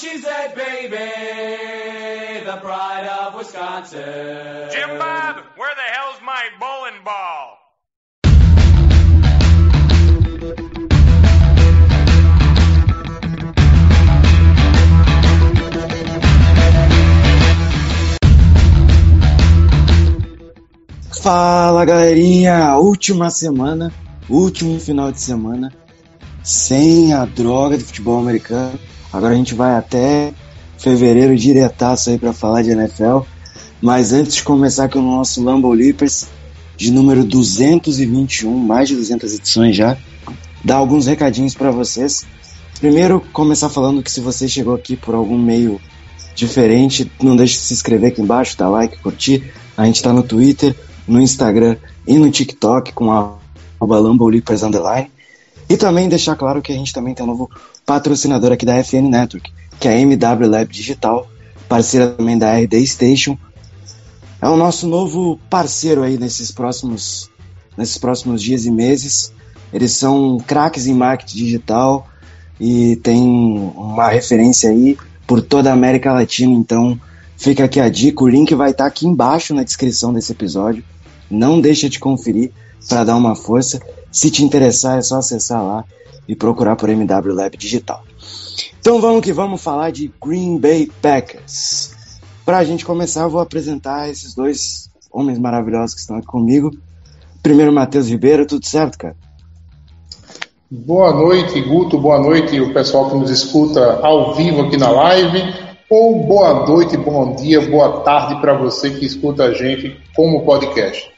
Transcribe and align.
A 0.00 0.02
cheesehead 0.02 0.54
baby, 0.54 0.96
the 2.46 2.56
pride 2.56 3.06
of 3.06 3.34
Wisconsin. 3.34 4.70
Jim 4.72 4.98
Bob, 4.98 5.44
where 5.56 5.74
the 5.74 5.82
hell's 5.92 6.20
my 6.24 6.48
bowling 6.58 7.04
ball? 7.04 7.58
Fala 21.22 21.84
galerinha, 21.84 22.78
última 22.78 23.28
semana, 23.28 23.92
último 24.30 24.80
final 24.80 25.12
de 25.12 25.20
semana, 25.20 25.70
sem 26.42 27.12
a 27.12 27.26
droga 27.26 27.76
do 27.76 27.84
futebol 27.84 28.18
americano. 28.18 28.78
Agora 29.12 29.34
a 29.34 29.36
gente 29.36 29.54
vai 29.54 29.76
até 29.76 30.32
fevereiro 30.78 31.36
diretaço 31.36 32.10
aí 32.10 32.18
para 32.18 32.32
falar 32.32 32.62
de 32.62 32.70
NFL. 32.70 33.20
Mas 33.80 34.12
antes 34.12 34.34
de 34.34 34.42
começar 34.42 34.84
aqui 34.84 34.98
o 34.98 35.02
nosso 35.02 35.42
Lambo 35.42 35.72
Leapers, 35.72 36.26
de 36.76 36.90
número 36.90 37.24
221, 37.24 38.56
mais 38.56 38.88
de 38.88 38.96
200 38.96 39.34
edições 39.34 39.76
já, 39.76 39.96
dar 40.64 40.76
alguns 40.76 41.06
recadinhos 41.06 41.54
para 41.54 41.70
vocês. 41.70 42.26
Primeiro, 42.78 43.20
começar 43.32 43.68
falando 43.68 44.02
que 44.02 44.10
se 44.10 44.20
você 44.20 44.48
chegou 44.48 44.74
aqui 44.74 44.96
por 44.96 45.14
algum 45.14 45.38
meio 45.38 45.80
diferente, 46.34 47.10
não 47.22 47.36
deixe 47.36 47.54
de 47.54 47.60
se 47.60 47.74
inscrever 47.74 48.12
aqui 48.12 48.22
embaixo, 48.22 48.56
dar 48.56 48.68
like, 48.68 48.98
curtir. 48.98 49.52
A 49.76 49.84
gente 49.84 50.02
tá 50.02 50.12
no 50.12 50.22
Twitter, 50.22 50.74
no 51.06 51.20
Instagram 51.20 51.76
e 52.06 52.18
no 52.18 52.30
TikTok 52.30 52.92
com 52.92 53.10
a 53.10 53.34
LamboLeapers 53.80 54.62
Underline. 54.62 55.10
E 55.70 55.76
também 55.76 56.08
deixar 56.08 56.34
claro 56.34 56.60
que 56.60 56.72
a 56.72 56.74
gente 56.74 56.92
também 56.92 57.14
tem 57.14 57.24
um 57.24 57.28
novo 57.28 57.48
patrocinador 57.86 58.50
aqui 58.50 58.66
da 58.66 58.82
FN 58.82 59.08
Network, 59.08 59.52
que 59.78 59.86
é 59.86 59.92
a 59.92 60.00
MW 60.00 60.48
Lab 60.48 60.66
Digital, 60.68 61.30
parceira 61.68 62.08
também 62.08 62.36
da 62.36 62.58
RD 62.58 62.84
Station. 62.84 63.38
É 64.42 64.48
o 64.48 64.56
nosso 64.56 64.88
novo 64.88 65.38
parceiro 65.48 66.02
aí 66.02 66.18
nesses 66.18 66.50
próximos, 66.50 67.30
nesses 67.78 67.98
próximos 67.98 68.42
dias 68.42 68.66
e 68.66 68.70
meses. 68.72 69.32
Eles 69.72 69.92
são 69.92 70.38
craques 70.44 70.88
em 70.88 70.94
marketing 70.94 71.36
digital 71.36 72.08
e 72.58 72.96
tem 72.96 73.22
uma 73.22 74.08
referência 74.08 74.70
aí 74.70 74.98
por 75.24 75.40
toda 75.40 75.70
a 75.70 75.72
América 75.72 76.12
Latina, 76.12 76.52
então 76.52 77.00
fica 77.36 77.64
aqui 77.64 77.78
a 77.78 77.88
dica, 77.88 78.24
o 78.24 78.28
link 78.28 78.52
vai 78.56 78.72
estar 78.72 78.86
aqui 78.86 79.06
embaixo 79.06 79.54
na 79.54 79.62
descrição 79.62 80.12
desse 80.12 80.32
episódio. 80.32 80.82
Não 81.30 81.60
deixa 81.60 81.88
de 81.88 82.00
conferir 82.00 82.50
para 82.88 83.04
dar 83.04 83.14
uma 83.14 83.36
força. 83.36 83.80
Se 84.12 84.30
te 84.30 84.44
interessar, 84.44 84.98
é 84.98 85.02
só 85.02 85.18
acessar 85.18 85.62
lá 85.62 85.84
e 86.26 86.34
procurar 86.34 86.76
por 86.76 86.88
MW 86.88 87.34
Lab 87.34 87.56
Digital. 87.56 88.02
Então 88.80 89.00
vamos 89.00 89.22
que 89.22 89.32
vamos 89.32 89.62
falar 89.62 89.90
de 89.90 90.12
Green 90.24 90.58
Bay 90.58 90.90
Packers. 91.00 91.94
Para 92.44 92.58
a 92.58 92.64
gente 92.64 92.84
começar, 92.84 93.22
eu 93.22 93.30
vou 93.30 93.40
apresentar 93.40 94.08
esses 94.08 94.34
dois 94.34 94.90
homens 95.12 95.38
maravilhosos 95.38 95.94
que 95.94 96.00
estão 96.00 96.16
aqui 96.16 96.26
comigo. 96.26 96.70
Primeiro, 97.42 97.72
Matheus 97.72 98.08
Ribeiro, 98.08 98.46
tudo 98.46 98.66
certo, 98.66 98.98
cara? 98.98 99.16
Boa 100.70 101.12
noite, 101.12 101.60
Guto. 101.60 101.98
Boa 101.98 102.20
noite, 102.20 102.60
o 102.60 102.72
pessoal 102.72 103.10
que 103.10 103.16
nos 103.16 103.30
escuta 103.30 104.00
ao 104.02 104.34
vivo 104.34 104.62
aqui 104.62 104.76
na 104.76 104.90
live. 104.90 105.42
Ou 105.88 106.24
boa 106.24 106.66
noite, 106.66 106.96
bom 106.96 107.34
dia, 107.34 107.60
boa 107.68 108.02
tarde 108.02 108.40
para 108.40 108.54
você 108.54 108.90
que 108.90 109.04
escuta 109.04 109.44
a 109.44 109.54
gente 109.54 109.96
como 110.14 110.44
podcast. 110.44 111.10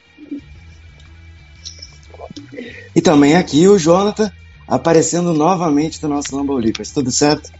E 2.95 3.01
também 3.01 3.35
aqui 3.35 3.67
o 3.67 3.77
Jonathan 3.77 4.31
aparecendo 4.67 5.33
novamente 5.33 6.01
no 6.03 6.09
nosso 6.09 6.35
Lambo 6.35 6.57
Leapers. 6.57 6.91
Tudo 6.91 7.11
certo? 7.11 7.51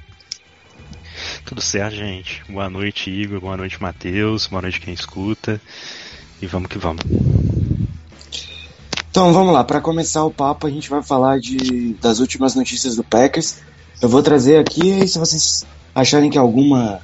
Tudo 1.46 1.62
certo, 1.62 1.96
gente. 1.96 2.44
Boa 2.50 2.70
noite, 2.70 3.10
Igor. 3.10 3.40
Boa 3.40 3.58
noite, 3.58 3.82
Matheus. 3.82 4.48
Boa 4.48 4.62
noite, 4.62 4.80
quem 4.80 4.94
escuta. 4.94 5.60
E 6.42 6.48
vamos 6.48 6.70
que 6.70 6.78
vamos. 6.78 7.04
Então 9.10 9.32
vamos 9.32 9.54
lá, 9.54 9.64
para 9.64 9.80
começar 9.80 10.24
o 10.26 10.32
papo, 10.32 10.66
a 10.66 10.72
gente 10.72 10.90
vai 10.90 11.04
falar 11.04 11.40
de, 11.40 11.94
das 12.02 12.20
últimas 12.20 12.56
notícias 12.56 12.96
do 12.96 13.04
Packers. 13.04 13.60
Eu 14.02 14.10
vou 14.10 14.24
trazer 14.24 14.58
aqui 14.58 14.90
e 14.90 15.08
se 15.08 15.20
vocês 15.20 15.64
acharem 15.94 16.32
que 16.32 16.38
alguma 16.38 17.00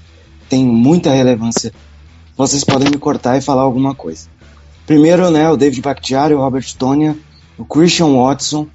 tem 0.50 0.66
muita 0.66 1.12
relevância, 1.12 1.72
vocês 2.36 2.64
podem 2.64 2.90
me 2.90 2.98
cortar 2.98 3.38
e 3.38 3.42
falar 3.42 3.62
alguma 3.62 3.94
coisa. 3.94 4.28
Primeiro, 4.88 5.30
né, 5.30 5.52
o 5.52 5.56
David 5.56 5.82
Bakhtiari, 5.82 6.34
o 6.34 6.40
Robert 6.40 6.66
Tonya, 6.76 7.16
o 7.60 7.66
Christian 7.66 8.14
Watson 8.14 8.68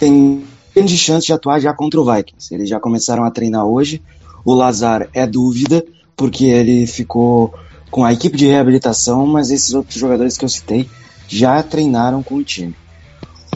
tem 0.00 0.44
grande 0.74 0.98
chance 0.98 1.26
de 1.26 1.32
atuar 1.32 1.60
já 1.60 1.72
contra 1.72 2.00
o 2.00 2.04
Vikings. 2.04 2.52
Eles 2.52 2.68
já 2.68 2.80
começaram 2.80 3.24
a 3.24 3.30
treinar 3.30 3.64
hoje. 3.64 4.02
O 4.44 4.52
Lazar 4.52 5.08
é 5.14 5.26
dúvida, 5.26 5.84
porque 6.16 6.44
ele 6.44 6.86
ficou 6.86 7.54
com 7.90 8.04
a 8.04 8.12
equipe 8.12 8.36
de 8.36 8.46
reabilitação, 8.46 9.26
mas 9.26 9.50
esses 9.50 9.72
outros 9.74 9.98
jogadores 9.98 10.36
que 10.36 10.44
eu 10.44 10.48
citei 10.48 10.90
já 11.28 11.62
treinaram 11.62 12.22
com 12.22 12.34
o 12.34 12.44
time. 12.44 12.74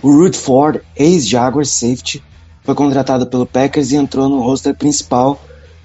O 0.03 0.11
Rude 0.11 0.39
Ford, 0.39 0.81
ex-Jaguar 0.97 1.67
safety, 1.67 2.23
foi 2.63 2.75
contratado 2.75 3.27
pelo 3.27 3.47
Packers 3.47 3.91
e 3.91 3.97
entrou 3.97 4.29
no 4.29 4.41
roster 4.41 4.75
principal, 4.75 5.41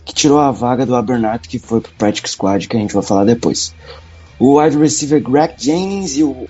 que 0.06 0.14
tirou 0.14 0.40
a 0.40 0.52
vaga 0.52 0.86
do 0.86 0.96
Abernathy, 0.96 1.50
que 1.50 1.60
foi 1.60 1.82
pro 1.82 1.92
Practice 1.94 2.34
Squad, 2.34 2.68
que 2.68 2.78
a 2.78 2.80
gente 2.80 2.94
vai 2.94 3.04
falar 3.04 3.26
depois. 3.26 3.74
O 4.38 4.60
wide 4.60 4.78
receiver 4.78 5.22
Greg 5.22 5.56
Jennings 5.58 6.18
e 6.18 6.24
o 6.24 6.48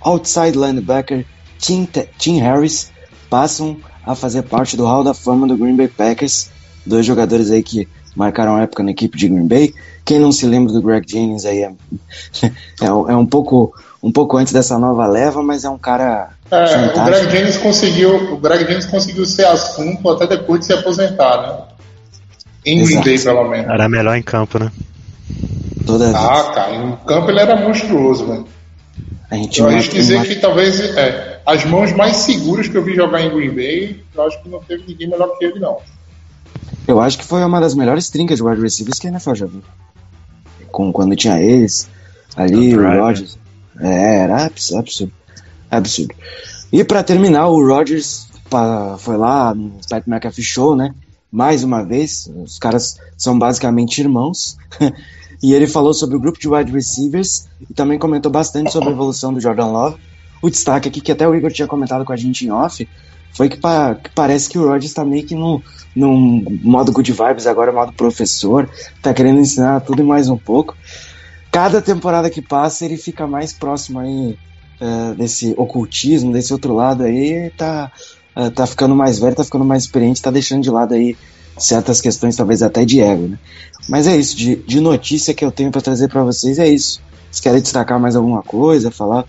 outside 0.00 0.56
linebacker 0.56 1.26
Tim, 1.64 1.88
Tim 2.18 2.40
Harris 2.40 2.92
passam 3.30 3.78
a 4.06 4.14
fazer 4.14 4.42
parte 4.42 4.76
do 4.76 4.84
Hall 4.84 5.02
da 5.02 5.14
Fama 5.14 5.46
do 5.46 5.56
Green 5.56 5.74
Bay 5.74 5.88
Packers, 5.88 6.50
dois 6.84 7.06
jogadores 7.06 7.50
aí 7.50 7.62
que 7.62 7.88
marcaram 8.14 8.58
época 8.58 8.82
na 8.82 8.90
equipe 8.90 9.16
de 9.16 9.28
Green 9.28 9.48
Bay. 9.48 9.74
Quem 10.04 10.18
não 10.18 10.30
se 10.30 10.46
lembra 10.46 10.74
do 10.74 10.82
Greg 10.82 11.10
Jennings 11.10 11.46
aí 11.46 11.62
é, 11.62 11.72
é, 12.82 12.86
é 12.86 13.16
um 13.16 13.24
pouco 13.24 13.74
um 14.02 14.12
pouco 14.12 14.36
antes 14.36 14.52
dessa 14.52 14.78
nova 14.78 15.06
leva, 15.06 15.42
mas 15.42 15.64
é 15.64 15.70
um 15.70 15.78
cara 15.78 16.28
é, 16.50 16.66
fantástico. 16.66 17.00
O 17.00 17.04
Greg 17.06 17.30
Jennings 17.30 17.56
conseguiu, 17.56 18.34
o 18.34 18.36
Greg 18.36 18.64
Jennings 18.64 18.86
conseguiu 18.86 19.24
ser 19.24 19.46
assunto 19.46 20.10
até 20.10 20.26
depois 20.26 20.60
de 20.60 20.66
se 20.66 20.72
aposentar, 20.74 21.40
né? 21.40 21.58
Em 22.66 22.84
Green 22.84 23.02
Bay, 23.02 23.18
pelo 23.18 23.48
menos. 23.48 23.70
Era 23.70 23.88
melhor 23.88 24.14
em 24.14 24.22
campo, 24.22 24.58
né? 24.58 24.70
Toda 25.86 26.10
ah, 26.14 26.42
vez. 26.42 26.54
cara, 26.54 26.74
em 26.74 26.96
campo 27.06 27.30
ele 27.30 27.40
era 27.40 27.56
monstruoso, 27.56 28.26
velho. 28.26 28.46
A 29.30 29.36
gente 29.36 29.58
Eu 29.58 29.68
acho 29.68 29.90
dizer 29.90 30.16
mata- 30.16 30.28
que 30.28 30.36
talvez 30.36 30.80
é, 30.80 31.33
as 31.46 31.64
mãos 31.64 31.92
mais 31.92 32.16
seguras 32.16 32.68
que 32.68 32.76
eu 32.76 32.82
vi 32.84 32.94
jogar 32.94 33.20
em 33.22 33.30
Green 33.34 33.54
Bay, 33.54 34.02
eu 34.14 34.26
acho 34.26 34.42
que 34.42 34.48
não 34.48 34.60
teve 34.60 34.84
ninguém 34.86 35.08
melhor 35.08 35.36
que 35.38 35.44
ele, 35.44 35.58
não. 35.58 35.78
Eu 36.86 37.00
acho 37.00 37.18
que 37.18 37.24
foi 37.24 37.42
uma 37.44 37.60
das 37.60 37.74
melhores 37.74 38.08
trincas 38.10 38.38
de 38.38 38.42
wide 38.42 38.60
receivers 38.60 38.98
que 38.98 39.06
a 39.06 39.10
NFL 39.10 39.34
já 39.34 39.46
viu. 39.46 39.62
Com, 40.70 40.92
quando 40.92 41.14
tinha 41.16 41.40
eles, 41.40 41.88
ali, 42.36 42.76
O 42.76 42.82
Rodgers. 42.82 43.38
É, 43.80 44.18
era 44.20 44.46
abs- 44.46 44.72
absurdo. 44.72 45.12
Absurdo. 45.70 46.14
E 46.72 46.82
pra 46.84 47.02
terminar, 47.02 47.48
o 47.48 47.66
Rodgers 47.66 48.28
foi 48.98 49.16
lá 49.16 49.54
no 49.54 49.72
Pat 49.88 50.06
McAfee 50.06 50.44
Show, 50.44 50.76
né? 50.76 50.94
Mais 51.30 51.64
uma 51.64 51.82
vez, 51.84 52.30
os 52.36 52.58
caras 52.58 52.96
são 53.16 53.38
basicamente 53.38 54.00
irmãos. 54.00 54.56
e 55.42 55.52
ele 55.52 55.66
falou 55.66 55.92
sobre 55.92 56.16
o 56.16 56.20
grupo 56.20 56.38
de 56.38 56.48
wide 56.48 56.70
receivers 56.70 57.48
e 57.68 57.74
também 57.74 57.98
comentou 57.98 58.30
bastante 58.30 58.70
sobre 58.70 58.90
a 58.90 58.92
evolução 58.92 59.32
do 59.32 59.40
Jordan 59.40 59.66
Love. 59.66 59.96
O 60.42 60.50
destaque 60.50 60.88
aqui, 60.88 61.00
que 61.00 61.12
até 61.12 61.26
o 61.26 61.34
Igor 61.34 61.50
tinha 61.52 61.66
comentado 61.68 62.04
com 62.04 62.12
a 62.12 62.16
gente 62.16 62.46
em 62.46 62.50
off, 62.50 62.86
foi 63.32 63.48
que, 63.48 63.56
pa- 63.56 63.94
que 63.94 64.10
parece 64.14 64.48
que 64.48 64.58
o 64.58 64.66
Rodgers 64.68 64.92
tá 64.92 65.04
meio 65.04 65.24
que 65.26 65.34
no, 65.34 65.62
num 65.94 66.44
modo 66.62 66.92
good 66.92 67.10
vibes 67.10 67.46
agora, 67.46 67.72
modo 67.72 67.92
professor, 67.92 68.68
tá 69.02 69.12
querendo 69.12 69.40
ensinar 69.40 69.80
tudo 69.80 70.02
e 70.02 70.04
mais 70.04 70.28
um 70.28 70.36
pouco. 70.36 70.76
Cada 71.50 71.80
temporada 71.80 72.28
que 72.30 72.42
passa 72.42 72.84
ele 72.84 72.96
fica 72.96 73.26
mais 73.26 73.52
próximo 73.52 74.00
aí 74.00 74.36
eh, 74.80 75.14
desse 75.16 75.54
ocultismo, 75.56 76.32
desse 76.32 76.52
outro 76.52 76.74
lado 76.74 77.04
aí, 77.04 77.50
tá, 77.56 77.90
eh, 78.36 78.50
tá 78.50 78.66
ficando 78.66 78.94
mais 78.94 79.18
velho, 79.18 79.34
tá 79.36 79.44
ficando 79.44 79.64
mais 79.64 79.84
experiente, 79.84 80.20
tá 80.22 80.30
deixando 80.30 80.62
de 80.62 80.70
lado 80.70 80.94
aí 80.94 81.16
certas 81.56 82.00
questões, 82.00 82.34
talvez 82.36 82.62
até 82.62 82.84
de 82.84 83.00
ego, 83.00 83.28
né? 83.28 83.38
Mas 83.88 84.06
é 84.08 84.16
isso, 84.16 84.36
de, 84.36 84.56
de 84.56 84.80
notícia 84.80 85.32
que 85.32 85.44
eu 85.44 85.52
tenho 85.52 85.70
para 85.70 85.80
trazer 85.80 86.08
para 86.08 86.24
vocês 86.24 86.58
é 86.58 86.68
isso. 86.68 87.00
Vocês 87.30 87.40
querem 87.40 87.60
destacar 87.62 88.00
mais 88.00 88.16
alguma 88.16 88.42
coisa, 88.42 88.90
falar 88.90 89.24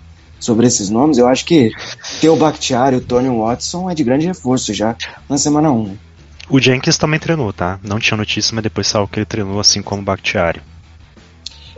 sobre 0.45 0.67
esses 0.67 0.89
nomes, 0.89 1.17
eu 1.17 1.27
acho 1.27 1.43
que 1.45 1.71
ter 2.21 2.29
o 2.29 2.35
Bakhtiari 2.35 2.95
e 2.95 2.99
o 2.99 3.01
Tony 3.01 3.29
Watson 3.29 3.89
é 3.89 3.95
de 3.95 4.03
grande 4.03 4.27
reforço 4.27 4.73
já 4.73 4.95
na 5.27 5.37
semana 5.37 5.71
1. 5.71 5.97
O 6.49 6.59
Jenkins 6.59 6.97
também 6.97 7.19
treinou, 7.19 7.51
tá? 7.51 7.79
Não 7.83 7.99
tinha 7.99 8.15
notícia, 8.15 8.53
mas 8.53 8.63
depois 8.63 8.85
saiu 8.87 9.07
que 9.07 9.17
ele 9.19 9.25
treinou 9.25 9.59
assim 9.59 9.81
como 9.81 10.01
o 10.01 10.05
Bakhtiari. 10.05 10.61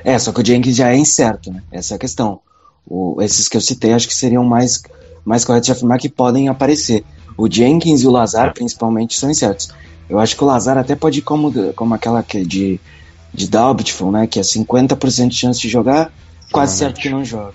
É, 0.03 0.19
só 0.19 0.31
que 0.31 0.41
o 0.41 0.45
Jenkins 0.45 0.75
já 0.75 0.89
é 0.91 0.97
incerto, 0.97 1.51
né? 1.51 1.61
Essa 1.71 1.93
é 1.93 1.95
a 1.95 1.99
questão. 1.99 2.39
O- 2.85 3.21
esses 3.21 3.47
que 3.47 3.55
eu 3.55 3.61
citei 3.61 3.93
acho 3.93 4.07
que 4.07 4.13
seriam 4.13 4.43
mais, 4.43 4.81
mais 5.25 5.45
corretos 5.45 5.67
de 5.67 5.71
afirmar 5.71 5.97
que 5.99 6.09
podem 6.09 6.49
aparecer. 6.49 7.03
O 7.37 7.49
Jenkins 7.49 8.01
e 8.01 8.07
o 8.07 8.11
Lazar, 8.11 8.53
principalmente, 8.53 9.17
são 9.17 9.29
incertos. 9.31 9.69
Eu 10.09 10.19
acho 10.19 10.35
que 10.35 10.43
o 10.43 10.47
Lazar 10.47 10.77
até 10.77 10.95
pode 10.95 11.19
ir 11.19 11.21
como, 11.21 11.51
como 11.73 11.93
aquela 11.93 12.21
que 12.23 12.39
é 12.39 12.43
de, 12.43 12.79
de 13.33 13.47
Doubtful, 13.47 14.11
né? 14.11 14.27
Que 14.27 14.39
é 14.39 14.43
50% 14.43 15.29
de 15.29 15.35
chance 15.35 15.59
de 15.59 15.69
jogar, 15.69 16.11
quase 16.51 16.77
certo 16.77 16.99
que 16.99 17.09
não 17.09 17.23
joga. 17.23 17.53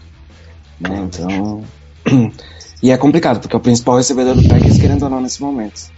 Né? 0.83 1.09
Então. 1.09 1.65
e 2.83 2.91
é 2.91 2.97
complicado, 2.97 3.41
porque 3.41 3.55
é 3.55 3.59
o 3.59 3.63
principal 3.63 3.97
recebedor 3.97 4.35
do 4.35 4.49
Packers, 4.49 4.79
querendo 4.79 5.05
ou 5.05 5.11
não, 5.11 5.21
nesse 5.21 5.41
momento. 5.41 5.91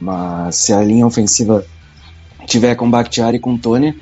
Mas 0.00 0.56
se 0.56 0.72
a 0.72 0.82
linha 0.82 1.06
ofensiva 1.06 1.64
tiver 2.46 2.74
com 2.74 2.90
Bakhtiari 2.90 3.36
e 3.36 3.40
com 3.40 3.56
Tony, 3.56 3.94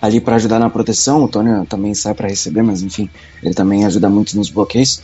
ali 0.00 0.20
para 0.20 0.36
ajudar 0.36 0.58
na 0.58 0.70
proteção, 0.70 1.24
o 1.24 1.28
Tony 1.28 1.66
também 1.66 1.92
sai 1.94 2.14
para 2.14 2.28
receber, 2.28 2.62
mas 2.62 2.82
enfim, 2.82 3.10
ele 3.42 3.54
também 3.54 3.84
ajuda 3.84 4.08
muito 4.08 4.36
nos 4.36 4.48
bloqueios. 4.48 5.02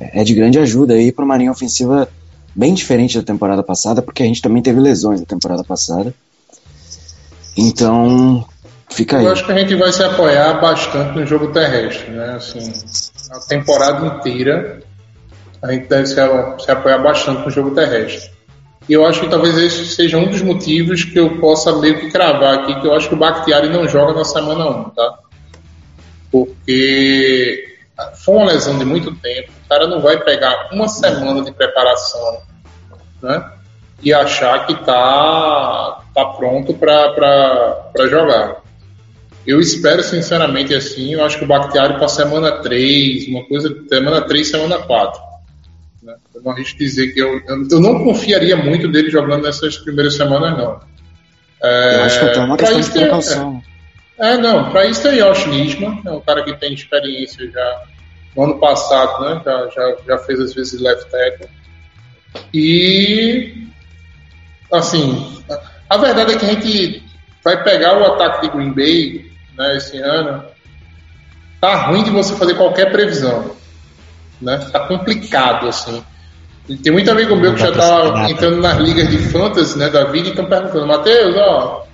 É 0.00 0.24
de 0.24 0.34
grande 0.34 0.58
ajuda 0.58 0.94
aí 0.94 1.12
para 1.12 1.24
uma 1.24 1.36
linha 1.36 1.52
ofensiva 1.52 2.08
bem 2.54 2.72
diferente 2.72 3.18
da 3.18 3.24
temporada 3.24 3.62
passada, 3.62 4.00
porque 4.00 4.22
a 4.22 4.26
gente 4.26 4.40
também 4.40 4.62
teve 4.62 4.80
lesões 4.80 5.20
na 5.20 5.26
temporada 5.26 5.62
passada. 5.62 6.14
Então, 7.56 8.44
fica 8.94 9.18
aí. 9.18 9.24
Eu 9.24 9.32
acho 9.32 9.44
que 9.44 9.52
a 9.52 9.58
gente 9.58 9.74
vai 9.74 9.92
se 9.92 10.02
apoiar 10.02 10.54
bastante 10.54 11.18
no 11.18 11.26
jogo 11.26 11.52
terrestre, 11.52 12.10
né? 12.10 12.34
Assim, 12.36 12.72
a 13.30 13.40
temporada 13.40 14.06
inteira 14.06 14.80
a 15.62 15.72
gente 15.72 15.88
deve 15.88 16.06
se, 16.06 16.14
se 16.14 16.70
apoiar 16.70 16.98
bastante 16.98 17.42
no 17.42 17.50
jogo 17.50 17.74
terrestre. 17.74 18.30
E 18.86 18.92
eu 18.92 19.06
acho 19.06 19.20
que 19.20 19.28
talvez 19.28 19.56
esse 19.56 19.86
seja 19.86 20.18
um 20.18 20.26
dos 20.26 20.42
motivos 20.42 21.04
que 21.04 21.18
eu 21.18 21.38
possa 21.38 21.74
meio 21.78 21.98
que 21.98 22.10
cravar 22.10 22.54
aqui, 22.54 22.80
que 22.80 22.86
eu 22.86 22.94
acho 22.94 23.08
que 23.08 23.14
o 23.14 23.18
Bakhtiari 23.18 23.68
não 23.68 23.88
joga 23.88 24.12
na 24.12 24.24
semana 24.24 24.68
1, 24.68 24.90
tá? 24.90 25.18
Porque 26.30 27.76
foi 28.22 28.34
uma 28.34 28.46
lesão 28.46 28.78
de 28.78 28.84
muito 28.84 29.14
tempo, 29.16 29.52
o 29.64 29.68
cara 29.68 29.86
não 29.86 30.02
vai 30.02 30.18
pegar 30.22 30.68
uma 30.70 30.86
semana 30.86 31.42
de 31.42 31.52
preparação, 31.52 32.42
né? 33.22 33.52
E 34.02 34.12
achar 34.12 34.66
que 34.66 34.74
tá, 34.84 36.02
tá 36.14 36.24
pronto 36.36 36.74
para 36.74 38.06
jogar. 38.06 38.63
Eu 39.46 39.60
espero 39.60 40.02
sinceramente 40.02 40.74
assim, 40.74 41.12
eu 41.12 41.24
acho 41.24 41.38
que 41.38 41.44
o 41.44 41.46
Bakhtiari 41.46 41.94
para 41.94 42.08
semana 42.08 42.52
3, 42.62 43.28
uma 43.28 43.44
coisa, 43.44 43.74
semana 43.88 44.22
3, 44.22 44.48
semana 44.48 44.78
4. 44.78 45.20
Né? 46.02 46.16
Eu 46.34 46.42
não 46.42 46.52
arrisco 46.52 46.78
dizer 46.78 47.12
que 47.12 47.20
eu, 47.20 47.40
eu, 47.46 47.80
não 47.80 48.02
confiaria 48.02 48.56
muito 48.56 48.88
dele 48.88 49.10
jogando 49.10 49.42
nessas 49.42 49.76
primeiras 49.76 50.14
semanas, 50.14 50.56
não. 50.56 50.80
É, 51.62 51.96
Eu 51.96 52.02
acho 52.04 52.18
que 52.18 52.24
até 52.24 52.38
é 52.38 52.42
uma 52.42 52.56
questão 52.56 52.80
de 52.80 52.90
precaução. 52.90 53.62
é, 54.18 54.36
não, 54.38 54.70
para 54.70 54.86
isso 54.86 55.02
tem 55.02 55.18
Yosh 55.18 55.46
Nishman, 55.46 56.02
é 56.06 56.10
um 56.10 56.20
cara 56.20 56.42
que 56.42 56.54
tem 56.54 56.72
experiência 56.72 57.50
já 57.50 57.82
no 58.34 58.44
ano 58.44 58.58
passado, 58.58 59.24
né? 59.24 59.42
Já, 59.44 59.68
já, 59.68 59.96
já 60.06 60.18
fez 60.18 60.40
às 60.40 60.54
vezes 60.54 60.80
left 60.80 61.10
tackle. 61.10 61.48
E 62.52 63.68
assim, 64.72 65.42
a 65.88 65.96
verdade 65.96 66.32
é 66.32 66.38
que 66.38 66.44
a 66.44 66.48
gente 66.48 67.02
vai 67.42 67.62
pegar 67.62 67.98
o 67.98 68.04
ataque 68.04 68.42
de 68.42 68.54
Green 68.54 68.72
Bay, 68.72 69.23
né, 69.56 69.76
esse 69.76 69.98
ano. 69.98 70.44
Tá 71.60 71.86
ruim 71.86 72.04
de 72.04 72.10
você 72.10 72.34
fazer 72.36 72.54
qualquer 72.54 72.92
previsão, 72.92 73.52
né? 74.40 74.58
Tá 74.72 74.80
complicado 74.80 75.68
assim. 75.68 76.02
E 76.68 76.76
tem 76.76 76.92
muito 76.92 77.10
amigo 77.10 77.36
meu 77.36 77.54
que 77.54 77.60
já 77.60 77.72
tá 77.72 78.04
nada. 78.12 78.30
entrando 78.30 78.60
nas 78.60 78.78
ligas 78.78 79.08
de 79.10 79.18
fantasy, 79.18 79.78
né, 79.78 79.88
da 79.90 80.04
vida 80.04 80.28
e 80.28 80.30
estão 80.30 80.46
perguntando, 80.46 80.86
Matheus, 80.86 81.34
ó, 81.36 81.84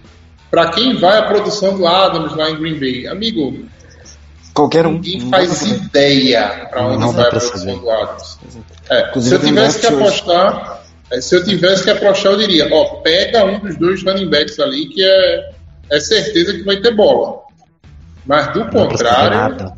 Pra 0.50 0.70
quem 0.70 0.96
vai 0.96 1.16
a 1.16 1.22
produção 1.22 1.76
do 1.76 1.86
Adams 1.86 2.34
lá 2.34 2.50
em 2.50 2.56
Green 2.56 2.78
Bay? 2.78 3.06
Amigo, 3.06 3.64
Qualquer 4.52 4.84
um. 4.84 4.94
ninguém 4.94 5.30
faz 5.30 5.62
ideia 5.62 6.66
pra 6.68 6.84
onde 6.88 7.14
vai 7.14 7.24
a 7.26 7.28
produção 7.30 7.58
saber. 7.58 7.76
do 7.78 7.88
Adams. 7.90 8.38
É, 8.90 9.20
se 9.20 9.32
eu 9.32 9.38
tivesse 9.40 9.78
que 9.80 9.86
hoje. 9.86 10.02
apostar, 10.02 10.82
é, 11.12 11.20
se 11.20 11.36
eu 11.36 11.44
tivesse 11.44 11.84
que 11.84 11.90
apostar, 11.90 12.32
eu 12.32 12.38
diria, 12.38 12.68
ó, 12.72 12.96
pega 12.96 13.44
um 13.44 13.60
dos 13.60 13.76
dois 13.76 14.02
running 14.02 14.28
backs 14.28 14.58
ali 14.58 14.88
que 14.88 15.04
é, 15.04 15.50
é 15.88 16.00
certeza 16.00 16.52
que 16.52 16.64
vai 16.64 16.78
ter 16.78 16.96
bola. 16.96 17.42
Mas 18.26 18.52
do 18.52 18.61
Não 18.61 18.67
saber 18.70 18.88
contrário, 18.88 19.72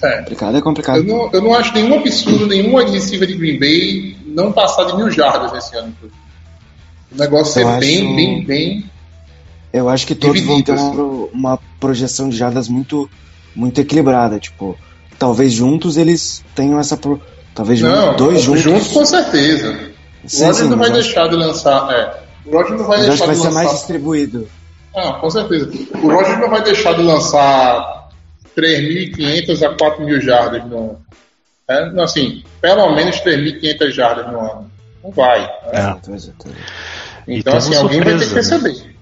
é, 0.00 0.18
Complicado 0.18 0.56
é 0.56 0.60
complicado. 0.60 0.96
eu 0.98 1.04
não, 1.04 1.30
eu 1.32 1.42
não 1.42 1.54
acho 1.54 1.74
nenhum 1.74 1.98
absurdo, 1.98 2.46
nenhum 2.46 2.76
wide 2.76 2.92
receiver 2.92 3.26
de 3.26 3.34
Green 3.34 3.58
Bay 3.58 4.16
não 4.26 4.52
passar 4.52 4.84
de 4.84 4.96
mil 4.96 5.10
jardas 5.10 5.52
esse 5.64 5.76
ano. 5.76 5.92
O 7.10 7.16
negócio 7.18 7.60
Eu 7.60 7.68
é 7.70 7.78
bem, 7.80 8.06
acho- 8.06 8.14
bem, 8.16 8.44
bem. 8.44 8.84
Eu 9.72 9.88
acho 9.88 10.06
que 10.06 10.14
todos 10.14 10.40
vão 10.42 10.62
ter 10.62 10.74
Dividido, 10.76 11.30
uma, 11.32 11.50
uma 11.52 11.58
projeção 11.80 12.28
de 12.28 12.36
jardas 12.36 12.68
muito, 12.68 13.10
muito 13.56 13.80
equilibrada. 13.80 14.38
Tipo, 14.38 14.78
talvez 15.18 15.52
juntos 15.52 15.96
eles 15.96 16.44
tenham 16.54 16.78
essa. 16.78 16.96
Pro... 16.96 17.20
Talvez 17.54 17.80
Não, 17.80 18.14
dois 18.16 18.40
juntos. 18.42 18.88
com 18.88 19.04
certeza. 19.04 19.76
O 20.24 20.28
Sim, 20.28 20.44
Roger 20.46 20.62
sim, 20.64 20.70
não 20.70 20.78
vai 20.78 20.88
mas 20.90 20.98
acho- 20.98 21.06
deixar 21.08 21.28
de 21.28 21.36
lançar. 21.36 21.90
É. 21.92 22.22
O 22.46 22.52
Roger 22.56 22.78
não 22.78 22.84
vai 22.86 22.98
acho 22.98 23.08
deixar 23.08 23.24
que 23.24 23.26
vai 23.26 23.36
de 23.36 23.42
ser 23.42 23.50
mais 23.50 23.66
lançar. 23.66 23.78
distribuído. 23.78 24.48
Ah, 24.94 25.12
com 25.14 25.30
certeza. 25.30 25.70
O 26.02 26.10
Roger 26.10 26.38
não 26.38 26.50
vai 26.50 26.62
deixar 26.62 26.94
de 26.94 27.02
lançar 27.02 28.08
3.500 28.56 29.62
a 29.62 29.76
4.000 29.76 30.20
jardas 30.20 30.64
no 30.64 30.78
ano. 30.78 31.06
É, 31.68 31.90
não, 31.90 32.04
assim, 32.04 32.42
pelo 32.60 32.94
menos 32.94 33.16
3.500 33.20 33.90
jardas 33.90 34.26
no 34.26 34.40
ano. 34.40 34.70
Não 35.04 35.10
vai. 35.10 35.40
né? 35.40 35.50
É. 35.72 35.96
Então, 37.28 37.56
assim, 37.56 37.74
alguém 37.74 38.00
vai 38.00 38.14
ter 38.14 38.20
que 38.20 38.24
surpresa, 38.24 38.58
né? 38.58 38.68
receber. 38.70 38.96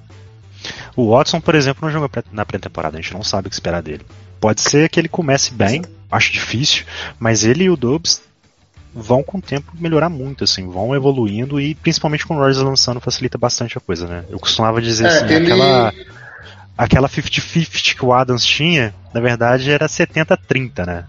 O 0.97 1.11
Watson, 1.11 1.41
por 1.41 1.55
exemplo, 1.55 1.85
não 1.85 1.93
jogou 1.93 2.11
na 2.33 2.45
pré-temporada, 2.45 2.99
a 2.99 3.01
gente 3.01 3.15
não 3.15 3.23
sabe 3.23 3.47
o 3.47 3.51
que 3.51 3.55
esperar 3.55 3.83
dele. 3.83 4.05
Pode 4.41 4.63
ser 4.63 4.89
que 4.89 4.99
ele 4.99 5.09
comece 5.09 5.53
bem, 5.53 5.83
acho 6.11 6.33
difícil, 6.33 6.85
mas 7.19 7.45
ele 7.45 7.65
e 7.65 7.71
o 7.71 7.77
Dobbs 7.77 8.23
vão 8.97 9.23
com 9.23 9.37
o 9.37 9.43
tempo 9.43 9.73
melhorar 9.79 10.09
muito, 10.09 10.43
assim, 10.43 10.67
vão 10.67 10.95
evoluindo 10.97 11.61
e 11.61 11.75
principalmente 11.75 12.27
com 12.27 12.35
o 12.35 12.39
Rodgers 12.39 12.63
lançando 12.65 12.99
facilita 12.99 13.37
bastante 13.37 13.77
a 13.77 13.81
coisa, 13.81 14.07
né? 14.07 14.25
Eu 14.31 14.39
costumava 14.41 14.81
dizer 14.81 15.05
É, 15.05 15.09
assim, 15.09 15.27
ele- 15.27 15.53
aquela 15.53 15.93
aquela 16.79 17.09
50-50 17.09 17.95
que 17.95 18.05
o 18.05 18.13
Adams 18.13 18.45
tinha, 18.45 18.95
na 19.13 19.21
verdade 19.21 19.71
era 19.71 19.87
70-30, 19.87 20.87
né? 20.87 21.05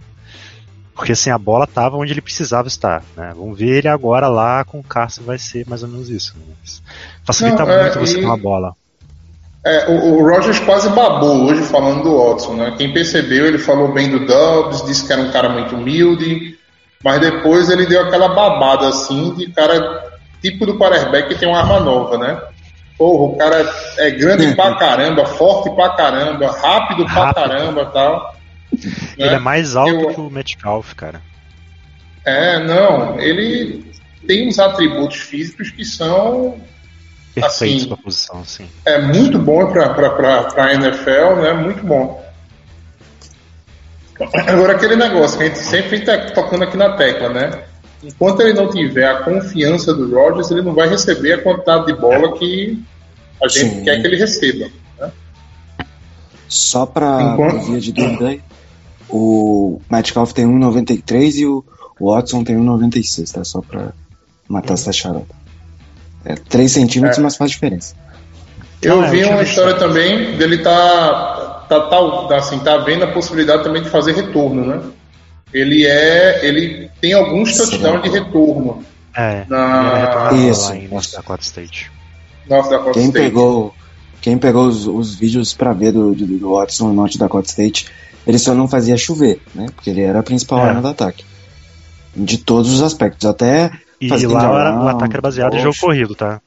Porque 0.93 1.11
assim, 1.13 1.29
a 1.29 1.37
bola 1.37 1.65
tava 1.65 1.95
onde 1.95 2.11
ele 2.11 2.21
precisava 2.21 2.67
estar, 2.67 3.03
né? 3.15 3.31
Vamos 3.35 3.57
ver 3.57 3.77
ele 3.77 3.87
agora 3.87 4.27
lá 4.27 4.65
com 4.65 4.79
o 4.79 4.83
Carson 4.83 5.23
vai 5.23 5.37
ser 5.37 5.65
mais 5.67 5.81
ou 5.83 5.89
menos 5.89 6.09
isso. 6.09 6.35
né? 6.37 6.43
Mas 6.61 6.81
Facilita 7.23 7.65
Não, 7.65 7.71
é, 7.71 7.83
muito 7.83 7.99
você 7.99 8.15
ter 8.19 8.25
uma 8.25 8.37
bola. 8.37 8.73
É, 9.65 9.87
o, 9.89 10.15
o 10.15 10.27
Rogers 10.29 10.59
quase 10.59 10.89
babou 10.89 11.45
hoje 11.45 11.61
falando 11.63 12.03
do 12.03 12.17
Watson, 12.17 12.53
né? 12.55 12.73
Quem 12.77 12.91
percebeu, 12.93 13.45
ele 13.45 13.57
falou 13.59 13.93
bem 13.93 14.09
do 14.09 14.25
Dubs, 14.25 14.85
disse 14.85 15.05
que 15.05 15.13
era 15.13 15.21
um 15.21 15.31
cara 15.31 15.49
muito 15.49 15.75
humilde, 15.75 16.56
mas 17.03 17.19
depois 17.19 17.69
ele 17.69 17.85
deu 17.85 18.01
aquela 18.01 18.29
babada 18.29 18.87
assim 18.89 19.33
de 19.35 19.51
cara 19.51 20.03
tipo 20.41 20.65
do 20.65 20.77
quarterback 20.77 21.29
que 21.29 21.35
tem 21.35 21.47
uma 21.47 21.59
arma 21.59 21.79
nova, 21.79 22.17
né? 22.17 22.41
Porra, 22.97 23.23
o 23.33 23.37
cara 23.37 23.73
é 23.97 24.09
grande 24.11 24.55
pra 24.55 24.75
caramba, 24.75 25.25
forte 25.25 25.69
pra 25.75 25.89
caramba, 25.89 26.51
rápido 26.51 27.05
pra 27.05 27.25
Rápido. 27.25 27.35
caramba 27.35 27.81
e 27.83 27.93
tal. 27.93 28.35
Ele 29.17 29.29
né? 29.29 29.35
é 29.35 29.39
mais 29.39 29.75
alto 29.75 29.91
Eu- 29.93 30.07
que 30.13 30.19
o 30.21 30.29
Metcalf, 30.29 30.93
cara. 30.95 31.21
É, 32.25 32.59
não, 32.59 33.19
ele 33.19 33.89
tem 34.27 34.47
uns 34.47 34.59
atributos 34.59 35.17
físicos 35.17 35.69
que 35.71 35.85
são 35.85 36.59
Perfeito 37.33 37.75
Assim, 37.83 37.87
pra 37.87 37.97
posição, 37.97 38.43
sim. 38.43 38.67
é 38.83 38.99
muito 38.99 39.37
bom 39.37 39.71
para 39.71 39.85
a 40.57 40.73
NFL, 40.73 41.35
né? 41.39 41.53
Muito 41.53 41.85
bom. 41.85 42.25
Agora 44.47 44.73
aquele 44.73 44.95
negócio 44.95 45.37
que 45.37 45.43
a 45.43 45.47
gente 45.47 45.59
sempre 45.59 45.97
está 45.97 46.17
tocando 46.31 46.63
aqui 46.63 46.75
na 46.77 46.93
tecla, 46.97 47.29
né? 47.29 47.63
Enquanto 48.03 48.41
ele 48.41 48.53
não 48.53 48.69
tiver 48.69 49.07
a 49.07 49.23
confiança 49.23 49.93
do 49.93 50.13
Rodgers, 50.13 50.49
ele 50.51 50.61
não 50.61 50.73
vai 50.73 50.87
receber 50.89 51.33
a 51.33 51.41
quantidade 51.41 51.87
de 51.87 51.93
bola 51.93 52.37
que 52.37 52.81
a 53.43 53.47
gente 53.47 53.75
Sim. 53.75 53.83
quer 53.83 53.99
que 54.01 54.07
ele 54.07 54.17
receba. 54.17 54.69
Só 56.47 56.85
pra 56.85 57.21
Enquanto- 57.33 57.65
via 57.65 57.79
de 57.79 57.91
dúvida 57.91 58.37
o 59.09 59.81
Metcalf 59.89 60.31
tem 60.33 60.45
1,93 60.45 61.35
e 61.37 61.45
o 61.45 61.63
Watson 61.99 62.43
tem 62.43 62.55
1,96, 62.57 63.31
tá? 63.31 63.43
Só 63.43 63.61
pra 63.61 63.91
matar 64.47 64.73
essa 64.73 64.91
charada. 64.93 65.25
É 66.25 66.35
3 66.35 66.71
centímetros, 66.71 67.17
É. 67.17 67.21
mas 67.21 67.35
faz 67.37 67.51
diferença. 67.51 67.95
Eu 68.81 68.97
Não, 68.97 69.05
é, 69.05 69.09
vi 69.09 69.23
uma 69.23 69.41
história 69.43 69.73
também 69.75 70.37
dele 70.37 70.59
tá, 70.59 71.36
tá, 71.67 71.81
tá, 71.81 72.35
assim, 72.37 72.59
tá 72.59 72.77
vendo 72.77 73.03
a 73.03 73.07
possibilidade 73.11 73.63
também 73.63 73.81
de 73.83 73.89
fazer 73.89 74.13
retorno, 74.13 74.65
né? 74.65 74.81
Ele 75.53 75.85
é. 75.85 76.45
Ele 76.45 76.89
tem 77.01 77.13
alguns 77.13 77.55
touchdowns 77.55 78.03
de 78.03 78.09
retorno. 78.09 78.83
É, 79.15 79.45
Na- 79.47 79.91
ele 79.93 79.99
retornava 80.05 80.35
Isso, 80.37 80.69
lá 80.69 80.75
em 80.77 80.97
isso. 80.97 81.15
Dakota 81.15 81.43
State. 81.43 81.91
Nossa, 82.49 82.69
da 82.69 82.77
Florida 82.77 82.93
Quem 82.99 83.07
State. 83.09 83.25
pegou, 83.25 83.73
quem 84.21 84.37
pegou 84.37 84.67
os, 84.67 84.85
os 84.87 85.15
vídeos 85.15 85.53
pra 85.53 85.73
ver 85.73 85.91
do, 85.91 86.13
do, 86.13 86.25
do 86.25 86.51
Watson 86.53 86.87
no 86.87 86.93
Norte 86.93 87.17
Dakota 87.17 87.47
State, 87.47 87.87
ele 88.25 88.37
só 88.37 88.53
não 88.53 88.67
fazia 88.67 88.95
chover, 88.97 89.41
né? 89.55 89.67
Porque 89.75 89.89
ele 89.89 90.01
era 90.01 90.19
a 90.19 90.23
principal 90.23 90.59
É. 90.59 90.69
arma 90.69 90.81
do 90.81 90.87
ataque. 90.89 91.25
De 92.15 92.37
todos 92.37 92.71
os 92.73 92.81
aspectos, 92.81 93.25
até. 93.25 93.71
E 93.99 94.09
fazendo 94.09 94.33
lá 94.33 94.43
era- 94.43 94.51
o 94.51 94.55
around, 94.55 94.89
ataque 94.89 95.13
era 95.13 95.21
baseado 95.21 95.55
em 95.55 95.59
jogo 95.61 95.75
corrido, 95.79 96.13
tá? 96.15 96.39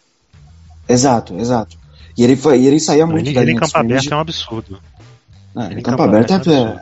Exato, 0.88 1.36
exato. 1.38 1.76
E 2.16 2.24
ele, 2.24 2.36
foi, 2.36 2.60
e 2.60 2.66
ele 2.66 2.80
saía 2.80 3.06
muito 3.06 3.26
Ele, 3.26 3.34
da 3.34 3.40
ele 3.42 3.52
em 3.52 3.54
linha 3.54 3.66
de 3.66 3.72
campo 3.72 3.78
aberto 3.78 4.02
scrimmage. 4.02 4.12
é 4.12 4.16
um 4.16 4.20
absurdo. 4.20 4.80
É, 5.68 5.72
em 5.74 5.82
campo 5.82 6.02
aberto 6.02 6.32
é, 6.50 6.80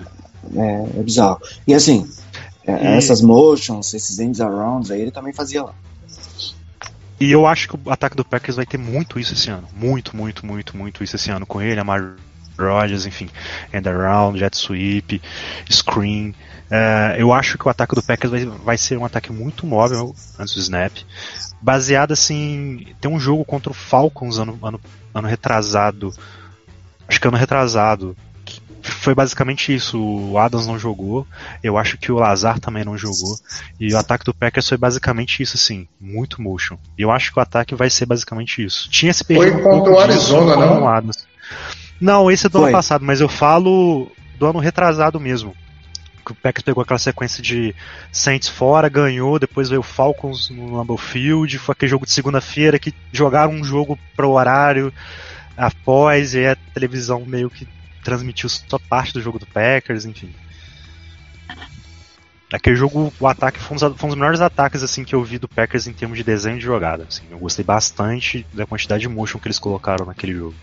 é, 0.57 0.99
é 0.99 1.03
bizarro. 1.03 1.41
E 1.67 1.75
assim, 1.75 2.09
é, 2.67 2.73
E- 2.73 2.97
essas 2.97 3.21
motions, 3.21 3.93
esses 3.95 4.19
ends 4.19 4.41
arounds 4.41 4.91
aí, 4.91 5.01
ele 5.01 5.11
também 5.11 5.33
fazia 5.33 5.63
lá. 5.65 5.75
E 7.21 7.33
eu 7.33 7.47
acho 7.47 7.69
que 7.69 7.77
o 7.77 7.91
ataque 7.91 8.15
do 8.17 8.25
Packers 8.25 8.57
vai 8.57 8.67
ter 8.67 8.79
muito 8.79 9.19
isso 9.19 9.33
esse 9.35 9.51
ano. 9.51 9.67
Muito, 9.75 10.17
muito, 10.17 10.47
muito, 10.47 10.77
muito 10.77 11.03
isso 11.03 11.17
esse 11.17 11.31
ano 11.31 11.45
com 11.45 11.61
ele, 11.61 11.81
Amari 11.81 12.15
Rodgers, 12.57 13.07
enfim, 13.07 13.29
end 13.73 13.89
around, 13.89 14.39
jet 14.39 14.57
sweep, 14.57 15.21
screen. 15.71 16.35
É, 16.71 17.17
eu 17.19 17.33
acho 17.33 17.57
que 17.59 17.67
o 17.67 17.71
ataque 17.71 17.95
do 17.95 18.03
Packers 18.03 18.31
vai, 18.31 18.45
vai 18.45 18.79
ser 18.79 18.97
um 18.99 19.05
ataque 19.05 19.33
muito 19.33 19.67
móvel 19.67 20.15
antes 20.39 20.55
do 20.55 20.61
snap. 20.61 20.93
Baseado 21.61 22.13
assim. 22.13 22.87
Tem 23.01 23.11
um 23.11 23.19
jogo 23.19 23.45
contra 23.45 23.71
o 23.71 23.75
Falcons 23.75 24.39
ano, 24.39 24.57
ano, 24.63 24.81
ano 25.13 25.27
retrasado. 25.29 26.13
Acho 27.09 27.21
que 27.21 27.27
ano 27.27 27.37
retrasado. 27.37 28.17
Foi 28.91 29.15
basicamente 29.15 29.75
isso. 29.75 30.01
O 30.01 30.39
Adams 30.39 30.67
não 30.67 30.79
jogou. 30.79 31.27
Eu 31.63 31.77
acho 31.77 31.97
que 31.97 32.11
o 32.13 32.17
Lazar 32.17 32.59
também 32.59 32.85
não 32.85 32.97
jogou. 32.97 33.37
E 33.79 33.93
o 33.93 33.99
ataque 33.99 34.25
do 34.25 34.35
Packers 34.35 34.69
foi 34.69 34.79
basicamente 34.79 35.43
isso, 35.43 35.57
assim, 35.57 35.87
muito 36.01 36.43
motion. 36.43 36.77
E 36.97 37.03
eu 37.03 37.11
acho 37.11 37.33
que 37.33 37.39
o 37.39 37.43
ataque 37.43 37.75
vai 37.75 37.91
ser 37.91 38.07
basicamente 38.07 38.65
isso. 38.65 38.89
Tinha 38.91 39.13
se 39.13 39.25
perdido 39.25 39.63
Foi 39.63 39.75
um 39.75 39.81
contra 39.81 39.93
o 39.93 39.95
disso 39.95 40.37
Arizona, 40.37 40.55
com 40.55 40.61
não? 40.61 40.83
o 40.83 40.89
Adams. 40.89 41.27
Não, 42.01 42.31
esse 42.31 42.47
é 42.47 42.49
do 42.49 42.59
Foi. 42.59 42.69
ano 42.69 42.73
passado, 42.73 43.05
mas 43.05 43.21
eu 43.21 43.29
falo 43.29 44.11
do 44.39 44.47
ano 44.47 44.59
retrasado 44.59 45.19
mesmo. 45.19 45.55
Que 46.25 46.33
o 46.33 46.35
Packers 46.35 46.65
pegou 46.65 46.83
aquela 46.83 46.99
sequência 46.99 47.43
de 47.43 47.75
Saints 48.13 48.49
fora, 48.49 48.89
ganhou, 48.89 49.39
depois 49.39 49.69
veio 49.69 49.81
o 49.81 49.85
Falcons 49.85 50.51
no 50.51 50.77
Lambeau 50.77 50.99
Field, 50.99 51.59
foi 51.59 51.73
aquele 51.73 51.91
jogo 51.91 52.05
de 52.05 52.13
segunda-feira 52.13 52.79
que 52.79 52.95
jogaram 53.11 53.53
um 53.53 53.65
jogo 53.65 53.99
pro 54.15 54.31
horário 54.31 54.93
após, 55.57 56.35
e 56.35 56.39
aí 56.39 56.49
a 56.49 56.57
televisão 56.75 57.25
meio 57.27 57.51
que 57.51 57.67
transmitiu 58.03 58.49
só 58.49 58.79
parte 58.79 59.13
do 59.13 59.21
jogo 59.21 59.39
do 59.39 59.47
Packers, 59.47 60.05
enfim. 60.05 60.35
Aquele 62.51 62.77
jogo, 62.77 63.13
o 63.21 63.27
ataque 63.27 63.59
foi 63.59 63.77
um, 63.77 63.81
dos, 63.81 63.99
foi 63.99 64.07
um 64.07 64.11
dos 64.11 64.19
melhores 64.19 64.41
ataques 64.41 64.83
assim 64.83 65.05
que 65.05 65.15
eu 65.15 65.23
vi 65.23 65.39
do 65.39 65.47
Packers 65.47 65.87
em 65.87 65.93
termos 65.93 66.17
de 66.17 66.25
desenho 66.25 66.59
de 66.59 66.65
jogada. 66.65 67.05
Assim, 67.07 67.25
eu 67.31 67.39
gostei 67.39 67.65
bastante 67.65 68.47
da 68.55 68.67
quantidade 68.67 69.03
de 69.03 69.09
motion 69.09 69.39
que 69.39 69.49
eles 69.49 69.59
colocaram 69.59 70.07
naquele 70.07 70.35
jogo. 70.35 70.55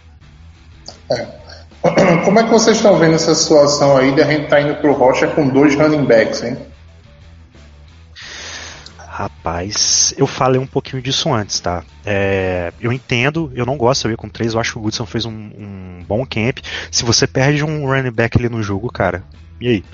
Como 2.25 2.39
é 2.39 2.44
que 2.44 2.50
vocês 2.50 2.77
estão 2.77 2.98
vendo 2.98 3.13
essa 3.13 3.36
situação 3.36 3.96
aí 3.98 4.12
de 4.13 4.22
a 4.22 4.25
gente 4.25 4.48
tá 4.48 4.60
indo 4.60 4.75
pro 4.75 4.94
Rocha 4.94 5.27
com 5.27 5.48
dois 5.48 5.75
running 5.75 6.06
backs, 6.06 6.42
hein? 6.42 6.58
Rapaz, 9.17 10.13
eu 10.17 10.27
falei 10.27 10.60
um 10.60 10.67
pouquinho 10.67 11.01
disso 11.01 11.34
antes, 11.34 11.62
tá? 11.62 11.86
É, 12.05 12.74
eu 12.81 12.91
entendo, 12.91 13.50
eu 13.55 13.65
não 13.65 13.77
gosto, 13.77 14.03
eu 14.03 14.12
ia 14.12 14.17
com 14.17 14.27
três, 14.27 14.53
eu 14.53 14.60
acho 14.60 14.74
que 14.74 14.77
o 14.77 14.81
Goodson 14.81 15.05
fez 15.05 15.24
um, 15.24 15.31
um 15.31 16.03
bom 16.05 16.25
camp. 16.25 16.57
Se 16.91 17.05
você 17.05 17.25
perde 17.25 17.63
um 17.63 17.86
running 17.86 18.12
back 18.12 18.38
ali 18.38 18.50
no 18.50 18.62
jogo, 18.62 18.91
cara, 18.91 19.24
e 19.62 19.69
aí? 19.69 19.86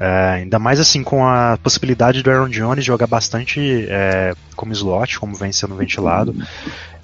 É, 0.00 0.30
ainda 0.30 0.58
mais 0.58 0.80
assim 0.80 1.04
com 1.04 1.24
a 1.24 1.60
possibilidade 1.62 2.24
do 2.24 2.30
Aaron 2.30 2.48
Jones 2.48 2.84
jogar 2.84 3.06
bastante 3.06 3.86
é, 3.88 4.34
como 4.56 4.72
slot, 4.72 5.20
como 5.20 5.36
vem 5.36 5.52
sendo 5.52 5.76
ventilado. 5.76 6.34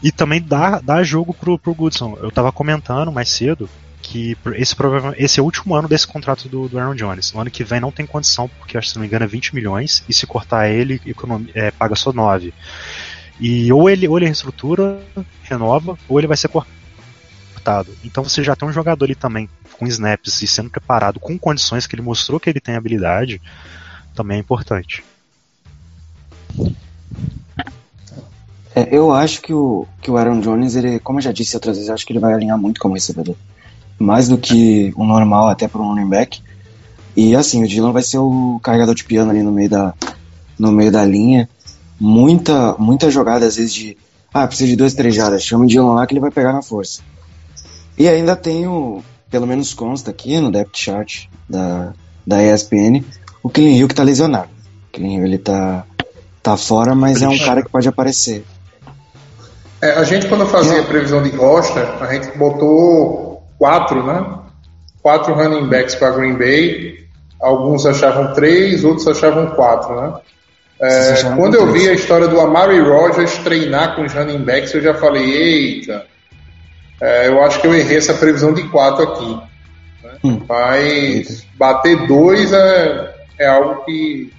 E 0.03 0.11
também 0.11 0.43
dá, 0.43 0.81
dá 0.81 1.05
jogo 1.05 1.33
pro, 1.33 1.57
pro 1.57 1.75
Goodson. 1.77 2.19
Eu 2.21 2.33
tava 2.33 2.51
comentando 2.51 3.13
mais 3.13 3.29
cedo 3.29 3.71
que 4.17 4.37
esse, 4.55 4.75
esse 5.19 5.41
é 5.41 5.43
o 5.43 5.45
último 5.45 5.75
ano 5.75 5.87
desse 5.87 6.07
contrato 6.07 6.49
do, 6.49 6.69
do 6.69 6.79
Aaron 6.79 6.95
Jones. 6.95 7.33
No 7.33 7.41
ano 7.41 7.51
que 7.51 7.63
vem 7.63 7.81
não 7.81 7.93
tem 7.93 8.07
condição, 8.07 8.49
porque 8.49 8.79
acho 8.79 8.87
que 8.87 8.93
se 8.93 8.97
não 8.97 9.03
me 9.03 9.09
engano 9.09 9.25
é 9.25 9.29
20 9.29 9.55
milhões, 9.55 10.03
e 10.09 10.15
se 10.15 10.27
cortar 10.27 10.69
ele, 10.69 11.01
é, 11.55 11.71
paga 11.71 11.95
só 11.95 12.13
9. 12.13 12.55
E 13.39 13.71
ou 13.71 13.91
ele, 13.91 14.09
ou 14.09 14.17
ele 14.17 14.25
reestrutura, 14.25 14.99
renova, 15.43 15.99
ou 16.09 16.19
ele 16.19 16.27
vai 16.27 16.37
ser 16.37 16.49
cortado. 16.49 17.95
Então 18.03 18.25
você 18.25 18.43
já 18.43 18.57
tem 18.57 18.67
um 18.67 18.73
jogador 18.73 19.05
ali 19.05 19.15
também 19.15 19.51
com 19.79 19.87
snaps 19.87 20.41
e 20.41 20.47
sendo 20.47 20.71
preparado 20.71 21.21
com 21.21 21.39
condições 21.39 21.87
que 21.87 21.95
ele 21.95 22.01
mostrou 22.01 22.41
que 22.41 22.49
ele 22.49 22.61
tem 22.61 22.75
habilidade, 22.75 23.43
também 24.15 24.39
é 24.39 24.41
importante. 24.41 25.05
É, 28.75 28.89
eu 28.91 29.13
acho 29.13 29.43
que 29.43 29.53
o, 29.53 29.87
que 30.01 30.11
o 30.11 30.17
Aaron 30.17 30.41
Jones, 30.41 30.75
ele, 30.75 30.99
como 31.01 31.19
eu 31.19 31.23
já 31.23 31.33
disse 31.33 31.55
outras 31.55 31.77
vezes, 31.77 31.91
acho 31.91 32.07
que 32.07 32.13
ele 32.15 32.21
vai 32.21 32.33
alinhar 32.33 32.57
muito 32.57 32.81
como 32.81 32.95
recebedor. 32.95 33.37
Mais 33.99 34.29
do 34.29 34.37
que 34.37 34.93
o 34.97 35.05
normal, 35.05 35.49
até 35.49 35.67
para 35.67 35.81
um 35.81 35.89
running 35.89 36.09
back. 36.09 36.41
E 37.17 37.35
assim, 37.35 37.65
o 37.65 37.69
Dylan 37.69 37.93
vai 37.93 38.03
ser 38.03 38.19
o 38.19 38.61
carregador 38.63 38.95
de 38.95 39.05
piano 39.05 39.31
ali 39.31 39.43
no 39.43 39.51
meio 39.51 39.71
da, 39.71 39.95
no 40.59 40.71
meio 40.71 40.93
da 40.93 41.05
linha. 41.05 41.49
Muita, 41.99 42.75
muita 42.79 43.11
jogada, 43.11 43.47
às 43.47 43.57
vezes, 43.57 43.73
de. 43.73 43.97
Ah, 44.33 44.47
precisa 44.47 44.69
de 44.69 44.77
dois, 44.77 44.93
três 44.93 45.15
jardas. 45.15 45.43
Chama 45.43 45.65
o 45.65 45.67
Dylan 45.67 45.95
lá 45.95 46.07
que 46.07 46.13
ele 46.13 46.21
vai 46.21 46.31
pegar 46.31 46.53
na 46.53 46.61
força. 46.61 47.01
E 47.99 48.07
ainda 48.09 48.37
tem 48.37 48.67
o. 48.67 49.03
Pelo 49.31 49.47
menos 49.47 49.73
consta 49.73 50.11
aqui 50.11 50.39
no 50.39 50.53
depth 50.53 50.77
chart 50.77 51.25
da, 51.49 51.93
da 52.27 52.43
ESPN, 52.43 53.03
o 53.43 53.49
Killing 53.49 53.77
Hill 53.77 53.89
que 53.89 53.95
tá 53.95 54.03
lesionado. 54.03 54.49
O 54.89 54.93
Killing 54.93 55.17
Hill 55.17 55.25
ele 55.25 55.39
tá, 55.39 55.85
tá 56.43 56.57
fora, 56.57 56.95
mas 56.95 57.23
é 57.23 57.29
um 57.29 57.39
cara 57.39 57.63
que 57.63 57.69
pode 57.69 57.89
aparecer. 57.89 58.45
É, 59.81 59.93
a 59.93 60.05
gente, 60.05 60.27
quando 60.27 60.47
fazia 60.47 60.81
a 60.81 60.85
previsão 60.85 61.23
de 61.23 61.31
roster, 61.31 62.03
a 62.03 62.13
gente 62.13 62.37
botou 62.39 63.26
quatro, 63.59 64.05
né? 64.05 64.39
Quatro 65.03 65.35
running 65.35 65.69
backs 65.69 65.95
para 65.95 66.11
Green 66.11 66.35
Bay. 66.35 67.07
Alguns 67.41 67.87
achavam 67.87 68.33
três, 68.33 68.85
outros 68.85 69.07
achavam 69.07 69.49
quatro, 69.51 70.01
né? 70.01 70.15
É, 70.81 71.23
quando 71.37 71.55
eu 71.55 71.73
vi 71.73 71.89
a 71.89 71.95
história 71.95 72.29
do 72.29 72.39
Amari 72.39 72.79
Rogers 72.81 73.39
treinar 73.39 73.97
com 73.97 74.05
os 74.05 74.13
running 74.13 74.45
backs, 74.45 74.75
eu 74.75 74.83
já 74.83 74.93
falei, 74.93 75.25
eita, 75.25 76.05
é, 77.01 77.29
eu 77.29 77.43
acho 77.43 77.61
que 77.61 77.67
eu 77.67 77.75
errei 77.75 77.97
essa 77.97 78.15
previsão 78.15 78.53
de 78.53 78.63
quatro 78.69 79.03
aqui. 79.03 79.41
né? 80.03 80.19
Hum. 80.23 80.43
Mas 80.47 81.47
bater 81.57 82.07
dois 82.07 82.53
é, 82.53 83.15
é 83.39 83.47
algo 83.47 83.85
que 83.85 84.31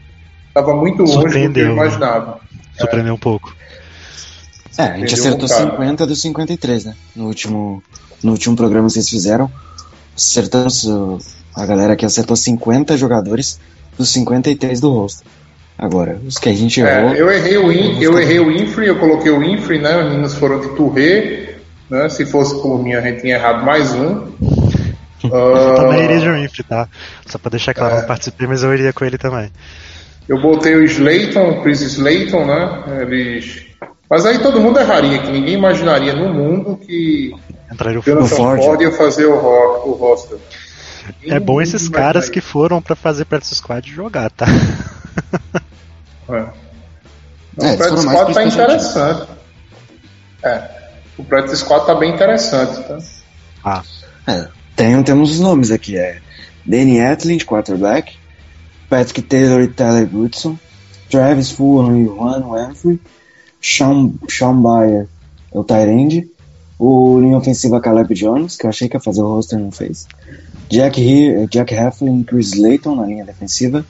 estava 0.47 0.75
muito 0.75 1.03
longe 1.03 1.47
do 1.47 1.53
que 1.53 1.59
eu 1.59 1.67
né? 1.67 1.73
imaginava. 1.73 2.39
Surpreendeu 2.77 3.15
um 3.15 3.19
pouco. 3.19 3.55
É, 4.77 4.83
a 4.83 4.97
gente 4.97 5.15
um 5.15 5.19
acertou 5.19 5.47
bocado. 5.47 5.71
50 5.71 6.05
dos 6.07 6.21
53, 6.21 6.85
né? 6.85 6.95
No 7.15 7.25
último, 7.25 7.83
no 8.23 8.31
último 8.31 8.55
programa 8.55 8.87
que 8.87 8.93
vocês 8.93 9.09
fizeram. 9.09 9.51
Acertamos. 10.15 10.83
uh, 10.85 11.17
A 11.55 11.65
galera 11.65 11.93
aqui 11.93 12.05
acertou 12.05 12.35
50 12.35 12.97
jogadores 12.97 13.59
dos 13.97 14.09
53 14.09 14.79
do 14.79 14.91
rosto. 14.91 15.23
Agora, 15.77 16.19
os 16.25 16.37
que 16.39 16.49
a 16.49 16.53
gente 16.53 16.79
errou. 16.79 17.11
É, 17.11 17.21
eu 17.21 17.31
errei 17.31 17.57
o 17.57 17.71
In, 17.71 18.01
eu 18.01 18.19
errei 18.19 18.39
o 18.39 18.51
Infree, 18.51 18.87
eu 18.87 18.97
coloquei 18.99 19.31
o 19.31 19.43
Infree, 19.43 19.79
né? 19.79 19.95
Os 20.03 20.09
meninos 20.09 20.33
foram 20.33 20.59
de 20.59 20.69
Touré, 20.75 21.57
né? 21.89 22.09
Se 22.09 22.25
fosse 22.25 22.59
por 22.61 22.81
mim, 22.83 22.93
a 22.93 23.01
gente 23.01 23.21
tinha 23.21 23.35
errado 23.35 23.63
mais 23.63 23.93
um. 23.93 24.27
Eu 25.23 25.75
também 25.75 26.01
Ah, 26.01 26.03
iria 26.03 26.19
de 26.19 26.29
Winfrey, 26.29 26.63
tá? 26.67 26.87
Só 27.25 27.37
pra 27.39 27.49
deixar 27.49 27.73
claro, 27.73 27.95
É. 27.95 27.99
não 28.01 28.07
participei, 28.07 28.47
mas 28.47 28.61
eu 28.61 28.71
iria 28.73 28.93
com 28.93 29.03
ele 29.03 29.17
também. 29.17 29.51
eu 30.29 30.39
botei 30.39 30.75
o 30.75 30.83
Slayton, 30.85 31.49
o 31.49 31.63
Chris 31.63 31.81
Slayton, 31.81 32.45
né? 32.45 33.01
Eles... 33.01 33.63
Mas 34.09 34.25
aí 34.25 34.39
todo 34.39 34.59
mundo 34.59 34.79
erraria, 34.79 35.19
que 35.19 35.31
ninguém 35.31 35.55
imaginaria 35.55 36.13
no 36.13 36.33
mundo 36.33 36.77
que 36.77 37.33
Entraria 37.71 37.99
o 37.99 38.03
Jonathan 38.03 38.27
Ford. 38.27 38.61
Ford. 38.63 38.81
ia 38.81 38.91
fazer 38.91 39.25
o, 39.25 39.33
o 39.35 39.91
roster. 39.93 40.37
É 41.25 41.39
bom 41.39 41.61
esses 41.61 41.87
caras 41.89 42.29
que 42.29 42.39
imaginaria. 42.39 42.51
foram 42.51 42.81
pra 42.81 42.95
fazer 42.95 43.25
practice 43.25 43.55
squad 43.55 43.89
jogar, 43.89 44.29
tá? 44.31 44.45
É. 46.29 46.67
É, 47.59 47.73
o 47.73 47.77
Practice 47.77 48.03
Squad 48.03 48.33
tá 48.33 48.43
interessante. 48.43 49.27
É. 50.43 50.69
O 51.17 51.23
Practice 51.23 51.57
Squad 51.57 51.85
tá 51.85 51.95
bem 51.95 52.13
interessante, 52.13 52.83
tá? 52.87 52.97
Ah, 53.63 53.83
É, 54.27 54.47
tem, 54.75 55.01
temos 55.03 55.31
os 55.31 55.39
nomes 55.39 55.71
aqui: 55.71 55.97
é 55.97 56.19
Danny 56.65 56.99
Etlin, 56.99 57.37
de 57.37 57.45
quarterback, 57.45 58.15
Patrick 58.89 59.21
Taylor 59.23 59.61
e 59.61 59.67
Tyler 59.67 60.07
Goodson, 60.07 60.57
Travis 61.09 61.51
Fulham 61.51 61.97
e 61.97 62.05
Juan 62.05 62.43
Winfrey, 62.43 62.99
Sean, 63.61 64.13
Sean 64.29 64.61
Bayer 64.61 65.07
é 65.53 65.59
o 65.59 65.63
Tyrande, 65.63 66.29
o 66.79 67.19
linha 67.19 67.37
ofensiva 67.37 67.81
Caleb 67.81 68.13
Jones, 68.13 68.55
que 68.55 68.65
eu 68.65 68.69
achei 68.69 68.87
que 68.87 68.95
ia 68.95 69.01
fazer 69.01 69.21
o 69.21 69.27
roster 69.27 69.59
não 69.59 69.71
fez, 69.71 70.07
Jack, 70.69 71.01
He 71.01 71.47
Jack 71.47 71.73
Heflin 71.73 72.21
e 72.21 72.23
Chris 72.23 72.53
Layton 72.53 72.95
na 72.95 73.05
linha 73.05 73.25
defensiva, 73.25 73.85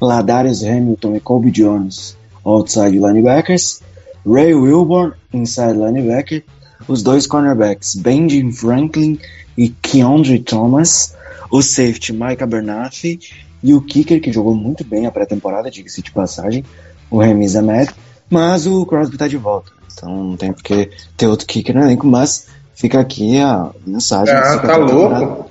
Ladarius 0.00 0.62
Hamilton 0.62 1.16
e 1.16 1.20
Kobe 1.20 1.50
Jones, 1.50 2.16
outside 2.44 2.98
linebackers, 2.98 3.80
Ray 4.26 4.54
Wilborn, 4.54 5.14
inside 5.32 5.78
linebacker, 5.78 6.44
os 6.88 7.02
dois 7.02 7.26
cornerbacks, 7.26 7.94
Benjamin 7.94 8.52
Franklin 8.52 9.18
e 9.56 9.68
Keandre 9.68 10.40
Thomas, 10.40 11.14
o 11.50 11.62
safety 11.62 12.12
Micah 12.12 12.46
Bernaffi 12.46 13.18
e 13.62 13.72
o 13.72 13.80
kicker 13.80 14.20
que 14.20 14.32
jogou 14.32 14.54
muito 14.54 14.84
bem 14.84 15.06
a 15.06 15.10
pré-temporada, 15.10 15.70
diga-se 15.70 16.02
de 16.02 16.10
passagem, 16.10 16.64
o 17.10 17.18
Remy 17.18 17.56
Ahmed, 17.56 17.90
mas 18.30 18.66
o 18.66 18.84
Crosby 18.86 19.16
tá 19.16 19.28
de 19.28 19.36
volta, 19.36 19.72
então 19.92 20.24
não 20.24 20.36
tem 20.36 20.52
porque 20.52 20.90
ter 21.16 21.26
outro 21.26 21.46
kicker 21.46 21.74
no 21.74 21.82
elenco, 21.82 22.06
mas 22.06 22.48
fica 22.74 23.00
aqui 23.00 23.40
a 23.40 23.70
mensagem. 23.86 24.34
Ah, 24.34 24.58
tá 24.58 24.76
louco. 24.76 25.50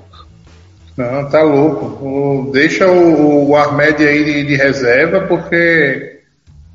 Não, 0.98 1.29
tá 1.29 1.41
louco. 1.41 1.86
O- 2.05 2.51
deixa 2.51 2.88
o, 2.88 3.50
o 3.50 3.55
Ahmed 3.55 4.01
aí 4.05 4.24
de, 4.24 4.44
de 4.46 4.55
reserva, 4.55 5.22
porque 5.27 6.22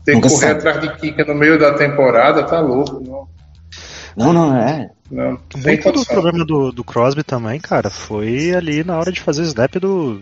Ter 0.05 0.17
que 0.17 0.23
correr 0.23 0.29
sabe. 0.29 0.53
atrás 0.59 0.81
de 0.81 0.97
Kika 0.97 1.25
no 1.25 1.35
meio 1.35 1.59
da 1.59 1.75
temporada, 1.75 2.43
tá 2.43 2.61
louco. 2.61 3.01
Não, 3.01 3.29
Não, 4.17 4.33
não, 4.33 4.57
é. 4.57 4.91
não, 5.11 5.39
Muito 5.57 5.93
do 5.93 6.05
problema 6.05 6.45
do, 6.45 6.73
do 6.73 6.85
Crosby 6.85 7.23
também, 7.23 7.59
cara, 7.61 7.89
foi 7.89 8.55
ali 8.55 8.85
na 8.85 8.99
hora 8.99 9.11
de 9.13 9.21
fazer 9.21 9.43
o 9.43 9.45
snap 9.47 9.75
do, 9.77 10.21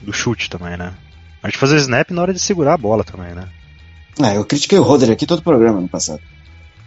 do 0.00 0.12
chute 0.12 0.48
também, 0.48 0.76
né? 0.76 0.94
A 1.42 1.48
gente 1.48 1.58
fazer 1.58 1.74
o 1.74 1.78
snap 1.78 2.10
na 2.10 2.22
hora 2.22 2.32
de 2.32 2.40
segurar 2.40 2.74
a 2.74 2.78
bola 2.78 3.04
também, 3.04 3.34
né? 3.34 3.48
É, 4.24 4.36
eu 4.36 4.44
critiquei 4.44 4.78
o 4.78 4.82
Roder 4.82 5.10
aqui 5.10 5.26
todo 5.26 5.38
o 5.38 5.42
programa 5.42 5.80
no 5.80 5.88
passado. 5.88 6.20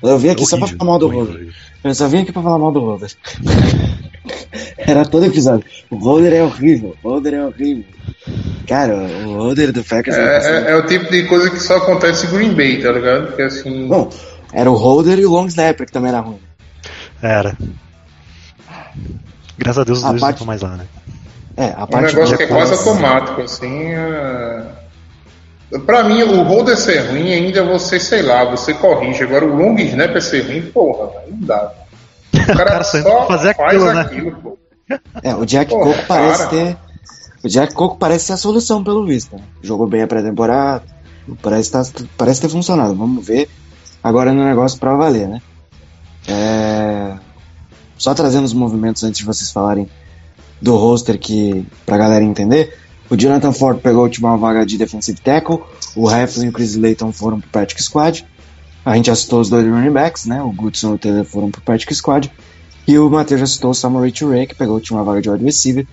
Eu 0.03 0.17
vim 0.17 0.29
aqui 0.29 0.45
só 0.45 0.57
pra 0.57 0.65
Horrível, 0.65 0.79
falar 0.79 0.89
mal 0.91 0.99
do 0.99 1.05
horrível, 1.05 1.25
Roder. 1.25 1.41
horrível. 1.41 1.53
Eu 1.83 1.95
só 1.95 2.07
vim 2.07 2.17
aqui 2.21 2.31
pra 2.31 2.41
falar 2.41 2.57
mal 2.59 2.71
do 2.71 2.79
Roder. 2.79 3.11
Era 4.77 5.05
todo 5.05 5.25
episódio. 5.25 5.65
O 5.89 5.95
Roder 5.97 6.33
é 6.33 6.43
horrível, 6.43 6.95
o 7.03 7.09
Roder 7.09 7.33
é 7.35 7.45
horrível. 7.45 7.85
Cara, 8.67 8.95
o 8.95 9.37
Roder 9.37 9.71
do 9.71 9.83
Packers 9.83 10.15
É, 10.15 10.67
é, 10.69 10.71
é 10.71 10.75
o 10.75 10.85
tipo 10.85 11.09
de 11.11 11.23
coisa 11.27 11.49
que 11.49 11.59
só 11.59 11.77
acontece 11.77 12.25
em 12.25 12.29
Green 12.31 12.53
Bay, 12.53 12.81
tá 12.81 12.91
ligado? 12.91 13.27
Porque 13.27 13.41
assim. 13.43 13.87
Bom, 13.87 14.09
era 14.53 14.69
o 14.69 14.75
Holder 14.75 15.19
e 15.19 15.25
o 15.25 15.31
Long 15.31 15.45
Snapper 15.47 15.85
que 15.85 15.91
também 15.91 16.09
era 16.09 16.19
ruim. 16.19 16.39
Era. 17.21 17.55
Graças 19.57 19.79
a 19.81 19.83
Deus 19.83 19.99
os 19.99 20.05
A 20.05 20.09
dois 20.09 20.21
parte- 20.21 20.43
não 20.45 20.45
estão 20.45 20.47
mais 20.47 20.61
lá, 20.61 20.77
né? 20.77 20.85
É, 21.57 21.63
a 21.65 21.81
É 21.81 21.83
um 21.83 21.87
parte 21.87 22.13
negócio 22.15 22.37
que 22.37 22.43
é 22.43 22.47
quase 22.47 22.73
automático, 22.73 23.41
assim. 23.41 23.91
É... 23.93 24.63
Pra 25.85 26.03
mim, 26.03 26.21
o 26.23 26.43
holder 26.43 26.75
ser 26.77 27.09
ruim 27.09 27.31
ainda 27.33 27.63
você, 27.63 27.99
sei 27.99 28.21
lá, 28.21 28.43
você 28.43 28.73
corrige. 28.73 29.23
Agora 29.23 29.45
o 29.45 29.55
long 29.55 29.75
snap 29.79 30.15
é 30.15 30.21
ser 30.21 30.45
ruim, 30.47 30.61
porra, 30.63 31.09
não 31.29 31.39
dá. 31.39 31.71
O 32.33 32.45
cara, 32.45 32.65
cara 32.65 32.83
só 32.83 33.01
só 33.01 33.27
fazer 33.27 33.55
faz 33.55 33.67
aquilo, 33.75 33.93
né? 33.93 34.01
aquilo, 34.01 34.31
pô. 34.41 34.57
É, 35.23 35.33
o 35.35 35.45
Jack 35.45 35.69
Porra, 35.71 35.93
Coco 35.93 36.05
parece 36.07 36.37
cara. 36.39 36.49
ter. 36.49 36.77
O 37.43 37.47
Jack 37.47 37.73
Coco 37.73 37.97
parece 37.97 38.25
ser 38.25 38.33
a 38.33 38.37
solução, 38.37 38.83
pelo 38.83 39.05
visto. 39.05 39.35
né? 39.35 39.41
Jogou 39.61 39.87
bem 39.87 40.01
a 40.01 40.07
pré-temporada. 40.07 40.83
Parece, 41.41 41.71
tá- 41.71 41.83
parece 42.17 42.41
ter 42.41 42.49
funcionado. 42.49 42.93
Vamos 42.95 43.25
ver 43.25 43.47
agora 44.03 44.33
no 44.33 44.43
negócio 44.43 44.77
pra 44.79 44.95
valer, 44.95 45.27
né? 45.29 45.41
É, 46.27 47.13
Só 47.97 48.13
trazendo 48.13 48.45
os 48.45 48.53
movimentos 48.53 49.03
antes 49.03 49.19
de 49.19 49.25
vocês 49.25 49.51
falarem 49.51 49.89
do 50.61 50.75
roster 50.75 51.17
que, 51.19 51.65
pra 51.85 51.97
galera 51.97 52.23
entender. 52.23 52.77
O 53.11 53.17
Jonathan 53.17 53.51
Ford 53.51 53.81
pegou 53.81 53.99
a 53.99 54.03
última 54.03 54.37
vaga 54.37 54.65
de 54.65 54.77
defensive 54.77 55.19
tackle. 55.19 55.59
O 55.97 56.09
Heflin 56.09 56.45
e 56.45 56.49
o 56.49 56.51
Chris 56.53 56.77
Layton 56.77 57.11
foram 57.11 57.41
pro 57.41 57.49
practice 57.49 57.83
squad. 57.83 58.25
A 58.85 58.95
gente 58.95 59.13
citou 59.17 59.41
os 59.41 59.49
dois 59.49 59.67
running 59.67 59.91
backs, 59.91 60.25
né? 60.25 60.41
O 60.41 60.49
Goodson 60.49 60.93
e 60.93 60.95
o 60.95 60.97
Taylor 60.97 61.25
foram 61.25 61.51
pro 61.51 61.61
practice 61.61 61.93
squad. 61.95 62.31
E 62.87 62.97
o 62.97 63.09
Matheus 63.09 63.41
já 63.41 63.45
citou 63.45 63.71
o 63.71 63.75
Samuel 63.75 64.09
Ray, 64.29 64.47
que 64.47 64.55
pegou 64.55 64.75
a 64.75 64.77
última 64.77 65.03
vaga 65.03 65.21
de 65.21 65.29
wide 65.29 65.43
receiver. 65.43 65.85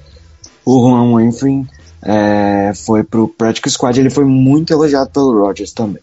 O 0.65 0.81
Juan 0.81 1.17
Winfrey 1.17 1.67
é, 2.05 2.73
foi 2.87 3.03
pro 3.03 3.27
practice 3.27 3.75
squad. 3.75 3.99
Ele 3.99 4.11
foi 4.11 4.25
muito 4.25 4.73
elogiado 4.73 5.11
pelo 5.11 5.41
Rodgers 5.41 5.73
também. 5.73 6.03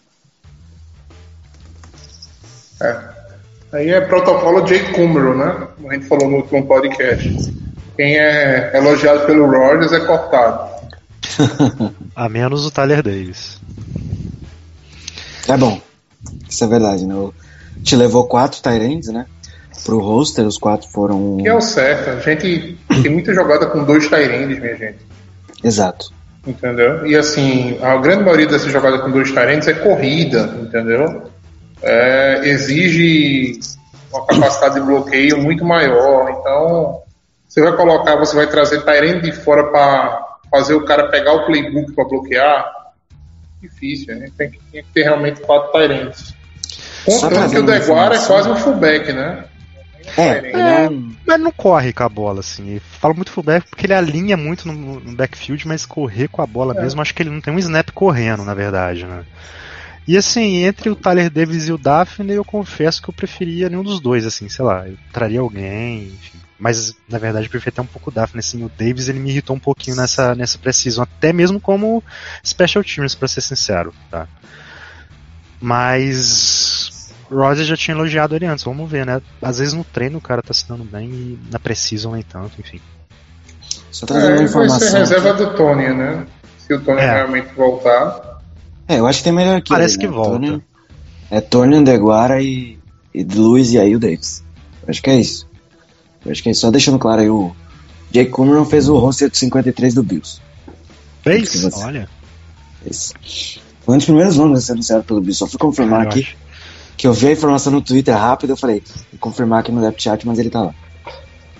É. 2.82 3.00
Aí 3.72 3.88
é 3.88 4.02
protocolo 4.02 4.66
Jay 4.66 4.92
Cumero, 4.92 5.34
né? 5.34 5.66
Como 5.76 5.90
a 5.90 5.94
gente 5.94 6.06
falou 6.08 6.28
no 6.28 6.36
último 6.36 6.66
podcast. 6.66 7.54
Quem 7.96 8.18
é 8.18 8.76
elogiado 8.76 9.24
pelo 9.24 9.46
Rogers 9.46 9.92
é 9.92 10.00
cortado. 10.00 10.75
A 12.14 12.28
menos 12.28 12.66
o 12.66 12.70
Tyler 12.70 13.02
Davis. 13.02 13.60
É 15.48 15.56
bom. 15.56 15.80
Isso 16.48 16.64
é 16.64 16.66
verdade, 16.66 17.06
né? 17.06 17.14
Te 17.82 17.94
levou 17.94 18.26
quatro 18.26 18.60
Tyrants, 18.60 19.08
né? 19.08 19.26
Pro 19.84 20.00
roster, 20.00 20.44
os 20.46 20.58
quatro 20.58 20.88
foram. 20.88 21.36
Que 21.36 21.48
é 21.48 21.54
o 21.54 21.60
certo. 21.60 22.10
A 22.10 22.20
gente 22.20 22.78
tem 23.02 23.12
muita 23.12 23.32
jogada 23.32 23.66
com 23.66 23.84
dois 23.84 24.08
Tyrands, 24.08 24.58
minha 24.58 24.76
gente. 24.76 24.98
Exato. 25.62 26.10
Entendeu? 26.46 27.06
E 27.06 27.16
assim, 27.16 27.78
a 27.82 27.96
grande 27.96 28.24
maioria 28.24 28.46
dessas 28.46 28.72
jogadas 28.72 29.00
com 29.02 29.10
dois 29.10 29.30
Tyrants 29.30 29.68
é 29.68 29.74
corrida, 29.74 30.56
entendeu? 30.60 31.30
É, 31.82 32.40
exige 32.44 33.60
uma 34.12 34.26
capacidade 34.26 34.74
de 34.74 34.80
bloqueio 34.80 35.42
muito 35.42 35.64
maior. 35.64 36.30
Então, 36.30 37.02
você 37.48 37.60
vai 37.62 37.76
colocar, 37.76 38.16
você 38.16 38.34
vai 38.34 38.46
trazer 38.46 38.82
Tyrant 38.82 39.22
de 39.22 39.32
fora 39.32 39.64
para 39.64 40.25
fazer 40.50 40.74
o 40.74 40.84
cara 40.84 41.08
pegar 41.08 41.32
o 41.32 41.46
playbook 41.46 41.92
para 41.92 42.04
bloquear. 42.04 42.72
Difícil, 43.60 44.16
né? 44.16 44.28
Tem 44.36 44.50
que, 44.50 44.58
tem 44.70 44.82
que 44.82 44.92
ter 44.92 45.02
realmente 45.02 45.40
quatro 45.40 45.72
Tyrants. 45.72 46.34
Contanto 47.04 47.50
que 47.50 47.58
o 47.58 47.66
Deguara 47.66 48.16
é 48.16 48.26
quase 48.26 48.48
um 48.48 48.56
fullback, 48.56 49.12
né? 49.12 49.44
É, 50.16 50.38
ele 50.38 50.60
é 50.60 50.88
um. 50.88 51.14
Mas 51.26 51.40
não 51.40 51.50
corre 51.50 51.92
com 51.92 52.02
a 52.02 52.08
bola, 52.08 52.40
assim. 52.40 52.74
Eu 52.74 52.80
falo 52.80 53.14
muito 53.14 53.30
fullback 53.30 53.68
porque 53.68 53.86
ele 53.86 53.94
alinha 53.94 54.36
muito 54.36 54.68
no, 54.68 55.00
no 55.00 55.16
backfield, 55.16 55.66
mas 55.66 55.86
correr 55.86 56.28
com 56.28 56.42
a 56.42 56.46
bola 56.46 56.74
mesmo, 56.74 57.00
acho 57.00 57.14
que 57.14 57.22
ele 57.22 57.30
não 57.30 57.40
tem 57.40 57.52
um 57.52 57.58
snap 57.58 57.90
correndo, 57.90 58.44
na 58.44 58.54
verdade, 58.54 59.04
né? 59.04 59.24
E 60.06 60.16
assim, 60.16 60.64
entre 60.64 60.88
o 60.88 60.94
Tyler 60.94 61.28
Davis 61.28 61.66
e 61.66 61.72
o 61.72 61.78
Daphne, 61.78 62.34
eu 62.34 62.44
confesso 62.44 63.02
que 63.02 63.10
eu 63.10 63.14
preferia 63.14 63.68
nenhum 63.68 63.82
dos 63.82 63.98
dois, 63.98 64.24
assim, 64.24 64.48
sei 64.48 64.64
lá, 64.64 64.88
eu 64.88 64.96
traria 65.12 65.40
alguém, 65.40 66.04
enfim. 66.04 66.38
Mas, 66.58 66.94
na 67.08 67.18
verdade, 67.18 67.46
eu 67.46 67.50
prefiro 67.50 67.74
até 67.74 67.82
um 67.82 67.86
pouco 67.86 68.08
o 68.10 68.12
Daphne, 68.12 68.40
assim, 68.40 68.64
o 68.64 68.70
Davis 68.78 69.08
ele 69.08 69.18
me 69.18 69.28
irritou 69.30 69.54
um 69.54 69.58
pouquinho 69.60 69.96
nessa, 69.96 70.34
nessa 70.34 70.56
precisão, 70.56 71.02
até 71.04 71.30
mesmo 71.32 71.60
como 71.60 72.02
special 72.44 72.82
teams, 72.82 73.14
pra 73.14 73.28
ser 73.28 73.42
sincero, 73.42 73.92
tá? 74.10 74.26
Mas 75.60 77.12
Rodgers 77.30 77.66
já 77.66 77.76
tinha 77.76 77.94
elogiado 77.94 78.34
ele 78.34 78.46
antes, 78.46 78.64
vamos 78.64 78.90
ver, 78.90 79.04
né? 79.04 79.20
Às 79.42 79.58
vezes 79.58 79.74
no 79.74 79.84
treino 79.84 80.18
o 80.18 80.20
cara 80.20 80.42
tá 80.42 80.54
se 80.54 80.66
dando 80.68 80.84
bem 80.84 81.08
e 81.10 81.38
na 81.50 81.58
precisão 81.58 82.12
nem 82.12 82.22
tanto, 82.22 82.52
enfim. 82.60 82.80
Só 83.90 84.06
trazendo 84.06 84.30
É, 84.30 84.34
uma 84.34 84.42
ele 84.42 84.48
vai 84.48 84.68
ser 84.68 84.74
informação. 84.86 84.98
reserva 85.00 85.30
aqui. 85.30 85.44
do 85.44 85.54
Tony, 85.56 85.88
né? 85.94 86.26
Se 86.58 86.72
o 86.74 86.80
Tony 86.80 87.00
É. 87.00 87.10
realmente 87.12 87.52
voltar. 87.54 88.40
É, 88.88 88.98
eu 88.98 89.06
acho 89.06 89.18
que 89.18 89.24
tem 89.24 89.32
melhor 89.32 89.60
que 89.60 89.70
Parece 89.70 89.94
ele, 89.96 90.00
que 90.02 90.06
né? 90.06 90.12
volta. 90.12 90.38
Tony- 90.38 90.62
é 91.30 91.40
Tony 91.40 91.84
Deguara 91.84 92.40
e, 92.40 92.78
e 93.12 93.24
Luiz 93.24 93.72
e 93.72 93.78
aí 93.78 93.94
o 93.96 93.98
Davis. 93.98 94.44
Acho 94.86 95.02
que 95.02 95.10
é 95.10 95.16
isso. 95.16 95.45
Eu 96.26 96.32
acho 96.32 96.42
que 96.42 96.50
é. 96.50 96.54
Só 96.54 96.70
deixando 96.70 96.98
claro 96.98 97.22
aí, 97.22 97.30
o 97.30 97.54
Jake 98.10 98.30
Cameron 98.30 98.64
fez 98.64 98.88
o 98.88 98.96
roster 98.98 99.30
de 99.30 99.38
53 99.38 99.94
do 99.94 100.02
Bills. 100.02 100.40
Fez? 101.22 101.54
você- 101.62 101.84
Olha. 101.84 102.08
Esse. 102.84 103.14
Foi 103.84 103.94
um 103.94 103.98
dos 103.98 104.04
primeiros 104.06 104.36
nomes 104.36 104.58
a 104.58 104.62
ser 104.62 104.72
anunciado 104.72 105.04
pelo 105.04 105.20
Bills. 105.20 105.38
Só 105.38 105.46
fui 105.46 105.58
confirmar 105.58 106.02
eu 106.04 106.08
aqui. 106.10 106.20
acho. 106.20 106.36
Que 106.96 107.06
eu 107.06 107.12
vi 107.12 107.28
a 107.28 107.32
informação 107.32 107.70
no 107.72 107.82
Twitter 107.82 108.16
rápido, 108.16 108.50
eu 108.50 108.56
falei, 108.56 108.82
vou 109.12 109.18
confirmar 109.20 109.60
aqui 109.60 109.70
no 109.70 109.80
depth 109.82 110.00
chat, 110.00 110.26
mas 110.26 110.38
ele 110.38 110.48
tá 110.50 110.62
lá. 110.62 110.74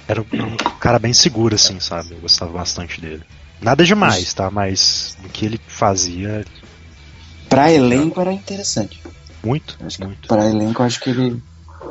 Era 0.09 0.23
um 0.23 0.57
cara 0.81 0.99
bem 0.99 1.13
seguro, 1.13 1.55
assim, 1.57 1.79
sabe? 1.81 2.13
Eu 2.13 2.21
gostava 2.21 2.53
bastante 2.53 3.01
dele. 3.01 3.23
Nada 3.61 3.85
demais, 3.85 4.33
tá? 4.33 4.51
Mas 4.51 5.17
o 5.25 5.29
que 5.29 5.45
ele 5.45 5.61
fazia, 5.67 6.45
Pra 7.49 7.71
elenco 7.71 8.21
era 8.21 8.33
interessante. 8.33 9.01
muito, 9.45 9.77
Acho 9.85 10.03
muito. 10.05 10.27
pra 10.27 10.49
elenco 10.49 10.83
acho 10.83 11.01
que 11.01 11.11
ele. 11.11 11.43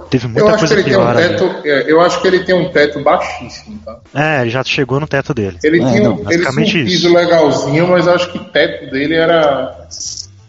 Teve 0.10 0.25
Eu 0.25 0.29
muita 0.29 0.45
acho 0.45 0.53
que 0.53 0.60
coisa 0.60 0.73
ele 0.75 0.84
tem 0.84 0.93
um 0.93 0.97
pior 0.97 1.17
ali. 1.17 1.29
teto. 1.29 1.55
é, 1.67 1.91
Eu 1.91 2.01
acho 2.01 2.21
que 2.21 2.27
ele 2.27 2.39
tem 2.43 2.55
um 2.55 2.69
teto 2.71 2.99
baixíssimo, 3.01 3.79
tá? 3.86 3.97
É, 4.13 4.47
já 4.49 4.63
chegou 4.63 4.99
no 4.99 5.08
teto 5.08 5.34
dele. 5.34 5.58
Ele 5.63 5.81
É, 5.81 5.89
tinha 5.91 6.03
não, 6.03 6.15
um, 6.15 6.19
ele 6.19 6.23
tinha 6.23 6.39
um 6.39 6.43
basicamente 6.43 6.84
piso 6.84 7.08
isso. 7.08 7.13
legalzinho, 7.15 7.88
mas 7.88 8.08
acho 8.08 8.31
que 8.31 8.38
o 8.38 8.43
teto 8.45 8.89
dele 8.91 9.15
era. 9.15 9.88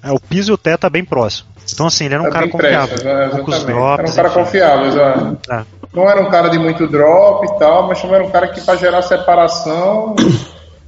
É, 0.02 0.12
o 0.12 0.20
piso 0.20 0.52
e 0.52 0.54
o 0.54 0.58
teto 0.58 0.86
é 0.86 0.90
bem 0.90 1.04
próximo. 1.04 1.48
Então, 1.72 1.86
assim, 1.86 2.04
ele 2.04 2.14
era 2.14 2.22
um 2.22 2.26
era 2.26 2.32
cara 2.34 2.44
bem 2.46 2.52
confiável. 2.52 2.88
pressa, 2.98 3.04
né? 3.04 3.28
Poucos 3.28 3.54
exatamente. 3.54 3.76
drops. 3.76 3.98
Era 3.98 4.08
um 4.10 4.14
cara 4.14 4.28
enfim. 4.28 4.38
confiável, 4.38 4.86
exato. 4.86 5.38
É. 5.50 5.62
Não 5.92 6.08
era 6.10 6.20
um 6.22 6.30
cara 6.30 6.48
de 6.48 6.58
muito 6.58 6.86
drop 6.86 7.44
e 7.46 7.58
tal, 7.58 7.88
mas 7.88 8.00
também 8.00 8.16
era 8.16 8.24
um 8.24 8.30
cara 8.30 8.48
que 8.48 8.60
pra 8.60 8.76
gerar 8.76 9.02
separação. 9.02 10.14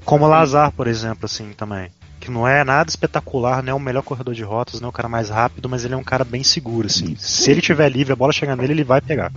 Como 0.04 0.24
o 0.24 0.28
Lazar, 0.28 0.70
por 0.72 0.86
exemplo, 0.86 1.24
assim, 1.24 1.50
também. 1.56 1.88
Que 2.28 2.32
não 2.34 2.46
é 2.46 2.62
nada 2.62 2.90
espetacular, 2.90 3.62
não 3.62 3.72
é 3.72 3.74
o 3.74 3.80
melhor 3.80 4.02
corredor 4.02 4.34
de 4.34 4.42
rotas, 4.44 4.80
não 4.82 4.88
é 4.88 4.90
o 4.90 4.92
cara 4.92 5.08
mais 5.08 5.30
rápido, 5.30 5.66
mas 5.66 5.82
ele 5.86 5.94
é 5.94 5.96
um 5.96 6.04
cara 6.04 6.24
bem 6.24 6.44
seguro, 6.44 6.86
assim. 6.86 7.16
Se 7.18 7.50
ele 7.50 7.62
tiver 7.62 7.88
livre, 7.88 8.12
a 8.12 8.16
bola 8.16 8.32
chegar 8.34 8.54
nele, 8.54 8.74
ele 8.74 8.84
vai 8.84 9.00
pegar. 9.00 9.32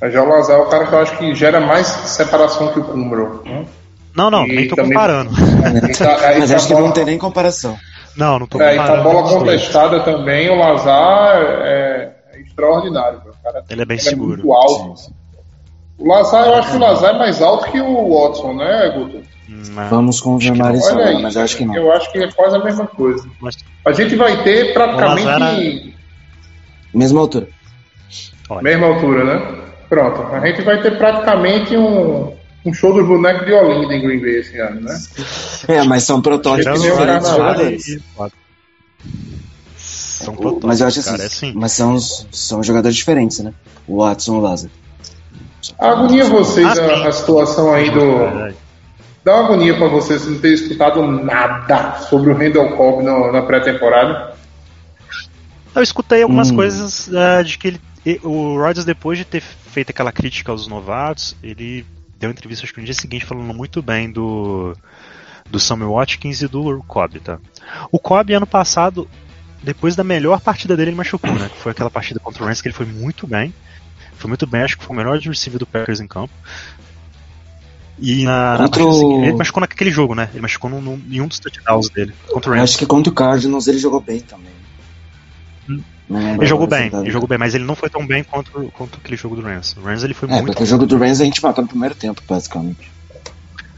Mas 0.00 0.12
já 0.12 0.22
o 0.22 0.28
Lazar 0.28 0.56
é 0.56 0.62
o 0.62 0.66
cara 0.68 0.86
que 0.86 0.92
eu 0.94 0.98
acho 1.00 1.18
que 1.18 1.34
gera 1.34 1.60
mais 1.60 1.86
separação 1.88 2.72
que 2.72 2.78
o 2.78 2.84
Cumbro. 2.84 3.42
Né? 3.44 3.66
Não, 4.14 4.30
não, 4.30 4.46
E 4.46 4.54
nem 4.54 4.68
tô 4.68 4.76
também- 4.76 4.92
comparando. 4.92 5.30
E 5.90 5.96
tá- 5.98 6.28
aí 6.28 6.38
Mas 6.38 6.50
tá 6.50 6.56
acho 6.56 6.68
que 6.68 6.74
não 6.74 6.92
tem 6.92 7.04
nem 7.04 7.18
comparação. 7.18 7.76
Não, 8.16 8.38
não 8.38 8.46
tô 8.46 8.60
É, 8.60 8.74
e 8.74 8.76
com 8.76 8.82
a 8.82 8.86
comparando. 8.86 9.10
bola 9.10 9.28
contestada 9.28 10.00
também, 10.04 10.48
o 10.48 10.54
Lazar 10.54 11.36
é, 11.42 12.12
é 12.34 12.40
extraordinário. 12.40 13.18
cara. 13.18 13.30
O 13.30 13.42
cara 13.42 13.64
Ele 13.68 13.82
é 13.82 13.84
bem 13.84 13.96
é 13.96 14.00
seguro. 14.00 14.38
muito 14.42 14.52
alto. 14.52 15.12
O 15.98 16.08
Lazar, 16.08 16.46
eu 16.46 16.54
acho 16.56 16.70
que 16.70 16.76
o 16.76 16.80
Lazar 16.80 17.14
é 17.14 17.18
mais 17.18 17.40
alto 17.40 17.70
que 17.70 17.80
o 17.80 18.08
Watson, 18.14 18.52
né, 18.54 18.90
Guto? 18.90 19.22
Hum, 19.48 19.62
Vamos 19.88 20.20
confirmar 20.20 20.74
isso 20.74 20.86
Olha 20.88 20.94
agora, 20.94 21.16
aí, 21.16 21.22
mas 21.22 21.36
eu 21.36 21.42
acho 21.42 21.56
que 21.56 21.64
não. 21.64 21.74
eu 21.76 21.92
acho 21.92 22.10
que 22.12 22.18
é 22.18 22.30
quase 22.32 22.56
a 22.56 22.64
mesma 22.64 22.86
coisa. 22.86 23.28
A 23.84 23.92
gente 23.92 24.16
vai 24.16 24.42
ter 24.42 24.72
praticamente 24.74 25.24
Lazar 25.24 25.56
Mesma 26.92 27.20
altura. 27.20 27.48
olha, 28.50 28.62
mesma 28.62 28.86
altura, 28.88 29.24
né? 29.24 29.62
Pronto, 29.88 30.22
a 30.34 30.46
gente 30.46 30.62
vai 30.62 30.82
ter 30.82 30.98
praticamente 30.98 31.76
um, 31.76 32.32
um 32.64 32.74
show 32.74 32.92
dos 32.92 33.06
bonecos 33.06 33.46
de 33.46 33.52
Olinda 33.52 33.94
em 33.94 34.02
Green 34.02 34.20
Bay 34.20 34.40
esse 34.40 34.58
ano, 34.58 34.80
né? 34.80 34.98
É, 35.68 35.82
mas 35.82 36.02
são 36.04 36.20
protótipos 36.22 36.82
diferentes 36.82 37.28
jogadores. 37.28 37.98
São 39.76 40.34
protótipos, 40.34 40.64
Mas 40.68 40.80
eu 40.80 40.86
acho 40.86 41.00
assim, 41.00 41.10
cara, 41.10 41.22
é 41.22 41.26
assim. 41.26 41.52
mas 41.54 41.72
são, 41.72 41.98
são 41.98 42.62
jogadores 42.62 42.96
diferentes, 42.96 43.38
né? 43.40 43.52
O 43.86 43.98
Watson 43.98 44.34
e 44.34 44.38
o 44.38 44.40
Lázaro. 44.40 44.72
Agonia 45.78 46.24
vocês 46.24 46.78
Ah, 46.78 47.04
a, 47.04 47.08
a 47.08 47.12
situação 47.12 47.72
aí 47.72 47.90
do, 47.90 48.54
dá 49.24 49.34
uma 49.36 49.44
agonia 49.44 49.76
pra 49.76 49.88
vocês 49.88 50.26
não 50.26 50.38
ter 50.38 50.52
escutado 50.54 51.02
nada 51.06 51.98
sobre 52.08 52.30
o 52.30 52.36
Randall 52.36 52.76
Cobb 52.76 53.02
no- 53.04 53.32
na 53.32 53.42
pré-temporada. 53.42 54.34
Eu 55.74 55.82
escutei 55.82 56.22
algumas 56.22 56.50
Hum. 56.50 56.56
coisas 56.56 57.10
ah, 57.14 57.42
de 57.42 57.58
que 57.58 57.68
ele, 57.68 57.80
e- 58.04 58.20
o 58.22 58.56
Rodgers, 58.58 58.84
depois 58.84 59.18
de 59.18 59.24
ter 59.24 59.40
feito 59.42 59.90
aquela 59.90 60.12
crítica 60.12 60.52
aos 60.52 60.66
novatos, 60.66 61.36
ele 61.42 61.84
deu 62.18 62.30
entrevista 62.30 62.64
acho 62.64 62.72
que 62.72 62.80
no 62.80 62.86
dia 62.86 62.94
seguinte 62.94 63.24
falando 63.26 63.52
muito 63.52 63.82
bem 63.82 64.10
do, 64.10 64.74
do 65.50 65.60
Samuel 65.60 65.92
Watkins 65.92 66.40
e 66.40 66.48
do 66.48 66.82
Cobb, 66.86 67.20
tá? 67.20 67.38
O 67.92 67.98
Cobb, 67.98 68.32
ano 68.32 68.46
passado, 68.46 69.06
depois 69.62 69.94
da 69.94 70.02
melhor 70.04 70.40
partida 70.40 70.76
dele, 70.76 70.90
ele 70.90 70.96
machucou, 70.96 71.30
né? 71.34 71.50
Que 71.52 71.58
foi 71.60 71.72
aquela 71.72 71.90
partida 71.90 72.18
contra 72.20 72.42
o 72.42 72.46
Rams 72.46 72.62
que 72.62 72.68
ele 72.68 72.74
foi 72.74 72.86
muito 72.86 73.26
bem. 73.26 73.52
Foi 74.18 74.28
muito 74.28 74.46
bem, 74.46 74.62
acho 74.62 74.76
que 74.78 74.84
foi 74.84 74.94
o 74.94 74.98
melhor 74.98 75.18
de 75.18 75.28
receiver 75.28 75.58
do 75.58 75.66
Packers 75.66 76.00
em 76.00 76.06
campo. 76.06 76.32
E 77.98 78.24
na, 78.24 78.58
na 78.58 78.64
Contra 78.64 78.84
o- 78.84 78.92
seguinte, 78.92 79.22
ele 79.28 79.36
machucou 79.36 79.60
naquele 79.62 79.90
jogo, 79.90 80.14
né? 80.14 80.28
Ele 80.32 80.42
machucou 80.42 80.68
num, 80.70 80.80
num- 80.82 81.02
em 81.10 81.20
um 81.20 81.26
dos 81.26 81.38
touchdowns 81.38 81.88
dele, 81.88 82.12
contra 82.30 82.50
o 82.50 82.54
Rams. 82.54 82.70
acho 82.70 82.78
que 82.78 82.84
contra 82.86 83.10
o 83.10 83.14
Cardinals 83.14 83.66
ele 83.66 83.78
jogou 83.78 84.00
bem 84.00 84.20
também. 84.20 84.52
Lembro 86.08 86.42
Ele 86.42 86.46
jogou 86.46 86.66
bem, 86.68 86.88
tá- 86.88 87.00
ele 87.00 87.10
jogou 87.10 87.26
bem, 87.28 87.36
mas 87.38 87.54
ele 87.54 87.64
não 87.64 87.74
foi 87.74 87.90
tão 87.90 88.06
bem 88.06 88.22
quanto, 88.22 88.70
quanto 88.74 88.98
aquele 88.98 89.16
jogo 89.16 89.34
do 89.34 89.42
Rams. 89.42 89.74
O 89.76 89.80
Rams 89.82 90.04
ele 90.04 90.14
foi 90.14 90.28
É, 90.28 90.32
muito. 90.32 90.46
porque 90.46 90.62
o 90.62 90.66
jogo 90.66 90.86
do 90.86 90.96
Rams 90.96 91.20
a 91.20 91.24
gente 91.24 91.42
matou 91.42 91.62
no 91.62 91.68
primeiro 91.68 91.94
tempo, 91.96 92.22
basicamente. 92.28 92.92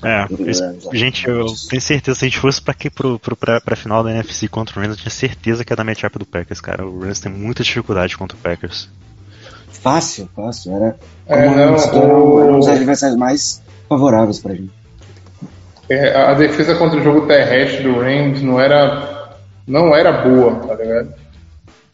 É, 0.02 0.24
ó. 0.24 0.94
gente, 0.94 1.26
eu 1.26 1.46
tenho 1.68 1.80
certeza, 1.82 2.18
se 2.18 2.24
a 2.24 2.28
gente 2.28 2.38
fosse 2.38 2.60
pra, 2.60 2.72
aqui, 2.72 2.90
pro, 2.90 3.18
pro, 3.18 3.34
pra, 3.34 3.60
pra 3.60 3.74
final 3.74 4.04
da 4.04 4.10
NFC 4.12 4.46
contra 4.46 4.78
o 4.78 4.82
Rams, 4.82 4.96
eu 4.98 5.02
tinha 5.02 5.10
certeza 5.10 5.64
que 5.64 5.72
ia 5.72 5.76
dar 5.76 5.84
matchup 5.84 6.18
do 6.18 6.26
Packers, 6.26 6.60
cara. 6.60 6.86
O 6.86 7.00
Rams 7.00 7.18
tem 7.18 7.32
muita 7.32 7.62
dificuldade 7.64 8.16
contra 8.16 8.36
o 8.36 8.40
Packers. 8.40 8.88
Fácil, 9.82 10.28
fácil. 10.34 10.74
Era 10.76 10.96
É, 11.26 11.44
como 11.44 11.56
não, 11.56 11.76
tornou 11.90 12.34
o- 12.36 12.40
eram 12.44 12.58
os 12.58 12.68
adversários 12.68 13.18
mais 13.18 13.62
favoráveis 13.88 14.38
pra 14.38 14.54
gente. 14.54 14.72
É, 15.88 16.14
a 16.16 16.34
defesa 16.34 16.74
contra 16.74 16.98
o 17.00 17.02
jogo 17.02 17.26
terrestre 17.26 17.82
do 17.84 17.98
Rams 17.98 18.42
não 18.42 18.60
era, 18.60 19.36
não 19.66 19.94
era 19.96 20.12
boa, 20.12 20.54
tá 20.56 20.74
ligado? 20.74 21.14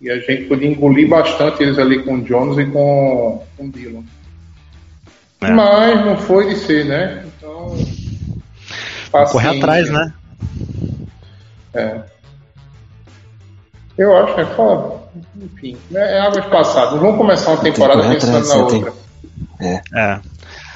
E 0.01 0.11
a 0.11 0.18
gente 0.18 0.44
podia 0.44 0.68
engolir 0.68 1.09
bastante 1.09 1.62
eles 1.62 1.79
ali 1.79 2.03
com 2.03 2.14
o 2.16 2.23
Jones 2.23 2.59
e 2.59 2.66
com, 2.70 3.42
com 3.57 3.64
o 3.66 3.70
Dillon. 3.70 4.03
É. 5.40 5.51
Mas 5.51 6.05
não 6.05 6.16
foi 6.16 6.49
de 6.49 6.57
ser, 6.57 6.85
né? 6.87 7.25
Então. 7.38 7.77
Correr 9.31 9.57
atrás, 9.59 9.88
né? 9.90 10.12
É. 11.73 12.01
Eu 13.97 14.17
acho, 14.17 14.41
é 14.41 14.47
fala, 14.57 15.09
enfim, 15.37 15.77
é, 15.95 16.17
é 16.17 16.21
águas 16.21 16.47
passadas. 16.47 16.99
Vamos 17.01 17.17
começar 17.17 17.51
uma 17.53 17.61
Tem 17.63 17.73
temporada 17.73 18.03
correr 18.03 18.15
pensando 18.15 18.37
atrás, 18.39 18.49
na 18.49 18.55
você 18.55 18.71
tem- 18.71 18.85
outra. 18.85 19.05
É. 19.95 20.21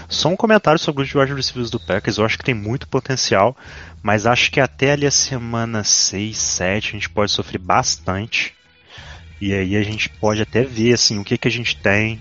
Só 0.09 0.29
um 0.29 0.37
comentário 0.37 0.79
sobre 0.79 1.03
os 1.03 1.15
wide 1.15 1.35
receivers 1.35 1.71
do 1.71 1.79
Packers. 1.81 2.17
Eu 2.17 2.25
acho 2.25 2.39
que 2.39 2.45
tem 2.45 2.55
muito 2.55 2.89
potencial, 2.89 3.57
mas 4.03 4.25
acho 4.27 4.51
que 4.51 4.61
até 4.61 4.93
ali 4.93 5.07
a 5.07 5.11
semana 5.11 5.85
6, 5.85 6.37
7 6.39 6.89
a 6.89 6.93
gente 6.93 7.11
pode 7.11 7.31
sofrer 7.31 7.59
bastante. 7.59 8.55
E 9.41 9.53
aí 9.53 9.77
a 9.77 9.83
gente 9.83 10.09
pode 10.09 10.41
até 10.41 10.63
ver 10.63 10.95
assim 10.95 11.19
o 11.19 11.25
que, 11.25 11.37
que 11.37 11.47
a 11.49 11.51
gente 11.51 11.77
tem. 11.77 12.21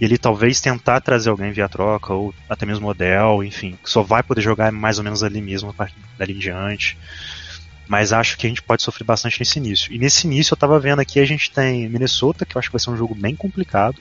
E 0.00 0.04
ele 0.04 0.18
talvez 0.18 0.60
tentar 0.60 1.00
trazer 1.00 1.30
alguém 1.30 1.52
via 1.52 1.68
troca, 1.68 2.12
ou 2.12 2.34
até 2.48 2.66
mesmo 2.66 2.88
Odell, 2.88 3.44
enfim, 3.44 3.78
que 3.82 3.88
só 3.88 4.02
vai 4.02 4.22
poder 4.22 4.40
jogar 4.40 4.72
mais 4.72 4.98
ou 4.98 5.04
menos 5.04 5.22
ali 5.22 5.40
mesmo 5.40 5.70
a 5.70 5.72
partir 5.72 5.94
dali 6.18 6.32
em 6.34 6.38
diante. 6.38 6.98
Mas 7.86 8.12
acho 8.12 8.38
que 8.38 8.46
a 8.46 8.48
gente 8.48 8.62
pode 8.62 8.82
sofrer 8.82 9.04
bastante 9.04 9.38
nesse 9.38 9.58
início. 9.58 9.92
E 9.92 9.98
nesse 9.98 10.26
início 10.26 10.54
eu 10.54 10.56
tava 10.56 10.78
vendo 10.80 11.00
aqui, 11.00 11.20
a 11.20 11.24
gente 11.26 11.50
tem 11.50 11.86
Minnesota, 11.88 12.46
que 12.46 12.56
eu 12.56 12.58
acho 12.58 12.68
que 12.68 12.72
vai 12.72 12.80
ser 12.80 12.90
um 12.90 12.96
jogo 12.96 13.14
bem 13.14 13.36
complicado. 13.36 13.96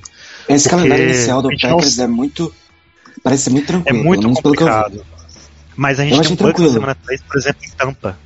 Esse 0.48 0.70
calendário 0.70 1.04
inicial 1.10 1.42
do 1.42 1.50
gente 1.52 1.64
não- 1.68 1.76
Packers 1.78 2.00
é 2.00 2.08
muito. 2.08 2.54
Parece 3.22 3.44
ser 3.44 3.50
muito 3.50 3.66
É 3.66 3.68
tranquilo. 3.74 4.04
muito 4.04 4.24
eu 4.26 4.30
vi. 4.30 4.36
complicado. 4.36 5.06
Mas 5.76 6.00
a 6.00 6.04
gente 6.04 6.14
Eu 6.16 6.22
tem 6.24 6.32
um 6.32 6.36
Bucks 6.36 6.40
na 6.40 6.48
tranquilo. 6.48 6.74
semana 6.74 6.96
3, 7.04 7.22
por 7.24 7.38
exemplo, 7.38 7.66
em 7.66 7.70
Tampa. 7.72 8.18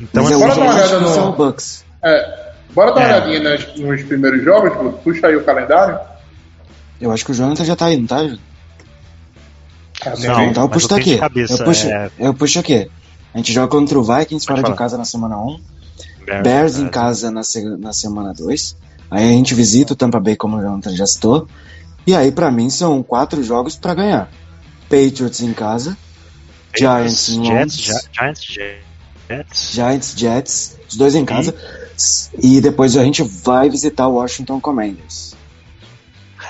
Então, 0.00 0.24
Mas 0.24 0.32
é 0.32 0.34
assim, 0.34 0.34
eu 0.34 0.38
bora 0.40 0.54
dar 0.54 0.60
uma 0.62 0.70
acho 0.72 0.88
que 0.88 0.94
olhada 0.94 1.00
no- 1.20 1.28
o 1.28 1.32
Bucks. 1.32 1.84
É, 2.02 2.52
bora 2.74 2.92
dar 2.92 3.00
uma 3.00 3.06
É. 3.06 3.14
olhadinha 3.16 3.40
nas- 3.40 3.76
nos 3.76 4.02
primeiros 4.04 4.42
jogos, 4.44 5.00
puxa 5.04 5.26
aí 5.26 5.36
o 5.36 5.44
calendário. 5.44 5.98
Eu 7.00 7.12
acho 7.12 7.24
que 7.24 7.30
o 7.30 7.34
Jonathan 7.34 7.64
já 7.64 7.76
tá 7.76 7.86
aí, 7.86 7.96
não 7.98 8.06
tá? 8.06 8.16
Ah, 10.02 10.10
Não, 10.18 10.36
tem- 10.36 10.48
então 10.50 10.62
eu 10.64 10.68
puxo 10.68 10.88
daqui. 10.88 11.18
cabeça, 11.18 11.52
eu, 11.54 11.64
puxo, 11.64 11.86
é- 11.86 12.10
eu 12.18 12.34
puxo 12.34 12.58
aqui. 12.58 12.90
A 13.34 13.38
gente 13.38 13.52
joga 13.52 13.68
contra 13.68 13.98
o 13.98 14.02
Vikings 14.02 14.46
fora 14.46 14.62
de 14.62 14.74
casa 14.74 14.98
na 14.98 15.04
semana 15.04 15.38
1. 15.38 15.60
Bears, 16.26 16.42
Bears 16.42 16.78
em 16.78 16.86
é, 16.86 16.88
casa 16.88 17.30
na, 17.30 17.42
se- 17.42 17.76
na 17.78 17.92
semana 17.92 18.32
2. 18.34 18.76
Aí 19.10 19.28
a 19.28 19.32
gente 19.32 19.54
visita 19.54 19.92
o 19.92 19.96
Tampa 19.96 20.20
Bay, 20.20 20.36
como 20.36 20.56
o 20.56 20.60
Jonathan 20.60 20.94
já 20.94 21.06
citou. 21.06 21.46
E 22.06 22.14
aí, 22.14 22.30
pra 22.32 22.50
mim, 22.50 22.68
são 22.70 23.02
quatro 23.02 23.42
jogos 23.42 23.76
pra 23.76 23.94
ganhar: 23.94 24.30
Patriots 24.88 25.40
em 25.40 25.52
casa, 25.52 25.96
Giants 26.76 27.28
em 27.28 27.44
Jets, 27.44 28.08
Giants, 28.12 28.42
Jets. 28.42 29.72
Giants, 29.72 30.14
Jets, 30.16 30.76
os 30.88 30.96
dois 30.96 31.14
em 31.14 31.24
casa. 31.24 31.54
E 32.42 32.60
depois 32.60 32.96
a 32.96 33.04
gente 33.04 33.22
vai 33.22 33.68
visitar 33.68 34.06
o 34.08 34.14
Washington 34.14 34.60
Commanders. 34.60 35.34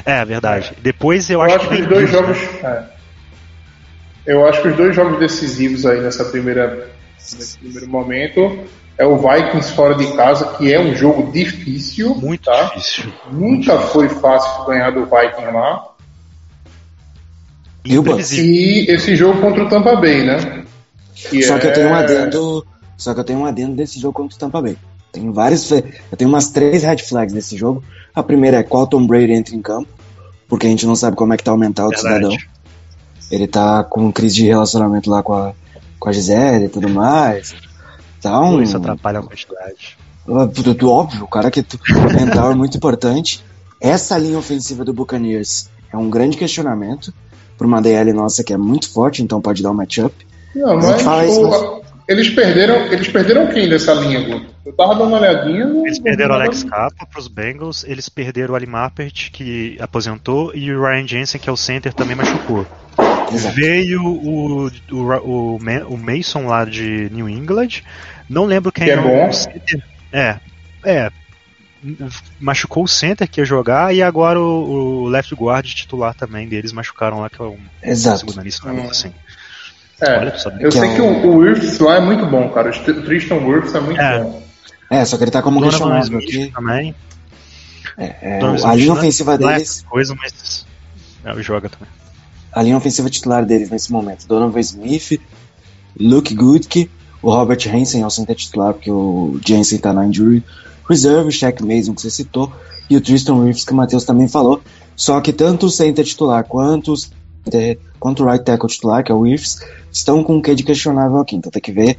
É, 0.05 0.25
verdade. 0.25 0.73
Depois 0.83 1.29
eu, 1.29 1.41
Eu 1.41 1.43
acho, 1.43 1.57
acho 1.57 1.69
que 1.69 1.77
que 1.77 1.83
os 1.83 1.89
dois 1.89 2.11
jogos. 2.11 2.39
é. 2.39 2.85
Eu 4.27 4.47
acho 4.47 4.63
que 4.63 4.69
os 4.69 4.77
dois 4.77 4.95
jogos 4.95 5.19
decisivos 5.19 5.87
aí 5.87 6.01
nessa 6.01 6.25
primeira, 6.25 6.91
nesse 7.19 7.59
primeiro 7.59 7.89
momento 7.89 8.59
é 8.99 9.07
o 9.07 9.17
Vikings 9.17 9.73
fora 9.73 9.95
de 9.95 10.07
casa, 10.13 10.45
que 10.59 10.73
é 10.73 10.79
um 10.79 10.95
jogo 10.95 11.33
difícil. 11.33 12.15
Muito 12.17 12.45
tá? 12.45 12.65
difícil. 12.75 13.13
Nunca 13.33 13.79
foi 13.79 14.09
fácil 14.09 14.67
ganhar 14.67 14.91
do 14.91 15.05
Vikings 15.07 15.53
lá. 15.53 15.87
E. 17.85 17.97
E 17.97 18.91
esse 18.91 19.17
jogo 19.17 19.41
contra 19.41 19.65
o 19.65 19.69
Tampa 19.69 19.97
Bay, 19.97 20.25
né? 20.25 20.65
Que 21.15 21.43
Só 21.43 21.59
que 21.59 21.67
eu 21.67 21.73
tenho 21.73 21.89
um 21.89 21.97
é- 21.97 22.03
adendo. 22.05 22.67
Só 22.97 23.15
que 23.15 23.21
eu 23.21 23.25
tenho 23.25 23.39
um 23.41 23.47
adendo 23.47 23.75
desse 23.75 23.99
jogo 23.99 24.13
contra 24.15 24.37
o 24.37 24.39
Tampa 24.39 24.61
Bay. 24.61 24.77
Tem 25.11 25.31
vários. 25.33 25.67
fe- 25.69 25.85
Eu 26.13 26.17
tenho 26.17 26.29
umas 26.29 26.51
três 26.51 26.83
red 26.83 26.99
flags 26.99 27.33
desse 27.33 27.57
jogo. 27.57 27.83
A 28.15 28.23
primeira 28.23 28.59
é 28.59 28.63
qual 28.63 28.87
Tom 28.87 29.07
Brady 29.07 29.33
entra 29.33 29.55
em 29.55 29.63
campo. 29.63 29.89
Porque 30.47 30.67
a 30.67 30.71
gente 30.71 30.85
não 30.87 30.95
sabe 30.95 31.17
como 31.17 31.33
é 31.33 31.37
que 31.37 31.45
tá 31.45 31.53
o 31.55 31.57
mental 31.57 31.91
do 31.91 31.97
Verdade. 32.03 32.17
cidadão. 32.27 32.37
Ele 33.31 33.47
tá 33.47 33.85
com 33.85 34.11
crise 34.13 34.37
de 34.37 34.47
relacionamento 34.47 35.09
lá 35.11 35.23
com 35.23 35.33
a, 35.35 35.53
com 35.99 36.09
a 36.09 36.13
Gisele 36.13 36.65
e 36.67 36.69
tudo 36.69 36.89
mais. 36.89 37.55
Tá 38.21 38.41
um. 38.41 38.61
Isso 38.63 38.77
atrapalha 38.77 39.21
a 39.21 39.23
quantidade. 39.23 39.97
Tudo 40.55 40.91
óbvio, 40.91 41.25
o 41.25 41.29
cara 41.29 41.51
que 41.51 41.63
tu- 41.63 41.79
o 41.97 42.13
mental 42.13 42.53
é 42.53 42.55
muito 42.55 42.77
importante. 42.77 43.43
Essa 43.81 44.19
linha 44.19 44.39
ofensiva 44.39 44.85
do 44.85 44.93
Buccaneers 44.93 45.69
é 45.93 45.97
um 45.97 46.11
grande 46.11 46.37
questionamento. 46.37 47.13
Por 47.57 47.67
uma 47.67 47.81
DL 47.83 48.13
nossa 48.15 48.43
que 48.43 48.53
é 48.53 48.57
muito 48.57 48.91
forte, 48.91 49.23
então 49.23 49.41
pode 49.41 49.63
dar 49.63 49.71
um 49.71 49.75
matchup. 49.75 50.15
Não, 50.55 50.77
mas 50.77 51.31
isso, 51.31 51.47
o- 51.47 51.83
eles 52.09 52.29
perderam. 52.31 52.87
Eles 52.87 53.09
perderam 53.09 53.47
quem 53.49 53.69
nessa 53.69 53.93
linha, 53.95 54.21
Guto? 54.21 54.47
Eu 54.65 54.73
tava 54.73 54.95
dando 54.95 55.09
uma 55.09 55.19
olhadinha. 55.19 55.67
não- 55.67 55.87
Eles 55.87 55.99
perderam 55.99 56.31
o 56.33 56.35
Alex 56.39 56.63
Capa 56.65 57.07
para 57.07 57.21
os 57.21 57.29
Bengals, 57.29 57.85
eles 57.87 58.09
perderam 58.09 58.55
o 58.55 58.57
Ali 58.57 58.67
Mappert, 58.67 59.31
que 59.31 59.77
aposentou, 59.81 60.55
e 60.55 60.73
o 60.73 60.81
Ryan 60.83 61.07
Jensen, 61.07 61.41
que 61.41 61.49
é 61.51 61.53
o 61.53 61.57
center, 61.57 61.93
também 61.93 62.17
machucou. 62.17 62.67
Exato. 63.35 63.55
Veio 63.55 64.03
o, 64.03 64.67
o, 64.91 65.55
o, 65.55 65.59
Ma- 65.61 65.85
o 65.87 65.97
Mason 65.97 66.47
lá 66.47 66.65
de 66.65 67.09
New 67.11 67.29
England, 67.29 67.83
não 68.29 68.45
lembro 68.45 68.71
quem 68.73 68.85
Que 68.85 68.91
é 68.93 68.99
o 68.99 69.03
bom. 69.03 69.33
center. 69.33 69.83
É, 70.13 70.37
é. 70.85 71.11
Machucou 72.39 72.85
o 72.85 72.89
center 72.89 73.27
que 73.29 73.41
ia 73.41 73.45
jogar, 73.45 73.95
e 73.95 74.03
agora 74.03 74.39
o, 74.39 75.05
o 75.05 75.09
left 75.09 75.35
guard 75.35 75.65
titular 75.67 76.15
também 76.15 76.47
deles 76.47 76.73
machucaram 76.73 77.21
lá, 77.21 77.31
que 77.31 77.41
é 77.41 77.45
um 77.45 77.57
Exato. 77.83 78.19
segunda 78.21 78.43
lista, 78.43 78.69
Hum. 78.71 78.89
assim. 78.91 79.13
É, 80.03 80.19
Olha, 80.19 80.35
eu 80.61 80.73
sei 80.73 80.89
é 80.91 80.95
que 80.95 81.01
o- 81.01 81.07
o, 81.07 81.27
o 81.27 81.37
Wirfs 81.39 81.79
lá 81.79 81.97
é 81.97 82.01
muito 82.01 82.25
bom, 82.27 82.49
cara. 82.51 82.71
O 82.71 82.73
St- 82.73 83.03
Tristan 83.05 83.37
Wirfs 83.37 83.75
é 83.75 83.81
muito 83.81 84.01
É. 84.01 84.19
bom. 84.23 84.43
É, 84.91 85.05
só 85.05 85.17
que 85.17 85.25
ele 85.25 85.31
tá 85.31 85.41
como 85.43 85.63
questionável 85.63 86.19
aqui. 86.19 86.51
também. 86.53 86.95
É, 87.99 88.39
Donovan 88.39 88.69
a 88.69 88.75
linha 88.75 88.87
não 88.89 88.97
é- 88.97 88.99
ofensiva 88.99 89.39
não 89.39 89.51
é 89.51 89.55
deles, 89.55 89.83
coisa, 89.89 90.15
mas 90.15 90.67
é, 91.25 91.43
joga 91.43 91.69
também. 91.69 91.89
A 92.53 92.63
linha 92.63 92.77
ofensiva 92.77 93.09
titular 93.11 93.45
deles 93.45 93.71
nesse 93.71 93.91
momento, 93.93 94.27
Donovan 94.27 94.61
Smith, 94.61 95.21
Luke 95.99 96.35
Goodke, 96.35 96.91
o 97.23 97.31
Robert 97.31 97.59
Hansen 97.73 98.03
é 98.03 98.07
o 98.07 98.11
center 98.11 98.35
titular, 98.37 98.73
porque 98.75 98.91
o 98.91 99.39
Jensen 99.47 99.79
tá 99.79 99.93
na 99.93 100.07
injury 100.07 100.43
reserve, 100.89 101.29
o 101.29 101.33
Shaq 101.33 101.63
Mason 101.63 101.95
que 101.95 102.03
você 102.03 102.11
citou, 102.11 102.51
e 102.89 102.97
o 102.97 103.01
Tristan 103.01 103.43
Reeves 103.45 103.65
que 103.65 103.73
o 103.73 103.77
Matheus 103.77 104.05
também 104.05 104.27
falou. 104.27 104.61
Só 104.97 105.21
que 105.21 105.33
tanto 105.33 105.67
o 105.67 105.71
center 105.71 106.05
titular 106.05 106.45
quanto, 106.45 106.93
os- 106.93 107.11
é, 107.53 107.77
quanto 107.99 108.23
o 108.23 108.27
right 108.27 108.45
tackle 108.45 108.69
titular, 108.69 109.05
que 109.05 109.13
é 109.13 109.15
o 109.15 109.23
Reeves, 109.23 109.61
estão 109.93 110.25
com 110.25 110.39
o 110.39 110.43
que 110.43 110.55
de 110.55 110.63
questionável 110.65 111.19
aqui. 111.21 111.37
Então 111.37 111.51
tem 111.53 111.63
que 111.63 111.73
ver 111.73 111.97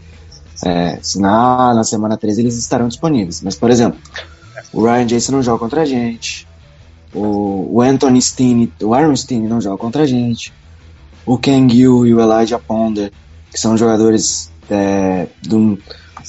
é, 0.65 0.99
se 1.01 1.19
na, 1.19 1.73
na 1.73 1.83
semana 1.83 2.17
13 2.17 2.41
eles 2.41 2.57
estarão 2.57 2.87
disponíveis. 2.87 3.41
Mas, 3.41 3.55
por 3.55 3.69
exemplo, 3.71 3.99
o 4.73 4.83
Ryan 4.83 5.05
Jason 5.05 5.31
não 5.31 5.41
joga 5.41 5.59
contra 5.59 5.81
a 5.81 5.85
gente. 5.85 6.47
O, 7.13 7.67
o 7.77 7.81
Anthony 7.81 8.21
Steen, 8.21 8.71
o 8.81 8.93
Aaron 8.93 9.15
Steen 9.15 9.41
não 9.47 9.59
joga 9.59 9.77
contra 9.77 10.03
a 10.03 10.05
gente. 10.07 10.53
O 11.25 11.37
Ken 11.37 11.67
Gill 11.69 12.05
e 12.07 12.13
o 12.13 12.21
Elijah 12.21 12.57
Ponder, 12.59 13.11
que 13.51 13.59
são 13.59 13.77
jogadores 13.77 14.51
é, 14.69 15.27
do, 15.43 15.77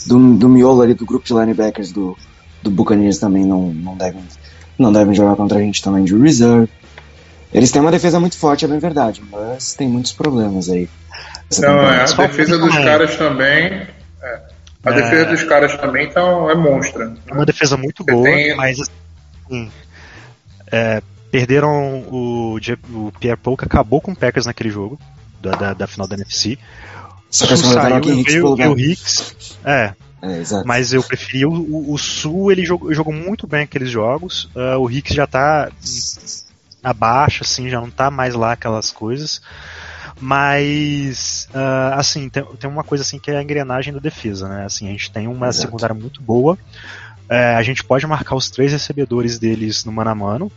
do, 0.07 0.35
do 0.37 0.49
miolo 0.49 0.83
ali 0.83 0.95
do 0.95 1.07
grupo 1.07 1.25
de 1.25 1.33
linebackers 1.33 1.93
do, 1.93 2.17
do 2.63 2.71
Buccaneers 2.71 3.19
também 3.19 3.45
não, 3.45 3.73
não, 3.73 3.97
devem, 3.97 4.23
não 4.79 4.93
devem 4.93 5.15
jogar 5.15 5.37
contra 5.37 5.59
a 5.59 5.61
gente 5.61 5.83
também 5.83 6.05
de 6.05 6.17
reserve. 6.17 6.69
Eles 7.55 7.71
têm 7.71 7.81
uma 7.83 7.91
defesa 7.91 8.19
muito 8.19 8.37
forte, 8.37 8.65
é 8.65 8.69
bem 8.69 8.79
verdade, 8.79 9.23
mas 9.31 9.75
tem 9.75 9.87
muitos 9.89 10.13
problemas 10.13 10.69
aí. 10.69 10.89
Não, 11.61 11.81
é, 11.81 12.03
a 12.03 12.07
defesa 12.07 12.59
dos 12.59 12.75
caras 12.75 13.17
também. 13.17 13.65
é, 14.23 14.41
a 14.85 14.91
É. 14.91 14.95
defesa 14.95 15.25
dos 15.27 15.43
caras 15.45 15.77
também 15.79 16.07
então, 16.07 16.51
é 16.51 16.55
monstra. 16.55 17.13
É 17.29 17.33
uma 17.35 17.45
defesa 17.47 17.77
muito 17.77 18.03
Você 18.05 18.11
boa, 18.13 18.25
tem- 18.25 18.57
mas 18.57 18.79
assim, 18.81 19.71
é, 20.73 21.03
perderam 21.31 22.01
o, 22.11 22.57
o 22.57 23.13
Pierre 23.21 23.37
Paul 23.37 23.57
que 23.57 23.65
acabou 23.65 24.01
com 24.01 24.13
o 24.13 24.17
Packers 24.17 24.47
naquele 24.47 24.71
jogo 24.71 24.99
da, 25.41 25.53
da, 25.53 25.75
da 25.75 25.87
final 25.87 26.09
da 26.09 26.17
NFC. 26.17 26.59
Só 27.31 27.47
que 27.47 27.57
saiu 27.57 28.03
e 28.05 28.21
Hicks 28.21 28.35
veio 28.35 28.57
pelo 28.57 28.61
e 28.61 28.67
o 28.67 28.69
lugar. 28.71 28.79
Hicks. 28.79 29.57
É, 29.65 29.95
É, 30.23 30.63
mas 30.65 30.93
eu 30.93 31.03
preferi 31.03 31.45
o, 31.45 31.51
o, 31.51 31.93
o 31.93 31.99
Sul, 31.99 32.53
ele 32.53 32.65
jogou, 32.65 32.95
jogou 32.95 33.13
muito 33.13 33.45
bem 33.45 33.63
aqueles 33.63 33.91
jogos. 33.91 34.49
ah, 34.55 34.79
o 34.79 34.89
Hicks 34.89 35.17
já 35.17 35.27
tá 35.27 35.69
abaixo, 36.83 37.43
assim, 37.43 37.69
já 37.69 37.81
não 37.81 37.91
tá 37.91 38.09
mais 38.09 38.35
lá 38.35 38.53
aquelas 38.53 38.93
coisas. 38.93 39.43
Mas, 40.21 41.49
ah, 41.53 41.97
assim, 41.97 42.29
tem, 42.29 42.45
tem 42.45 42.71
uma 42.71 42.85
coisa 42.85 43.03
assim 43.03 43.19
que 43.19 43.33
é 43.33 43.39
a 43.39 43.43
engrenagem 43.43 43.93
da 43.93 43.99
defesa, 43.99 44.49
né? 44.49 44.65
Assim, 44.65 44.87
a 44.87 44.93
gente 44.93 45.11
tem 45.11 45.27
uma 45.27 45.49
Exato. 45.49 45.67
secundária 45.67 45.95
muito 45.95 46.23
boa. 46.23 46.57
É, 47.33 47.55
a 47.55 47.63
gente 47.63 47.83
pode 47.83 48.07
marcar 48.07 48.37
os 48.37 48.51
três 48.51 48.73
recebedores 48.73 49.39
deles 49.39 49.87
no 49.87 49.93
mano 49.93 50.11
a 50.11 50.15
mano, 50.15 50.53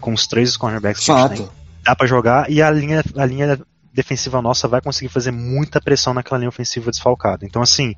com 0.00 0.12
os 0.12 0.28
três 0.28 0.56
cornerbacks 0.56 1.04
que 1.04 1.10
a 1.10 1.18
gente 1.18 1.28
tem 1.30 1.46
Fato. 1.46 1.52
dá 1.82 1.96
pra 1.96 2.06
jogar 2.06 2.48
e 2.48 2.62
a 2.62 2.70
linha, 2.70 3.02
a 3.16 3.26
linha 3.26 3.58
defensiva 3.92 4.40
nossa 4.40 4.68
vai 4.68 4.80
conseguir 4.80 5.08
fazer 5.08 5.32
muita 5.32 5.80
pressão 5.80 6.14
naquela 6.14 6.38
linha 6.38 6.48
ofensiva 6.48 6.88
desfalcada. 6.92 7.44
Então, 7.44 7.60
assim, 7.60 7.96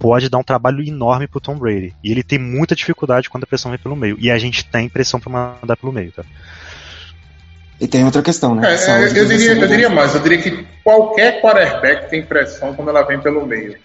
pode 0.00 0.28
dar 0.28 0.38
um 0.38 0.42
trabalho 0.42 0.82
enorme 0.82 1.28
pro 1.28 1.40
Tom 1.40 1.56
Brady. 1.56 1.94
E 2.02 2.10
ele 2.10 2.24
tem 2.24 2.40
muita 2.40 2.74
dificuldade 2.74 3.30
quando 3.30 3.44
a 3.44 3.46
pressão 3.46 3.70
vem 3.70 3.78
pelo 3.78 3.94
meio. 3.94 4.16
E 4.18 4.32
a 4.32 4.38
gente 4.38 4.64
tem 4.64 4.88
pressão 4.88 5.20
pra 5.20 5.30
mandar 5.30 5.76
pelo 5.76 5.92
meio, 5.92 6.10
tá? 6.10 6.24
E 7.80 7.86
tem 7.86 8.04
outra 8.04 8.20
questão, 8.20 8.56
né? 8.56 8.74
É, 8.74 8.76
Saúde 8.76 9.16
eu, 9.16 9.26
diria, 9.28 9.52
eu 9.52 9.68
diria 9.68 9.88
mais, 9.88 10.12
eu 10.12 10.20
diria 10.20 10.42
que 10.42 10.66
qualquer 10.82 11.40
quarterback 11.40 12.10
tem 12.10 12.24
pressão 12.24 12.74
quando 12.74 12.88
ela 12.88 13.02
vem 13.02 13.20
pelo 13.20 13.46
meio. 13.46 13.78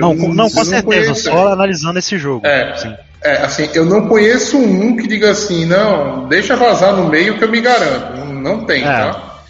Não, 0.00 0.16
com, 0.16 0.28
não, 0.34 0.44
com 0.50 0.64
certeza, 0.64 0.82
conheço- 0.82 1.22
só 1.30 1.52
analisando 1.52 1.98
esse 1.98 2.16
jogo. 2.18 2.46
É. 2.46 2.76
Sim. 2.76 2.94
É, 3.22 3.32
assim, 3.38 3.68
eu 3.74 3.84
não 3.84 4.06
conheço 4.08 4.56
um 4.58 4.96
que 4.96 5.06
diga 5.08 5.30
assim, 5.30 5.64
não, 5.64 6.28
deixa 6.28 6.54
vazar 6.54 6.94
no 6.94 7.08
meio 7.08 7.36
que 7.38 7.44
eu 7.44 7.50
me 7.50 7.60
garanto. 7.60 8.16
Não, 8.18 8.26
não 8.32 8.64
tem, 8.64 8.82
É. 8.82 8.84
tá? 8.86 9.40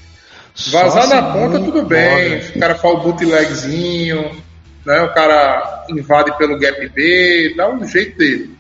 Vazar 0.73 1.07
na 1.09 1.23
ponta, 1.33 1.59
muito 1.59 1.73
tudo 1.73 1.85
bem. 1.87 2.41
joga. 2.41 2.53
O 2.57 2.61
cara 2.61 2.75
faz 2.77 2.95
o 2.95 2.99
bootlegzinho, 2.99 4.31
né? 4.87 5.03
O 5.03 5.13
cara 5.13 5.85
invade 5.91 6.35
pelo 6.39 6.59
gap 6.59 6.89
B, 6.89 7.53
dá 7.57 7.69
um 7.69 7.87
jeito 7.87 8.17
dele. 8.17 8.57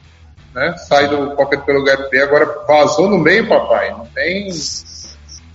Né? 0.55 0.75
Sai 0.89 1.09
do 1.09 1.31
pocket 1.37 1.61
pelo 1.61 1.83
gap 1.85 2.11
B, 2.11 2.21
agora 2.21 2.47
vazou 2.69 3.09
no 3.09 3.19
meio, 3.19 3.49
papai. 3.49 3.91
Não 3.93 4.05
tem. 4.15 4.49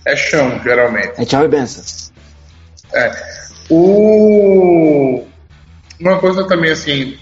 É 0.04 0.16
chão, 0.16 0.60
geralmente. 0.64 1.12
É 1.20 1.24
tchau 1.24 1.44
e 1.44 1.48
benção. 1.48 1.84
É. 2.92 3.12
O... 3.70 5.24
Uma 6.02 6.18
coisa 6.18 6.44
também, 6.46 6.70
assim, 6.70 7.16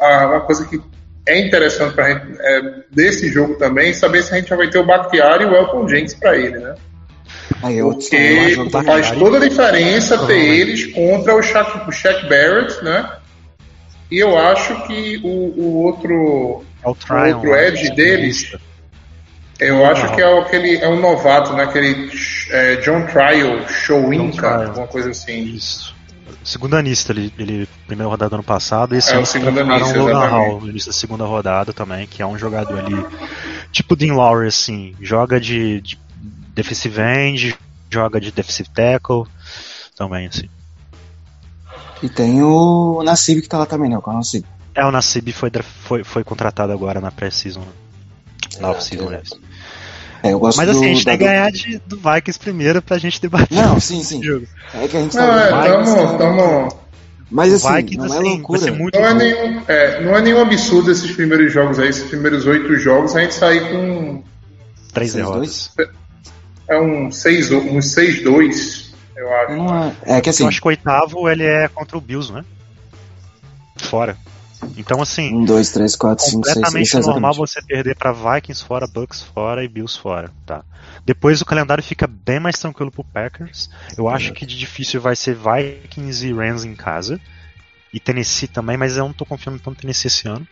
uma 0.00 0.40
coisa 0.40 0.64
que 0.66 0.80
é 1.28 1.38
interessante 1.46 1.94
pra 1.94 2.08
gente 2.12 2.36
é, 2.40 2.62
desse 2.90 3.30
jogo 3.30 3.54
também, 3.54 3.92
saber 3.92 4.22
se 4.22 4.32
a 4.34 4.38
gente 4.38 4.48
já 4.48 4.56
vai 4.56 4.68
ter 4.68 4.78
o 4.78 4.84
Bakhtiari 4.86 5.44
e 5.44 5.46
o 5.46 5.54
Elton 5.54 5.86
Jenkins 5.88 6.14
pra 6.14 6.36
ele, 6.36 6.58
né? 6.58 6.74
Aí 7.62 7.80
Porque 7.80 8.56
faz 8.84 9.10
toda 9.12 9.36
a 9.36 9.40
diferença 9.48 10.14
ter 10.18 10.24
Provavelmente. 10.26 10.60
eles 10.60 10.86
contra 10.94 11.34
o 11.36 11.42
Shaq, 11.42 11.88
o 11.88 11.92
Shaq 11.92 12.28
Barrett, 12.28 12.82
né? 12.82 13.08
E 14.10 14.18
eu 14.18 14.36
acho 14.36 14.86
que 14.86 15.20
o, 15.22 15.28
o 15.28 15.82
outro, 15.84 16.64
É 16.84 16.88
o 16.88 16.94
Tryon, 16.94 17.36
outro 17.36 17.50
né? 17.52 17.68
edge 17.68 17.90
deles, 17.94 18.56
eu 19.60 19.86
acho 19.86 20.12
que 20.14 20.20
é 20.20 20.28
o- 20.28 20.40
aquele 20.40 20.76
é 20.78 20.88
um 20.88 20.98
novato, 21.00 21.52
né? 21.54 21.62
Aquele 21.64 22.10
é, 22.50 22.76
John 22.76 23.06
Trial, 23.06 23.64
Trial. 24.32 24.62
alguma 24.66 24.86
coisa 24.88 25.10
assim. 25.10 25.44
Isso. 25.54 25.94
Segundo 26.44 26.74
anista, 26.74 27.12
ele, 27.12 27.32
ele 27.38 27.68
primeiro 27.86 28.10
rodada 28.10 28.30
do 28.30 28.34
ano 28.36 28.42
passado, 28.42 28.94
e 28.94 28.98
esse 28.98 29.10
É, 29.10 29.14
ano 29.14 29.22
o 29.22 29.26
segundo 29.26 29.54
contrataram 29.54 29.84
anista, 29.84 30.00
o 30.00 30.06
Logan. 30.06 30.28
Hall 30.28 30.60
no 30.60 30.68
início 30.68 30.90
da 30.90 30.92
segunda 30.92 31.24
rodada 31.24 31.72
também, 31.72 32.06
que 32.06 32.22
é 32.22 32.26
um 32.26 32.36
jogador 32.38 32.78
ali, 32.78 33.06
tipo 33.70 33.94
Dean 33.94 34.14
Lowry, 34.14 34.48
assim, 34.48 34.94
joga 35.00 35.40
de, 35.40 35.80
de 35.80 35.98
defensive 36.54 37.00
end, 37.00 37.56
joga 37.90 38.20
de 38.20 38.32
defensive 38.32 38.68
tackle, 38.70 39.24
também, 39.96 40.26
assim. 40.26 40.48
E 42.02 42.08
tem 42.08 42.42
o 42.42 43.02
Nassib 43.04 43.40
que 43.40 43.48
tá 43.48 43.58
lá 43.58 43.66
também, 43.66 43.88
né? 43.88 43.96
É 43.96 43.98
o 44.08 44.12
Nassib? 44.12 44.44
É, 44.74 44.84
o 44.84 44.90
Nassib 44.90 45.32
foi, 45.32 45.50
foi, 45.62 46.02
foi 46.02 46.24
contratado 46.24 46.72
agora 46.72 47.00
na 47.00 47.10
pré-season, 47.10 47.60
né? 47.60 47.66
na 48.60 48.70
off-season, 48.70 49.06
aliás. 49.06 49.30
É, 50.22 50.32
eu 50.32 50.38
gosto 50.38 50.58
Mas 50.58 50.68
assim, 50.68 50.80
do, 50.80 50.84
a 50.84 50.88
gente 50.88 51.04
tem 51.04 51.18
que 51.18 51.24
ganhar 51.24 51.50
de, 51.50 51.78
do 51.78 51.96
Vikings 51.96 52.38
primeiro 52.38 52.80
pra 52.80 52.96
gente 52.98 53.20
debater 53.20 53.56
Não, 53.56 53.78
sim, 53.80 54.02
sim. 54.04 54.22
jogo. 54.22 54.46
É 54.74 54.86
que 54.86 54.96
a 54.96 55.00
gente 55.00 55.16
Não, 55.16 55.26
tá 55.26 55.66
é, 55.66 55.70
Vikings, 55.72 55.94
tamo, 55.96 56.18
tamo, 56.18 56.78
Mas 57.30 57.52
assim, 57.54 57.74
Vikings, 57.76 57.96
não 57.96 58.14
é 58.14 58.18
assim, 58.18 58.28
loucura. 58.36 58.70
não, 58.70 59.06
é 59.06 59.14
nenhum, 59.14 59.62
é, 59.66 60.00
não 60.04 60.16
é 60.16 60.20
nenhum 60.22 60.40
absurdo 60.40 60.90
esses 60.92 61.10
primeiros 61.10 61.52
jogos 61.52 61.78
aí, 61.78 61.88
esses 61.88 62.08
primeiros 62.08 62.46
oito 62.46 62.76
jogos, 62.76 63.16
a 63.16 63.20
gente 63.20 63.34
sair 63.34 63.68
com 63.70 64.22
Três 64.92 65.14
derrotas. 65.14 65.70
é 66.68 66.78
um 66.80 67.10
6 67.10 67.50
um 67.52 67.78
6-2, 67.78 68.92
eu 69.16 69.34
acho. 69.34 69.52
Não 69.56 69.84
é, 70.06 70.18
é 70.18 70.20
que 70.20 70.30
assim, 70.30 70.44
Eu 70.44 70.48
acho 70.48 70.60
que 70.60 70.66
o 70.66 70.70
oitavo 70.70 71.28
ele 71.28 71.44
é 71.44 71.66
contra 71.68 71.96
o 71.98 72.00
Bills, 72.00 72.32
né? 72.32 72.44
Fora. 73.76 74.16
Então, 74.76 75.02
assim, 75.02 75.34
um, 75.34 75.44
dois, 75.44 75.70
três, 75.70 75.96
quatro, 75.96 76.24
cinco, 76.24 76.44
seis, 76.44 76.54
completamente 76.56 76.96
normal 76.98 77.34
você 77.34 77.60
perder 77.62 77.96
pra 77.96 78.12
Vikings 78.12 78.64
fora, 78.64 78.86
Bucks 78.86 79.22
fora 79.22 79.64
e 79.64 79.68
Bills 79.68 79.98
fora, 79.98 80.30
tá? 80.46 80.64
Depois 81.04 81.40
o 81.40 81.44
calendário 81.44 81.82
fica 81.82 82.06
bem 82.06 82.38
mais 82.38 82.58
tranquilo 82.58 82.90
pro 82.90 83.04
Packers. 83.04 83.68
Eu 83.96 84.08
acho 84.08 84.32
que 84.32 84.46
de 84.46 84.56
difícil 84.56 85.00
vai 85.00 85.16
ser 85.16 85.36
Vikings 85.36 86.26
e 86.26 86.32
Rams 86.32 86.64
em 86.64 86.74
casa. 86.74 87.20
E 87.92 88.00
Tennessee 88.00 88.48
também, 88.48 88.76
mas 88.76 88.96
eu 88.96 89.04
não 89.04 89.12
tô 89.12 89.26
confiando 89.26 89.58
tanto 89.58 89.70
no 89.70 89.76
Tennessee 89.76 90.06
esse 90.06 90.26
ano. 90.28 90.46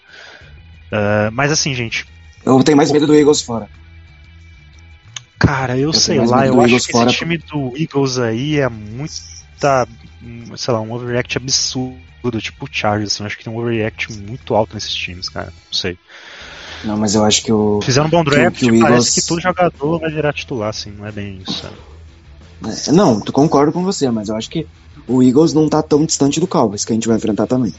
Ah, 0.91 1.31
mas 1.33 1.53
assim, 1.53 1.75
gente, 1.75 2.07
Eu 2.45 2.63
tenho 2.63 2.77
mais 2.77 2.91
medo 2.91 3.07
do 3.07 3.15
Eagles 3.15 3.43
fora. 3.43 3.69
Cara, 5.39 5.77
eu, 5.77 5.89
Eu 5.89 5.93
sei 5.93 6.19
lá, 6.19 6.47
eu 6.47 6.61
acho 6.61 6.69
Eagles 6.69 6.87
que 6.87 6.93
fora, 6.93 7.11
esse 7.11 7.19
time 7.19 7.39
do 7.39 7.73
Eagles 7.77 8.19
aí 8.19 8.59
é 8.59 8.69
muita, 8.69 9.89
sei 10.57 10.75
lá, 10.75 10.81
um 10.81 10.93
overreact 10.93 11.37
absurdo, 11.37 11.99
tipo 12.41 12.65
o 12.65 12.69
Chargers, 12.71 13.13
assim, 13.13 13.23
eu 13.23 13.27
acho 13.27 13.39
que 13.39 13.45
tem 13.45 13.53
um 13.53 13.59
overreact 13.59 14.13
muito 14.13 14.55
alto 14.55 14.75
nesses 14.75 14.95
times, 14.95 15.29
cara, 15.29 15.47
não 15.47 15.73
sei. 15.73 15.97
Não, 16.85 16.97
mas 16.97 17.15
eu 17.15 17.25
acho 17.25 17.43
que 17.43 17.53
o. 17.53 17.81
Fizeram 17.83 18.07
um 18.09 18.11
bom 18.11 18.25
que- 18.25 18.31
draft, 18.31 18.59
que 18.59 18.67
o 18.71 18.81
parece 18.81 18.87
Eagles- 18.89 19.15
que 19.15 19.23
todo 19.27 19.41
jogador 19.41 19.99
vai 20.01 20.11
virar 20.11 20.33
titular, 20.33 20.71
assim, 20.71 20.91
não 20.91 21.07
é 21.07 21.13
bem 21.13 21.41
isso, 21.47 21.63
sabe? 21.63 21.75
É, 22.89 22.93
Não, 22.93 23.21
tu 23.21 23.33
concordo 23.33 23.73
com 23.73 23.83
você, 23.83 24.11
mas 24.11 24.29
eu 24.29 24.37
acho 24.37 24.49
que 24.51 24.67
o 25.07 25.23
Eagles 25.23 25.53
não 25.55 25.69
tá 25.69 25.83
tão 25.83 26.05
distante 26.05 26.41
do 26.41 26.47
Cowboys, 26.47 26.85
que 26.85 26.93
a 26.93 26.95
gente 26.95 27.07
vai 27.09 27.17
enfrentar 27.17 27.47
também. 27.47 27.75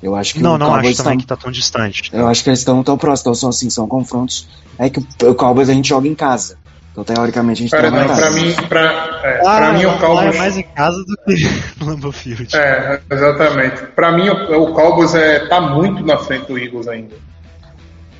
Eu 0.00 0.14
acho 0.14 0.34
que 0.34 0.40
Não, 0.40 0.54
o 0.54 0.58
não 0.58 0.66
Cowboys 0.68 0.88
acho 0.94 1.02
também 1.02 1.18
tá- 1.18 1.22
que 1.22 1.26
tá 1.26 1.36
tão 1.36 1.50
distante. 1.50 2.10
Eu 2.12 2.28
acho 2.28 2.42
que 2.44 2.50
eles 2.50 2.60
estão 2.60 2.82
tão 2.84 2.96
próximos, 2.96 3.20
então 3.22 3.34
são 3.34 3.48
assim, 3.48 3.68
são 3.70 3.88
confrontos. 3.88 4.48
É 4.78 4.88
que 4.88 5.00
o 5.24 5.34
Cowboys 5.34 5.68
a 5.68 5.74
gente 5.74 5.88
joga 5.88 6.06
em 6.06 6.14
casa. 6.14 6.56
Então, 7.00 7.14
teoricamente, 7.14 7.60
a 7.60 7.62
gente 7.62 7.70
Cara, 7.70 7.90
tem 7.92 8.00
não, 8.08 8.16
pra 8.16 8.30
mim, 8.32 8.52
pra, 8.68 9.20
é, 9.22 9.40
Ah, 9.46 9.56
pra 9.58 9.72
mim 9.72 9.84
o 9.84 9.98
Cowboys. 9.98 10.34
é 10.34 10.38
mais 10.38 10.56
em 10.56 10.62
casa 10.62 11.04
do 11.04 11.16
que 11.18 11.34
no 11.78 11.86
Lambeau 11.86 12.10
Field. 12.12 12.56
É, 12.56 13.00
exatamente. 13.10 13.82
Pra 13.94 14.10
mim, 14.12 14.28
o, 14.28 14.62
o 14.64 14.72
Cowboys 14.74 15.14
é, 15.14 15.46
tá 15.46 15.60
muito 15.60 16.04
na 16.04 16.18
frente 16.18 16.46
do 16.46 16.58
Eagles 16.58 16.88
ainda. 16.88 17.14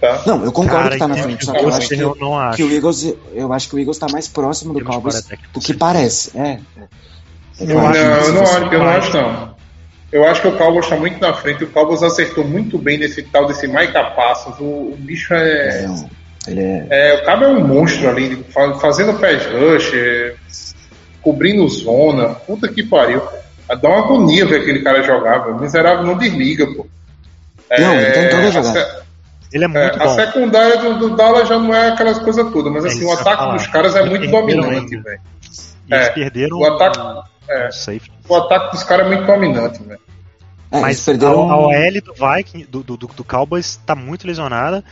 Tá? 0.00 0.22
Não, 0.26 0.44
eu 0.44 0.52
concordo 0.52 0.82
Cara, 0.84 0.90
que 0.92 0.98
tá 0.98 1.08
na 1.08 1.16
frente, 1.16 1.44
só 1.44 1.52
que 1.52 1.64
eu 1.64 1.68
acho 1.74 1.88
que, 1.88 1.94
eu 1.98 2.16
não 2.20 2.38
acho. 2.38 2.56
que 2.56 2.62
o 2.62 2.72
Eagles. 2.72 3.14
Eu 3.32 3.52
acho 3.52 3.68
que 3.68 3.74
o 3.74 3.78
Eagles 3.80 3.98
tá 3.98 4.06
mais 4.12 4.28
próximo 4.28 4.72
do 4.72 4.84
Cowboys 4.84 5.26
do 5.52 5.58
que 5.60 5.74
parece. 5.74 6.30
É. 6.38 6.48
é. 6.50 6.58
Eu 7.60 7.66
Não, 7.74 7.88
acho 7.88 7.98
eu 7.98 8.04
que 8.22 8.30
não, 8.30 8.46
você 8.46 8.54
acho, 8.56 8.74
eu 8.74 8.78
não 8.78 8.88
acho, 8.88 9.12
não. 9.16 9.54
Eu 10.12 10.28
acho 10.28 10.40
que 10.40 10.46
o 10.48 10.56
Cowboys 10.56 10.84
está 10.84 10.96
muito 10.96 11.20
na 11.20 11.34
frente. 11.34 11.64
O 11.64 11.70
Cowboys 11.70 12.04
acertou 12.04 12.44
muito 12.44 12.78
bem 12.78 12.96
nesse 12.96 13.24
tal 13.24 13.48
desse 13.48 13.66
Micah 13.66 14.04
Passos. 14.10 14.54
O, 14.60 14.62
o 14.92 14.96
bicho 15.00 15.34
é, 15.34 15.82
É 15.84 15.88
um- 15.90 16.08
Ele 16.50 16.60
é. 16.62 16.86
é. 16.90 17.14
O 17.20 17.24
cara 17.24 17.46
é 17.46 17.48
um 17.48 17.66
monstro 17.66 18.08
ali, 18.08 18.44
fa- 18.50 18.74
fazendo 18.74 19.14
pass 19.18 19.44
rush, 19.46 19.92
é, 19.94 20.34
cobrindo 21.22 21.68
zona. 21.68 22.30
Puta 22.34 22.68
que 22.68 22.82
pariu. 22.82 23.22
Dá 23.68 23.88
uma 23.88 23.98
agonia 23.98 24.46
ver 24.46 24.62
aquele 24.62 24.82
cara 24.82 25.02
jogar, 25.02 25.38
velho. 25.38 25.60
Miserável 25.60 26.04
não 26.04 26.16
desliga, 26.16 26.66
pô. 26.66 26.86
Não, 27.78 27.94
ele 27.94 28.12
tá 28.12 28.28
toda 28.30 28.48
a 28.48 28.50
jogada. 28.50 28.80
se- 28.80 29.02
Ele 29.52 29.64
é 29.64 29.66
é, 29.66 29.68
muito 29.68 30.02
a 30.02 30.06
bom. 30.06 30.14
secundária 30.14 30.76
do, 30.78 30.98
do 30.98 31.16
Dallas 31.16 31.48
já 31.48 31.58
não 31.58 31.74
é 31.74 31.88
aquelas 31.90 32.18
coisas 32.18 32.50
todas, 32.50 32.72
mas 32.72 32.84
É 32.84 32.88
assim, 32.88 33.04
o 33.04 33.12
ataque 33.12 33.52
dos 33.52 33.66
caras 33.66 33.94
é 33.94 34.04
muito 34.04 34.26
dominante, 34.30 34.96
velho. 34.96 35.20
E 35.86 35.94
eles 35.94 36.06
é, 36.06 36.10
perderam 36.10 36.58
o 36.58 36.64
ataque- 36.66 36.98
o- 36.98 37.22
é. 37.52 37.68
o 37.68 37.72
safety. 37.72 38.12
O 38.28 38.34
ataque 38.36 38.72
dos 38.72 38.84
caras 38.84 39.06
é 39.06 39.08
muito 39.08 39.26
dominante, 39.26 39.82
velho. 39.82 40.00
É, 40.70 40.80
Mas 40.80 41.02
perderam. 41.02 41.50
a, 41.50 41.54
a 41.54 41.58
OL 41.58 42.00
do 42.04 42.14
Viking, 42.14 42.66
do, 42.70 42.82
do, 42.82 42.96
do, 42.98 43.06
do 43.06 43.24
Cowboys, 43.24 43.80
tá 43.86 43.94
muito 43.94 44.26
lesionada. 44.26 44.84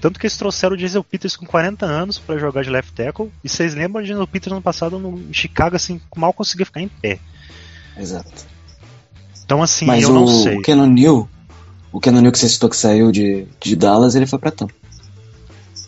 Tanto 0.00 0.20
que 0.20 0.26
eles 0.26 0.36
trouxeram 0.36 0.74
o 0.74 0.76
Diesel 0.76 1.02
Peters 1.02 1.36
com 1.36 1.46
40 1.46 1.86
anos 1.86 2.18
pra 2.18 2.38
jogar 2.38 2.62
de 2.62 2.70
left 2.70 2.92
tackle. 2.92 3.32
E 3.42 3.48
vocês 3.48 3.74
lembram 3.74 4.02
de 4.02 4.08
Diesel 4.08 4.26
Peters 4.26 4.54
no 4.54 4.62
passado 4.62 4.98
no, 4.98 5.18
em 5.18 5.32
Chicago, 5.32 5.76
assim, 5.76 6.00
mal 6.14 6.32
conseguia 6.32 6.66
ficar 6.66 6.80
em 6.80 6.88
pé. 6.88 7.18
Exato. 7.96 8.46
Então, 9.44 9.62
assim, 9.62 9.86
Mas 9.86 10.02
eu 10.02 10.10
o 10.10 10.12
não 10.12 10.26
sei. 10.26 10.60
Keanu 10.60 10.86
Neal, 10.86 11.28
o 11.92 12.00
Keanu 12.00 12.20
Neal 12.20 12.32
que 12.32 12.38
você 12.38 12.48
citou 12.48 12.68
que 12.68 12.76
saiu 12.76 13.10
de, 13.10 13.46
de 13.60 13.76
Dallas, 13.76 14.14
ele 14.14 14.26
foi 14.26 14.38
pra 14.38 14.50
Tampa. 14.50 14.74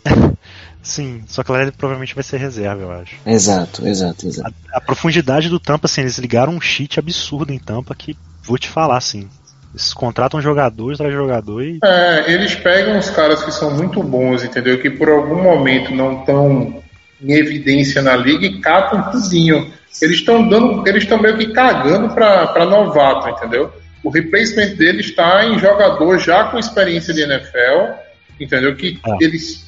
Sim, 0.81 1.23
só 1.27 1.43
que 1.43 1.51
lá 1.51 1.61
ele 1.61 1.71
provavelmente 1.71 2.15
vai 2.15 2.23
ser 2.23 2.37
reserva, 2.37 2.81
eu 2.81 2.91
acho. 2.91 3.15
Exato, 3.25 3.85
exato, 3.85 4.25
exato. 4.25 4.55
A, 4.73 4.77
a 4.77 4.81
profundidade 4.81 5.49
do 5.49 5.59
Tampa, 5.59 5.85
assim, 5.85 6.01
eles 6.01 6.17
ligaram 6.17 6.53
um 6.53 6.61
cheat 6.61 6.97
absurdo 6.97 7.51
em 7.51 7.59
Tampa 7.59 7.93
que 7.93 8.17
vou 8.41 8.57
te 8.57 8.67
falar, 8.67 8.97
assim. 8.97 9.29
Eles 9.71 9.93
contratam 9.93 10.41
jogador 10.41 10.93
atrás 10.93 11.11
de 11.11 11.17
jogador 11.17 11.61
e. 11.63 11.79
É, 11.83 12.31
eles 12.31 12.55
pegam 12.55 12.97
os 12.97 13.09
caras 13.09 13.43
que 13.43 13.51
são 13.51 13.71
muito 13.75 14.01
bons, 14.01 14.43
entendeu? 14.43 14.79
Que 14.79 14.89
por 14.89 15.09
algum 15.09 15.41
momento 15.41 15.93
não 15.93 16.19
estão 16.21 16.81
em 17.21 17.33
evidência 17.33 18.01
na 18.01 18.15
liga 18.15 18.45
e 18.45 18.59
catam 18.59 19.11
tudinho. 19.11 19.71
Eles 20.01 20.17
estão 20.17 20.47
dando, 20.47 20.87
eles 20.87 21.03
estão 21.03 21.21
meio 21.21 21.37
que 21.37 21.47
cagando 21.51 22.13
para 22.13 22.65
novato, 22.65 23.29
entendeu? 23.29 23.71
O 24.03 24.09
replacement 24.09 24.75
deles 24.75 25.07
está 25.07 25.45
em 25.45 25.59
jogador 25.59 26.17
já 26.19 26.45
com 26.45 26.57
experiência 26.57 27.13
de 27.13 27.21
NFL, 27.21 27.93
entendeu? 28.39 28.75
Que 28.75 28.99
Ah. 29.03 29.17
eles 29.19 29.67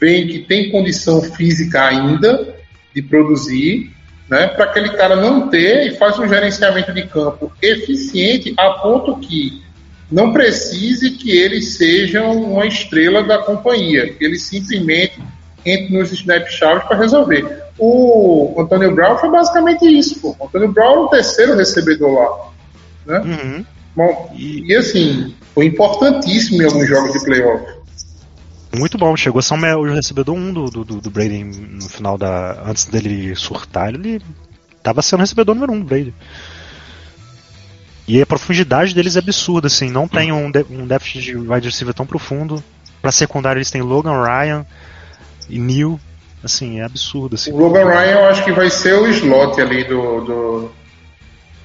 veem 0.00 0.26
que 0.26 0.40
tem 0.40 0.70
condição 0.70 1.22
física 1.22 1.86
ainda 1.86 2.54
de 2.94 3.02
produzir, 3.02 3.92
né? 4.28 4.48
Para 4.48 4.66
aquele 4.66 4.90
cara 4.90 5.16
não 5.16 5.48
ter 5.48 5.86
e 5.86 5.96
faz 5.96 6.18
um 6.18 6.28
gerenciamento 6.28 6.92
de 6.92 7.02
campo 7.06 7.50
eficiente 7.62 8.54
a 8.56 8.70
ponto 8.70 9.16
que 9.18 9.62
não 10.10 10.32
precise 10.32 11.10
que 11.12 11.30
eles 11.30 11.76
sejam 11.76 12.32
uma 12.32 12.66
estrela 12.66 13.22
da 13.22 13.38
companhia, 13.38 14.12
que 14.12 14.24
eles 14.24 14.42
simplesmente 14.42 15.20
entrem 15.66 15.90
nos 15.98 16.12
snapshots 16.12 16.86
para 16.88 16.96
resolver. 16.96 17.62
O 17.78 18.54
Antônio 18.58 18.94
Brown 18.94 19.18
foi 19.18 19.30
basicamente 19.30 19.84
isso. 19.86 20.20
Pô. 20.20 20.34
O 20.38 20.46
Antônio 20.46 20.72
Brown 20.72 20.90
era 20.92 21.00
o 21.00 21.08
terceiro 21.08 21.56
recebedor 21.56 22.12
lá. 22.12 22.48
Né? 23.06 23.20
Uhum. 23.20 23.64
Bom, 23.94 24.34
E- 24.36 24.64
e 24.72 24.76
assim, 24.76 25.34
foi 25.54 25.66
importantíssimo 25.66 26.62
em 26.62 26.64
alguns 26.64 26.88
jogos 26.88 27.12
de 27.12 27.24
playoff. 27.24 27.64
Muito 28.76 28.98
bom, 28.98 29.16
chegou 29.16 29.38
a 29.38 29.42
ser 29.42 29.54
o 29.54 29.94
recebedor 29.94 30.34
1 30.36 30.52
do, 30.52 30.70
do, 30.70 30.84
do 31.00 31.10
Brady 31.10 31.42
no 31.44 31.88
final 31.88 32.18
da. 32.18 32.62
Antes 32.66 32.84
dele 32.84 33.34
surtar, 33.34 33.88
ele 33.88 34.20
tava 34.82 35.00
sendo 35.02 35.20
o 35.20 35.22
recebedor 35.22 35.54
número 35.54 35.72
1 35.72 35.78
do 35.80 35.84
Brady. 35.86 36.14
E 38.06 38.20
a 38.22 38.26
profundidade 38.26 38.94
deles 38.94 39.16
é 39.16 39.18
absurda, 39.18 39.66
assim, 39.66 39.90
não 39.90 40.08
tem 40.08 40.32
um, 40.32 40.50
de- 40.50 40.64
um 40.70 40.86
déficit 40.86 41.20
de 41.22 41.36
wide 41.36 41.66
receiver 41.68 41.92
tão 41.94 42.06
profundo. 42.06 42.62
Pra 43.02 43.12
secundário 43.12 43.58
eles 43.58 43.70
têm 43.70 43.82
Logan 43.82 44.22
Ryan 44.22 44.66
e 45.48 45.58
Neil. 45.58 46.00
Assim, 46.42 46.78
é 46.80 46.84
absurdo. 46.84 47.34
Assim. 47.34 47.50
O 47.52 47.56
Logan 47.56 47.84
Ryan 47.86 48.12
eu 48.20 48.24
acho 48.26 48.44
que 48.44 48.52
vai 48.52 48.70
ser 48.70 48.94
o 48.94 49.06
slot 49.08 49.60
ali 49.60 49.84
do. 49.84 50.20
do, 50.20 50.72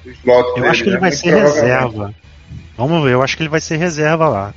do 0.04 0.10
slot 0.10 0.48
Eu 0.48 0.54
dele, 0.54 0.66
acho 0.68 0.82
que 0.82 0.88
ele 0.88 0.94
né? 0.96 1.00
vai 1.00 1.10
Muito 1.10 1.20
ser 1.20 1.34
reserva. 1.34 2.14
Vamos 2.76 3.04
ver, 3.04 3.12
eu 3.12 3.22
acho 3.22 3.36
que 3.36 3.42
ele 3.42 3.50
vai 3.50 3.60
ser 3.60 3.76
reserva 3.76 4.28
lá. 4.28 4.54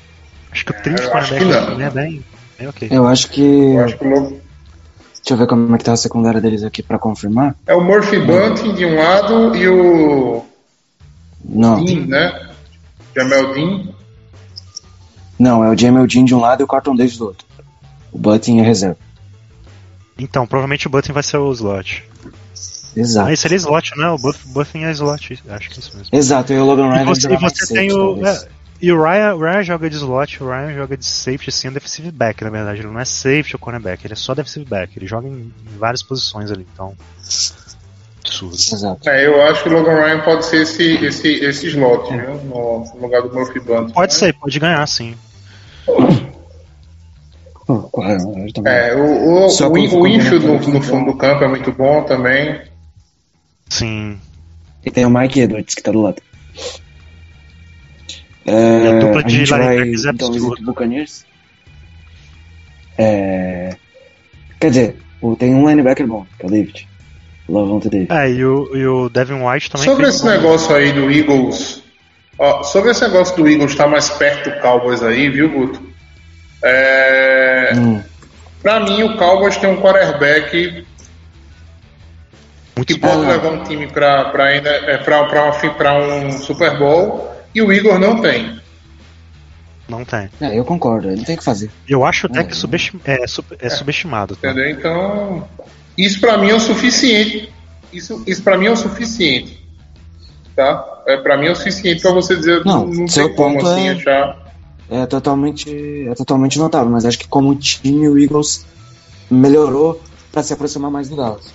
Acho 0.51 0.65
que 0.65 0.71
o 0.71 0.81
trio 0.81 0.95
de 0.95 1.03
eu 1.03 1.13
acho 1.13 1.33
que 1.33 1.39
cornerback 1.39 1.77
não. 1.77 1.85
é 1.85 1.89
bem, 1.89 2.25
bem 2.57 2.67
ok. 2.67 2.87
Eu 2.91 3.07
acho 3.07 3.29
que. 3.29 3.41
Eu 3.41 3.83
acho 3.85 3.97
que 3.97 4.05
o 4.05 4.29
Deixa 4.29 5.33
eu 5.33 5.37
ver 5.37 5.47
como 5.47 5.75
é 5.75 5.77
que 5.77 5.83
tá 5.83 5.91
a 5.91 5.97
secundária 5.97 6.39
deles 6.39 6.63
aqui 6.63 6.81
pra 6.81 6.97
confirmar. 6.97 7.53
É 7.65 7.73
o 7.75 7.81
Murphy 7.83 8.17
Bunting 8.19 8.73
de 8.73 8.85
um 8.85 8.95
lado 8.95 9.55
e 9.57 9.67
o 9.67 10.45
Não, 11.43 11.83
Dean, 11.83 12.05
né? 12.05 12.49
Jamel 13.13 13.53
Dean. 13.53 13.87
não, 15.37 15.63
é 15.65 15.69
o 15.69 15.77
Jamel 15.77 16.07
Dean 16.07 16.23
de 16.23 16.33
um 16.33 16.39
lado 16.39 16.61
e 16.61 16.63
o 16.63 16.67
Carton 16.67 16.95
Davis 16.95 17.17
do 17.17 17.25
outro. 17.25 17.45
O 18.11 18.17
Button 18.17 18.59
é 18.59 18.61
reserva. 18.61 18.97
Então, 20.17 20.47
provavelmente 20.47 20.87
o 20.87 20.89
Button 20.89 21.11
vai 21.11 21.23
ser 21.23 21.37
o 21.37 21.51
slot. 21.51 22.05
Exato. 22.95 23.27
Ah, 23.27 23.33
esse 23.33 23.45
ele 23.47 23.55
é 23.55 23.57
slot, 23.57 23.91
né? 23.97 24.07
O 24.09 24.17
Buff, 24.17 24.47
Buffin 24.47 24.85
é 24.85 24.91
slot, 24.91 25.43
acho 25.49 25.69
que 25.69 25.75
é 25.75 25.79
isso 25.79 25.97
mesmo. 25.97 26.09
Exato, 26.17 26.53
e 26.53 26.57
o 26.57 26.65
Logan 26.65 26.89
Ryan 26.89 27.01
E 27.01 27.05
você, 27.05 27.33
e 27.33 27.37
você 27.37 27.73
tem 27.73 27.91
o. 27.93 28.25
é, 28.25 28.47
e 28.79 28.91
o 28.91 29.01
Ryan, 29.01 29.35
o 29.35 29.39
Ryan 29.39 29.63
joga 29.63 29.89
de 29.89 29.95
slot, 29.95 30.43
o 30.43 30.47
Ryan 30.47 30.73
joga 30.73 30.97
de 30.97 31.05
safety, 31.05 31.49
assim, 31.49 31.67
é 31.67 31.71
defensive 31.71 32.11
back, 32.11 32.43
na 32.43 32.49
verdade. 32.49 32.81
Ele 32.81 32.87
não 32.87 32.99
é 32.99 33.05
safety 33.05 33.55
ou 33.55 33.59
cornerback, 33.59 34.05
ele 34.05 34.13
é 34.13 34.15
só 34.15 34.35
defensive 34.35 34.65
back. 34.65 34.97
Ele 34.97 35.07
joga 35.07 35.27
em, 35.27 35.51
em 35.71 35.77
várias 35.77 36.03
posições 36.03 36.51
ali, 36.51 36.67
então. 36.73 36.95
Absurdo. 38.23 38.53
Exato. 38.55 39.09
É, 39.09 39.25
eu 39.25 39.41
acho 39.43 39.63
que 39.63 39.69
o 39.69 39.73
Logan 39.73 39.95
Ryan 39.95 40.21
pode 40.21 40.45
ser 40.45 40.61
esse, 40.61 40.83
esse, 41.03 41.27
esse 41.27 41.67
slot, 41.67 42.11
viu? 42.15 42.35
No, 42.43 42.85
no 42.93 43.01
lugar 43.01 43.21
do 43.23 43.33
Murphy 43.33 43.59
Bunting. 43.59 43.93
Pode 43.93 44.13
né? 44.13 44.19
ser, 44.19 44.33
pode 44.33 44.59
ganhar, 44.59 44.85
sim. 44.87 45.15
Também. 48.53 48.73
É, 48.73 48.95
o, 48.95 49.45
o, 49.45 49.49
Só 49.49 49.67
o, 49.67 49.89
for 49.89 50.01
o 50.01 50.07
infield 50.07 50.45
no, 50.45 50.53
combinado, 50.53 50.79
no 50.79 50.81
fundo 50.81 51.11
do 51.11 51.17
campo 51.17 51.43
é 51.43 51.47
muito 51.49 51.69
bom 51.73 52.01
também. 52.03 52.61
Sim. 53.67 54.17
E 54.85 54.89
tem 54.89 55.05
o 55.05 55.09
Mike 55.09 55.41
Edwards 55.41 55.75
que 55.75 55.83
tá 55.83 55.91
do 55.91 56.01
lado. 56.01 56.21
E 58.47 58.51
É, 58.51 58.87
a 58.87 58.99
dupla 58.99 59.23
de 59.23 59.43
linebackers 59.43 60.05
é 60.05 60.09
então 60.09 60.27
absurda. 60.29 60.61
Buccaneers. 60.65 61.25
É, 62.97 63.75
quer 64.59 64.69
dizer, 64.69 64.97
tem 65.37 65.53
um 65.53 65.67
linebacker 65.67 66.07
bom, 66.07 66.25
que 66.39 66.45
é 66.45 66.47
o 66.47 66.51
David. 66.51 66.87
Lavonte 67.49 67.89
David. 67.89 68.11
É, 68.11 68.29
e 68.29 68.43
o, 68.43 68.75
e 68.75 68.85
o 68.87 69.09
Devin 69.09 69.41
White 69.43 69.69
também. 69.71 69.85
Sobre 69.85 70.07
esse 70.07 70.23
bom. 70.23 70.29
negócio 70.29 70.75
aí 70.75 70.91
do 70.91 71.11
Eagles, 71.11 71.83
ó, 72.39 72.63
sobre 72.63 72.91
esse 72.91 73.01
negócio 73.03 73.35
do 73.37 73.47
Eagles 73.47 73.71
estar 73.71 73.87
mais 73.87 74.09
perto 74.09 74.49
do 74.49 74.59
Cowboys 74.61 75.01
aí, 75.03 75.29
viu, 75.29 75.49
Guto? 75.49 75.81
É, 76.63 77.71
Hum, 77.75 78.01
pra 78.63 78.79
mim, 78.79 79.03
o 79.03 79.15
Cowboys 79.17 79.57
tem 79.57 79.69
um 79.69 79.79
quarterback 79.81 80.85
Muito 82.75 82.93
que 82.93 82.99
pode 82.99 83.25
Ah. 83.25 83.29
levar 83.29 83.49
um 83.49 83.63
time 83.63 83.87
pra, 83.87 84.25
pra, 84.25 84.45
ainda, 84.45 84.69
é, 84.69 84.97
pra, 84.97 85.23
pra 85.25 85.93
um 85.97 86.31
Super 86.33 86.77
Bowl 86.77 87.31
e 87.57 87.61
o 87.61 87.71
Eagles 87.71 87.99
não 87.99 88.21
tem. 88.21 88.59
Não 89.89 90.03
tem. 90.03 90.29
é, 90.41 90.57
eu 90.59 90.65
concordo, 90.65 91.09
ele 91.09 91.23
tem 91.23 91.37
que 91.37 91.43
fazer. 91.43 91.71
Eu 91.87 92.03
acho 92.05 92.27
até 92.27 92.39
É. 92.41 92.43
que 92.43 92.55
subestim- 92.55 92.99
é, 93.05 93.25
sub- 93.25 93.55
é 93.59 93.69
subestimado. 93.69 94.35
Tá? 94.35 94.51
Entendeu? 94.51 94.69
Então, 94.69 95.47
isso 95.97 96.19
pra 96.19 96.37
mim 96.37 96.49
é 96.49 96.53
o 96.55 96.59
suficiente. 96.59 97.51
Isso, 97.91 98.21
isso 98.27 98.43
pra 98.43 98.57
mim 98.57 98.65
é 98.65 98.71
o 98.71 98.75
suficiente. 98.75 99.65
Tá? 100.55 101.03
É, 101.07 101.15
pra 101.17 101.37
mim 101.37 101.47
é 101.47 101.51
o 101.51 101.55
suficiente 101.55 102.01
pra 102.01 102.11
você 102.11 102.35
dizer 102.35 102.65
Não, 102.65 102.85
não 102.85 103.07
seu 103.07 103.27
tem 103.27 103.35
como 103.37 103.55
ponto 103.55 103.67
assim 103.67 103.87
é- 103.87 103.91
achar. 103.93 104.47
É 104.89 105.05
totalmente, 105.05 106.05
é 106.09 106.13
totalmente 106.15 106.57
notável, 106.59 106.89
mas 106.89 107.05
acho 107.05 107.19
que 107.19 107.27
como 107.27 107.53
time 107.55 108.07
o 108.09 108.17
Eagles 108.19 108.65
melhorou 109.31 110.01
pra 110.31 110.43
se 110.43 110.51
aproximar 110.53 110.89
mais 110.91 111.09
do 111.09 111.15
Dallas. 111.15 111.53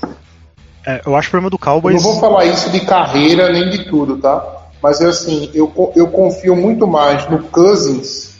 É, 0.86 1.00
eu 1.06 1.14
acho 1.16 1.28
o 1.28 1.30
problema 1.30 1.50
do 1.50 1.54
Eu 1.54 1.58
Cowboys. 1.58 2.02
não 2.02 2.12
vou 2.12 2.20
falar 2.20 2.44
isso 2.46 2.70
de 2.70 2.80
carreira 2.80 3.52
nem 3.52 3.68
de 3.70 3.84
tudo, 3.84 4.16
tá? 4.18 4.61
Mas 4.82 5.00
é 5.00 5.06
assim, 5.06 5.50
eu, 5.54 5.92
eu 5.94 6.08
confio 6.08 6.56
muito 6.56 6.86
mais 6.86 7.28
no 7.30 7.42
Cousins 7.44 8.32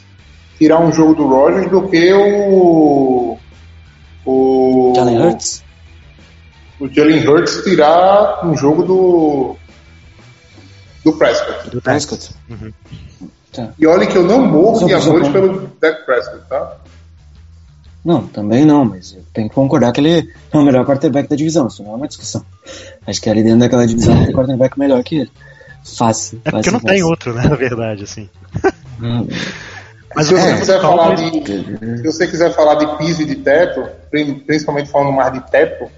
tirar 0.57 0.79
um 0.79 0.91
jogo 0.91 1.15
do 1.15 1.27
Rogers 1.27 1.71
do 1.71 1.87
que 1.87 2.13
o. 2.13 3.37
O. 4.25 4.93
Jalen 4.95 5.21
Hurts? 5.21 5.63
O 6.79 6.87
Jalen 6.87 7.27
Hurts 7.27 7.63
tirar 7.63 8.45
um 8.45 8.55
jogo 8.57 8.83
do. 8.83 9.55
Do 11.03 11.13
Prescott. 11.13 11.69
do 11.69 11.81
Prescott. 11.81 12.31
Uhum. 12.49 12.73
E 13.77 13.85
olha 13.85 14.07
que 14.07 14.17
eu 14.17 14.23
não 14.23 14.45
morro 14.45 14.87
de 14.87 14.93
amores 14.93 15.27
pelo 15.29 15.69
Dak 15.79 16.05
Prescott, 16.05 16.41
tá? 16.49 16.77
Não, 18.03 18.27
também 18.27 18.65
não, 18.65 18.83
mas 18.83 19.13
eu 19.13 19.23
tenho 19.33 19.47
que 19.47 19.55
concordar 19.55 19.91
que 19.93 20.01
ele 20.01 20.29
é 20.51 20.57
o 20.57 20.63
melhor 20.63 20.85
quarterback 20.85 21.29
da 21.29 21.35
divisão, 21.35 21.67
isso 21.67 21.83
não 21.83 21.93
é 21.93 21.95
uma 21.95 22.07
discussão. 22.07 22.43
Acho 23.07 23.21
que 23.21 23.29
ali 23.29 23.43
dentro 23.43 23.59
daquela 23.59 23.87
divisão 23.87 24.25
tem 24.25 24.33
quarterback 24.33 24.77
melhor 24.77 25.01
que 25.03 25.19
ele. 25.19 25.31
Fácil. 25.83 26.41
É 26.45 26.51
porque 26.51 26.69
fácil, 26.69 26.71
não 26.73 26.79
tem 26.79 26.89
fácil. 26.99 27.07
outro, 27.07 27.33
né? 27.33 27.43
Na 27.43 27.55
verdade, 27.55 28.03
assim. 28.03 28.29
Hum, 29.01 29.27
Mas 30.15 30.27
Se 30.27 30.33
você 30.33 30.39
problema 30.41 30.59
quiser 30.59 30.81
falar 30.81 31.15
de, 31.15 31.97
se 31.97 32.03
você 32.03 32.27
quiser 32.27 32.53
falar 32.53 32.75
de 32.75 32.97
piso 32.97 33.23
e 33.23 33.25
de 33.25 33.35
teto, 33.35 33.87
prin- 34.11 34.35
principalmente 34.39 34.91
falando 34.91 35.11
mais 35.11 35.33
de 35.33 35.39
teto, 35.49 35.89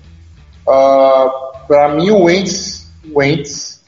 ah, 0.67 1.29
para 1.67 1.89
mim 1.95 2.11
o 2.11 2.23
Wentz, 2.23 2.87
o 3.11 3.19
Wentz, 3.19 3.81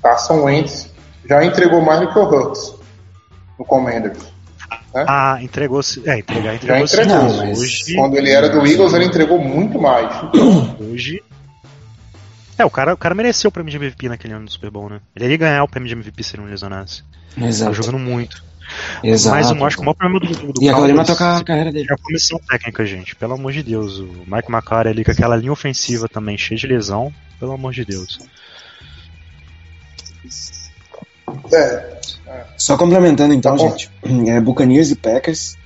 Carson 0.00 0.44
Wentz, 0.44 0.88
já 1.28 1.44
entregou 1.44 1.80
mais 1.82 2.00
do 2.00 2.12
que 2.12 2.18
o 2.18 2.22
Hurts 2.22 2.74
no 3.58 3.64
Commanders. 3.64 4.18
Ah, 4.94 5.38
entregou-se. 5.42 6.08
É, 6.08 6.18
entregar, 6.18 6.52
Já 6.52 6.54
entregou-se. 6.80 6.94
entregou. 7.00 7.22
Não, 7.24 7.36
mas 7.46 7.58
hoje, 7.60 7.94
Quando 7.96 8.16
ele 8.16 8.30
era 8.30 8.48
do 8.48 8.64
Eagles, 8.66 8.92
ele 8.92 9.06
entregou 9.06 9.38
muito 9.38 9.80
mais. 9.80 10.08
hoje. 10.80 11.20
É, 12.58 12.64
o 12.64 12.70
cara, 12.70 12.94
o 12.94 12.96
cara 12.96 13.14
mereceu 13.14 13.48
o 13.48 13.52
prêmio 13.52 13.70
de 13.70 13.76
MVP 13.76 14.08
naquele 14.08 14.34
ano 14.34 14.44
do 14.44 14.50
Super 14.52 14.70
Bowl, 14.70 14.88
né? 14.88 15.00
Ele 15.16 15.28
ia 15.28 15.36
ganhar 15.36 15.64
o 15.64 15.68
prêmio 15.68 15.88
de 15.88 15.94
MVP 15.94 16.22
se 16.22 16.36
ele 16.36 16.42
não 16.42 16.50
lesionasse. 16.50 17.02
Tá 17.38 17.46
Exato. 17.46 17.74
jogando 17.74 17.98
muito. 17.98 18.44
Exato. 19.02 19.36
Mas 19.36 19.50
eu 19.50 19.66
acho 19.66 19.76
que 19.76 19.82
o 19.82 19.84
maior 19.86 19.94
problema 19.94 20.20
do, 20.20 20.52
do 20.52 20.62
E 20.62 20.68
aquilo 20.68 20.84
ali 20.84 20.92
vai 20.94 21.04
tocar 21.04 21.38
a 21.38 21.44
carreira 21.44 21.72
dele. 21.72 21.86
é 21.90 21.94
a 21.94 21.98
comissão 21.98 22.38
técnica, 22.48 22.84
gente. 22.86 23.14
Pelo 23.16 23.34
amor 23.34 23.52
de 23.52 23.62
Deus. 23.62 23.98
O 23.98 24.24
Mike 24.26 24.50
McCarthy 24.50 24.88
ali 24.90 25.04
com 25.04 25.10
aquela 25.10 25.36
linha 25.36 25.52
ofensiva 25.52 26.08
também 26.08 26.38
cheia 26.38 26.58
de 26.58 26.66
lesão. 26.66 27.12
Pelo 27.38 27.52
amor 27.52 27.72
de 27.72 27.84
Deus. 27.84 28.18
É, 31.52 31.98
Só 32.56 32.76
complementando 32.76 33.34
então, 33.34 33.56
Tá 33.56 33.68
gente. 33.68 33.90
É 34.28 34.40
Buccaneers 34.40 34.90
e 34.90 34.96
Packers. 34.96 35.56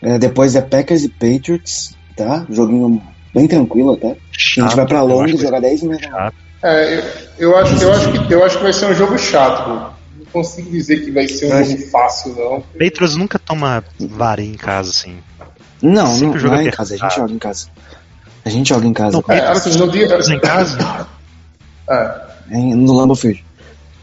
É, 0.00 0.18
depois 0.18 0.54
é 0.54 0.62
Packers 0.62 1.02
e 1.04 1.08
Patriots, 1.08 1.96
tá? 2.16 2.46
Joguinho 2.48 3.02
bem 3.34 3.46
tranquilo 3.46 3.92
até. 3.94 4.10
A 4.10 4.60
gente 4.62 4.76
vai 4.76 4.86
pra 4.86 5.02
Londres 5.02 5.40
jogar 5.40 5.60
10 5.60 5.82
e 5.82 5.88
meia. 5.88 6.00
chato. 6.00 6.34
é, 6.62 6.94
eu, 7.38 7.50
eu 7.50 7.56
acho, 7.58 7.82
eu, 7.82 7.92
acho 7.92 8.12
que, 8.26 8.34
eu 8.34 8.44
acho 8.44 8.56
que 8.56 8.62
vai 8.62 8.72
ser 8.72 8.86
um 8.86 8.94
jogo 8.94 9.18
chato. 9.18 9.68
Gu. 10.18 10.26
consigo 10.32 10.70
dizer 10.70 11.04
que 11.04 11.10
vai 11.10 11.26
ser 11.28 11.52
um 11.52 11.64
jogo 11.64 11.82
fácil, 11.90 12.34
não. 12.36 12.60
Patriots 12.78 13.16
nunca 13.16 13.38
toma 13.38 13.82
varinha 13.98 14.52
em 14.52 14.56
casa, 14.56 14.90
assim. 14.90 15.18
Não, 15.80 15.92
não, 15.92 16.06
Sempre 16.06 16.26
não 16.26 16.38
joga 16.38 16.62
é 16.62 16.66
em 16.66 16.70
casa, 16.70 16.94
a 16.94 16.96
gente 16.98 17.14
joga 17.16 17.32
em 17.32 17.38
casa. 17.38 17.66
A 18.44 18.50
gente 18.50 18.68
joga 18.68 18.86
em 18.86 18.92
casa. 18.92 19.12
Não, 19.28 19.34
É, 19.34 19.40
assim, 19.48 19.78
no 19.78 19.90
dia. 19.90 20.06
Em 20.06 20.40
casa? 20.40 21.06
É, 21.88 22.20
em- 22.50 22.74
no 22.74 22.92
Lambeau 22.94 23.14
Field. 23.16 23.44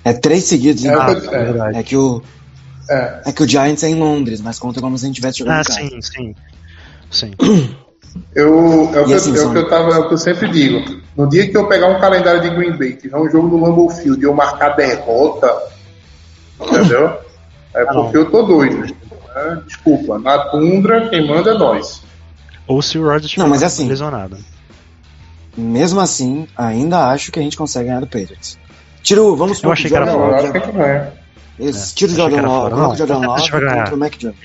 É 0.04 0.14
três 0.14 0.44
seguidos 0.46 0.84
em 0.86 0.90
É, 0.90 0.96
casa. 0.96 1.28
é, 1.36 1.44
verdade. 1.44 1.78
É 1.78 1.84
que 1.84 1.98
o 1.98 2.22
é. 2.90 3.22
é 3.26 3.32
que 3.32 3.42
o 3.44 3.48
Giants 3.48 3.84
é 3.84 3.90
em 3.90 3.96
Londres, 3.96 4.40
mas 4.40 4.60
conta 4.60 4.80
como 4.80 4.98
se 4.98 5.06
a 5.06 5.08
gente 5.08 5.16
estivesse 5.16 5.40
jogando 5.40 5.56
Ah, 5.58 5.62
em 5.62 5.64
casa. 5.64 5.80
sim, 5.90 6.02
sim. 6.02 6.36
Sim. 7.12 7.32
Eu, 8.34 8.90
é, 8.94 9.02
o 9.02 9.06
que, 9.06 9.12
eu- 9.12 9.16
assim, 9.18 9.38
é 9.38 9.42
o 9.42 9.52
que 9.52 9.58
eu 9.58 9.70
tava, 9.70 9.94
é 9.94 9.98
o 10.00 10.08
que 10.08 10.14
eu 10.14 10.18
sempre 10.18 10.48
digo. 10.50 11.02
No 11.16 11.28
dia 11.30 11.50
que 11.50 11.56
eu 11.56 11.68
pegar 11.68 11.88
um 11.88 12.00
calendário 12.00 12.42
de 12.42 12.50
Green 12.50 12.78
Bay, 12.78 12.94
tiver 12.94 13.18
um 13.18 13.30
jogo 13.30 13.48
no 13.48 13.64
Lambeau 13.66 13.90
Field 13.90 14.20
e 14.20 14.24
eu 14.24 14.34
marcar 14.34 14.70
derrota, 14.76 15.54
entendeu? 16.60 17.18
É 17.74 17.82
Ah, 17.82 17.86
porque 17.94 18.18
eu 18.18 18.30
tô 18.32 18.42
doido. 18.44 18.78
né? 18.80 19.62
Desculpa, 19.66 20.18
na 20.20 20.38
tundra 20.50 21.10
quem 21.10 21.28
manda 21.28 21.52
é 21.52 21.58
nós. 21.58 22.02
Ou 22.68 22.82
se 22.82 22.98
o 22.98 23.04
Rodgers 23.04 23.26
estiver 23.26 23.44
Não, 23.44 23.50
mas 23.50 23.62
é 23.62 23.66
assim. 23.66 23.88
lesionado. 23.88 24.38
Mesmo 25.58 26.00
assim, 26.02 26.48
ainda 26.58 27.08
acho 27.10 27.32
que 27.32 27.40
a 27.40 27.42
gente 27.42 27.56
consegue 27.56 27.88
ganhar 27.88 28.00
do 28.02 28.08
Patriots. 28.08 28.58
Tira 29.02 29.22
o, 29.22 29.36
vamos 29.36 29.62
Eu 29.64 29.72
achei 29.72 29.90
que 29.90 29.96
era 29.96 30.06
Jordan 30.06 30.20
Não, 30.20 30.26
eu 30.28 30.32
Love, 30.34 30.44
acho 30.44 30.52
que 30.52 30.58
a 30.58 30.62
gente 30.66 30.78
ganha. 30.78 31.14
Esse, 31.58 31.96
tira 31.96 32.12
o 32.12 32.16
Jordan 32.16 32.42
Love, 32.42 32.50
fora. 32.62 32.76
o 32.76 32.80
Não, 32.80 32.96
Jordan 32.96 33.16
a 33.24 33.28
Love 33.28 33.40
gente 33.42 33.52
vai 33.52 33.62
ganhar. 33.62 33.78
contra 33.78 33.96
o 33.96 33.98
Mac 33.98 34.14
Jones. 34.18 34.36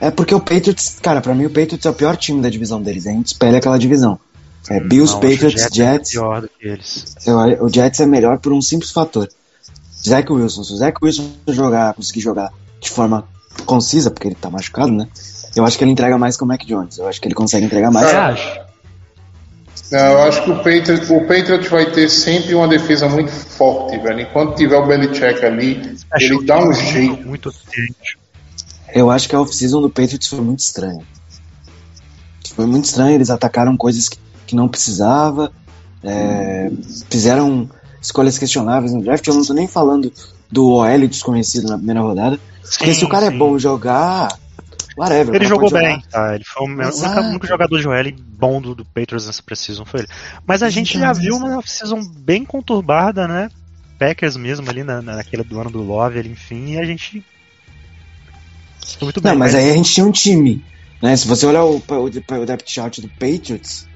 É 0.00 0.10
porque 0.10 0.34
o 0.34 0.40
Patriots, 0.40 0.98
cara, 1.00 1.20
pra 1.20 1.34
mim 1.34 1.46
o 1.46 1.50
Patriots 1.50 1.84
é 1.86 1.90
o 1.90 1.94
pior 1.94 2.16
time 2.16 2.40
da 2.42 2.48
divisão 2.48 2.80
deles. 2.82 3.06
A 3.06 3.10
gente 3.10 3.26
espelha 3.28 3.58
aquela 3.58 3.78
divisão. 3.78 4.18
É 4.68 4.80
Bills, 4.80 5.12
Não, 5.14 5.20
acho 5.20 5.20
que 5.20 5.26
o 5.26 5.30
Patriots, 5.30 5.62
é 5.62 5.74
Jets. 5.74 6.10
pior 6.10 6.40
do 6.42 6.48
que 6.48 6.66
eles. 6.66 7.16
Eu- 7.26 7.64
o 7.64 7.68
Jets 7.72 8.00
é 8.00 8.06
melhor 8.06 8.38
por 8.38 8.52
um 8.52 8.60
simples 8.60 8.90
fator. 8.90 9.28
Zach 10.06 10.30
Wilson. 10.32 10.64
Se 10.64 10.72
o 10.72 10.76
Zach 10.76 10.96
Wilson 11.02 11.30
jogar, 11.48 11.94
conseguir 11.94 12.20
jogar 12.20 12.50
de 12.80 12.90
forma 12.90 13.24
concisa, 13.64 14.10
porque 14.10 14.28
ele 14.28 14.34
tá 14.34 14.50
machucado, 14.50 14.92
né? 14.92 15.08
Eu 15.54 15.64
acho 15.64 15.78
que 15.78 15.84
ele 15.84 15.90
entrega 15.92 16.18
mais 16.18 16.36
que 16.36 16.44
o 16.44 16.46
Mac 16.46 16.62
Jones. 16.64 16.98
Eu 16.98 17.08
acho 17.08 17.20
que 17.20 17.26
ele 17.28 17.34
consegue 17.34 17.64
entregar 17.64 17.90
mais. 17.90 18.08
Você 18.08 18.14
É. 18.14 18.18
acha? 18.18 18.66
Não, 19.92 19.98
eu 20.00 20.22
acho 20.22 20.42
que 20.42 20.50
o 20.50 20.56
Patriots, 20.56 21.10
o 21.10 21.20
Patriots 21.20 21.68
vai 21.68 21.90
ter 21.90 22.08
sempre 22.10 22.54
uma 22.54 22.66
defesa 22.66 23.08
muito 23.08 23.30
forte, 23.30 23.96
velho. 23.98 24.20
Enquanto 24.20 24.56
tiver 24.56 24.76
o 24.76 24.86
Belichick 24.86 25.44
ali, 25.44 25.96
Achou 26.10 26.38
ele 26.38 26.46
dá 26.46 26.58
um 26.58 26.72
jeito. 26.72 27.26
Muito 27.26 27.52
quente. 27.70 28.18
Eu 28.96 29.10
acho 29.10 29.28
que 29.28 29.36
a 29.36 29.40
off-season 29.40 29.80
do 29.82 29.90
Patriots 29.90 30.26
foi 30.26 30.40
muito 30.40 30.60
estranha. 30.60 31.04
Foi 32.54 32.64
muito 32.64 32.86
estranho, 32.86 33.14
eles 33.14 33.28
atacaram 33.28 33.76
coisas 33.76 34.08
que, 34.08 34.18
que 34.46 34.56
não 34.56 34.68
precisava, 34.68 35.52
é, 36.02 36.70
fizeram 37.10 37.68
escolhas 38.00 38.38
questionáveis 38.38 38.94
no 38.94 39.02
draft. 39.02 39.26
Eu 39.26 39.34
não 39.34 39.44
tô 39.44 39.52
nem 39.52 39.68
falando 39.68 40.10
do 40.50 40.70
OL 40.70 41.08
desconhecido 41.08 41.68
na 41.68 41.76
primeira 41.76 42.00
rodada, 42.00 42.40
porque 42.78 42.94
se 42.94 43.04
o 43.04 43.08
cara 43.08 43.26
é 43.26 43.30
bom 43.30 43.58
jogar, 43.58 44.28
whatever. 44.96 45.34
Ele 45.34 45.44
jogou 45.44 45.70
bem, 45.70 46.00
tá? 46.10 46.34
Ele 46.34 46.44
foi 46.44 46.64
o 46.64 46.68
meu- 46.68 46.88
único, 46.88 47.20
único 47.20 47.46
jogador 47.46 47.78
de 47.78 47.88
OL 47.88 48.12
bom 48.38 48.62
do, 48.62 48.74
do 48.74 48.84
Patriots 48.86 49.26
nessa 49.26 49.42
precisão 49.42 49.84
foi 49.84 50.00
ele. 50.00 50.08
Mas 50.46 50.62
a 50.62 50.70
gente 50.70 50.98
já 50.98 51.12
viu 51.12 51.36
uma 51.36 51.58
off-season 51.58 52.00
bem 52.18 52.44
conturbada, 52.44 53.28
né? 53.28 53.50
Packers 53.98 54.36
mesmo 54.36 54.68
ali 54.70 54.82
na, 54.82 55.02
naquele 55.02 55.42
do 55.42 55.60
ano 55.60 55.70
do 55.70 55.82
Love, 55.82 56.20
enfim, 56.26 56.72
e 56.72 56.78
a 56.78 56.84
gente. 56.84 57.22
Foi 58.94 59.06
muito 59.06 59.20
bem. 59.20 59.32
Não, 59.32 59.38
mas 59.38 59.54
aí 59.54 59.70
a 59.70 59.74
gente 59.74 59.92
tinha 59.92 60.06
um 60.06 60.12
time. 60.12 60.64
Né? 61.02 61.16
Se 61.16 61.26
você 61.26 61.46
olhar 61.46 61.64
o, 61.64 61.76
o, 61.76 62.04
o 62.04 62.46
depth 62.46 62.68
chart 62.68 63.00
do 63.00 63.08
Patriots, 63.08 63.86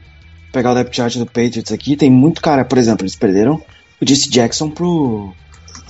pegar 0.52 0.72
o 0.72 0.74
depth 0.74 0.94
chart 0.94 1.16
do 1.16 1.26
Patriots 1.26 1.72
aqui, 1.72 1.96
tem 1.96 2.10
muito 2.10 2.40
cara, 2.40 2.64
por 2.64 2.78
exemplo, 2.78 3.04
eles 3.04 3.16
perderam 3.16 3.62
o 4.00 4.06
Jesse 4.06 4.28
Jackson 4.28 4.70
pro, 4.70 5.32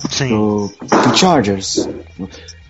Sim. 0.09 0.27
pro, 0.27 0.73
pro 0.87 1.17
Chargers. 1.17 1.87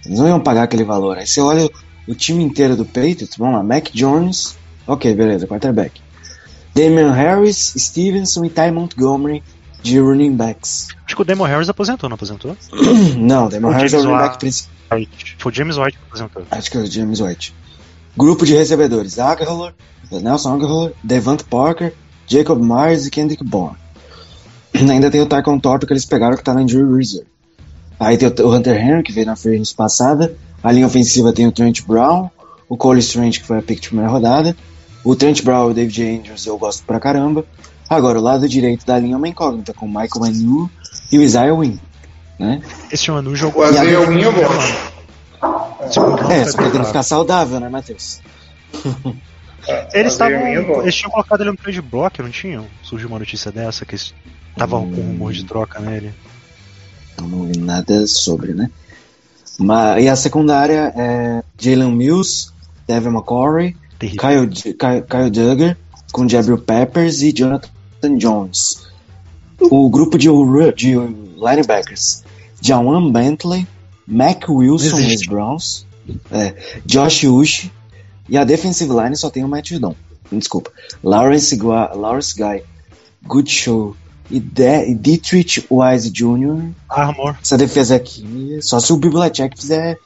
Eles 0.05 0.19
não 0.19 0.27
iam 0.27 0.39
pagar 0.39 0.63
aquele 0.63 0.83
valor. 0.83 1.17
Aí 1.17 1.27
você 1.27 1.41
olha 1.41 1.69
o 2.07 2.15
time 2.15 2.43
inteiro 2.43 2.75
do 2.75 2.85
Patriots, 2.85 3.35
vamos 3.37 3.55
lá, 3.55 3.63
Mac 3.63 3.89
Jones, 3.93 4.57
ok, 4.87 5.13
beleza, 5.13 5.47
quarterback. 5.47 6.01
Damian 6.73 7.11
Harris, 7.11 7.73
Stevenson 7.77 8.45
e 8.45 8.49
Ty 8.49 8.71
Montgomery 8.71 9.43
de 9.81 9.99
running 9.99 10.35
backs. 10.35 10.89
Acho 11.05 11.15
que 11.15 11.21
o 11.21 11.25
Damon 11.25 11.45
Harris 11.45 11.69
aposentou, 11.69 12.09
não 12.09 12.15
aposentou? 12.15 12.55
Não, 13.17 13.49
Damian 13.49 13.69
O 13.69 13.71
Harris 13.71 13.93
é 13.93 13.97
o 13.97 14.01
James 14.01 14.15
running 14.15 14.27
back 14.27 14.39
principal. 14.39 14.71
Foi 15.37 15.51
o 15.51 15.55
James 15.55 15.77
White 15.77 15.97
que 15.97 16.03
aposentou. 16.07 16.43
Acho 16.51 16.71
que 16.71 16.77
é 16.77 16.81
o 16.81 16.85
James 16.85 17.19
White. 17.19 17.53
Grupo 18.17 18.45
de 18.45 18.53
recebedores: 18.53 19.19
Aguilar, 19.19 19.73
Nelson 20.11 20.55
Aguilar, 20.55 20.91
Devante 21.03 21.43
Parker, 21.43 21.93
Jacob 22.27 22.61
Myers 22.61 23.05
e 23.05 23.09
Kendrick 23.09 23.43
Bourne. 23.43 23.77
Ainda 24.73 25.09
tem 25.09 25.21
o 25.21 25.25
Tycon 25.25 25.59
Torto 25.59 25.85
que 25.85 25.93
eles 25.93 26.05
pegaram 26.05 26.37
que 26.37 26.43
tá 26.43 26.53
na 26.53 26.61
Injury 26.61 26.97
Reserve. 26.97 27.27
Aí 27.99 28.17
tem 28.17 28.27
o 28.29 28.53
Hunter 28.53 28.75
Henry, 28.75 29.03
que 29.03 29.11
veio 29.11 29.27
na 29.27 29.35
free 29.35 29.61
passada. 29.75 30.35
A 30.63 30.71
linha 30.71 30.87
ofensiva 30.87 31.31
tem 31.31 31.47
o 31.47 31.51
Trent 31.51 31.81
Brown, 31.83 32.29
o 32.67 32.75
Cole 32.75 32.99
Strange, 32.99 33.39
que 33.39 33.45
foi 33.45 33.59
a 33.59 33.61
pick 33.61 33.79
de 33.79 33.89
primeira 33.89 34.11
rodada. 34.11 34.55
O 35.03 35.15
Trent 35.15 35.43
Brown 35.43 35.67
e 35.67 35.71
o 35.71 35.73
David 35.73 36.19
Andrews 36.19 36.45
eu 36.45 36.57
gosto 36.57 36.83
pra 36.83 36.99
caramba. 36.99 37.45
Agora, 37.91 38.17
o 38.17 38.21
lado 38.21 38.47
direito 38.47 38.85
da 38.85 38.97
linha 38.97 39.15
é 39.15 39.17
uma 39.17 39.27
incógnita, 39.27 39.73
com 39.73 39.85
o 39.85 39.89
Michael 39.89 40.21
Manu 40.21 40.71
e 41.11 41.17
o 41.17 41.21
Isaiah 41.21 41.53
Wynn. 41.53 41.77
Né? 42.39 42.61
Esse 42.89 43.11
Manu 43.11 43.35
jogou. 43.35 43.65
O 43.65 43.69
Isaiah 43.69 43.91
E 43.91 44.05
Wynn 44.05 44.21
eu 44.21 44.31
gosto. 44.31 44.91
Round 45.99 46.31
É, 46.31 46.43
foi 46.43 46.51
só 46.51 46.57
que 46.57 46.63
ele 46.63 46.71
tem 46.71 46.81
que 46.81 46.87
ficar 46.87 47.03
saudável, 47.03 47.59
né, 47.59 47.67
Matheus? 47.67 48.21
Eles 49.93 50.13
estavam. 50.13 50.39
Gosto. 50.63 50.81
Eles 50.83 50.95
tinham 50.95 51.11
colocado 51.11 51.41
ele 51.41 51.51
no 51.51 51.57
trade 51.57 51.81
block, 51.81 52.21
não 52.21 52.29
tinham? 52.29 52.65
Surgiu 52.81 53.09
uma 53.09 53.19
notícia 53.19 53.51
dessa 53.51 53.85
que 53.85 53.93
eles 53.93 54.13
estavam 54.51 54.89
com 54.89 54.95
rumor 54.95 55.33
de 55.33 55.43
troca 55.43 55.79
nele. 55.79 56.13
Eu 57.17 57.27
não 57.27 57.45
vi 57.45 57.59
nada 57.59 58.07
sobre, 58.07 58.53
né? 58.53 58.71
Mas, 59.59 60.03
e 60.03 60.07
a 60.09 60.15
secundária 60.15 60.93
é 60.95 61.43
Jalen 61.59 61.91
Mills, 61.91 62.51
Devin 62.87 63.09
McCory. 63.09 63.75
Kyle, 63.99 64.47
Kyle, 64.49 65.03
Kyle 65.07 65.29
Duggar, 65.29 65.77
com 66.11 66.27
Jabril 66.27 66.57
Peppers 66.57 67.21
e 67.21 67.31
Jonathan 67.31 67.69
Jones. 68.17 68.87
O 69.59 69.89
grupo 69.89 70.17
de, 70.17 70.27
de 70.75 70.95
linebackers: 71.37 72.23
Jawan 72.61 73.11
Bentley, 73.11 73.67
Mac 74.07 74.47
Wilson, 74.49 74.97
ex 74.99 75.25
Browns, 75.27 75.85
é, 76.31 76.55
Josh 76.85 77.23
Ush, 77.23 77.69
e 78.27 78.37
a 78.37 78.43
defensive 78.43 78.91
line 78.91 79.15
só 79.15 79.29
tem 79.29 79.43
o 79.43 79.47
Matt 79.47 79.69
Judon. 79.69 79.95
Desculpa. 80.31 80.71
Lawrence, 81.03 81.55
Gua- 81.57 81.91
Lawrence 81.93 82.33
Guy, 82.35 82.63
Goodshow 83.23 83.95
e, 84.29 84.39
De 84.39 84.89
e 84.91 84.95
Dietrich 84.95 85.65
Wise 85.69 86.09
Jr. 86.09 86.71
Armor. 86.89 87.35
Essa 87.41 87.57
defesa 87.57 87.95
aqui, 87.97 88.59
só 88.61 88.79
se 88.79 88.91
o 88.93 88.97
Bibliotech 88.97 89.55
fizer 89.59 89.97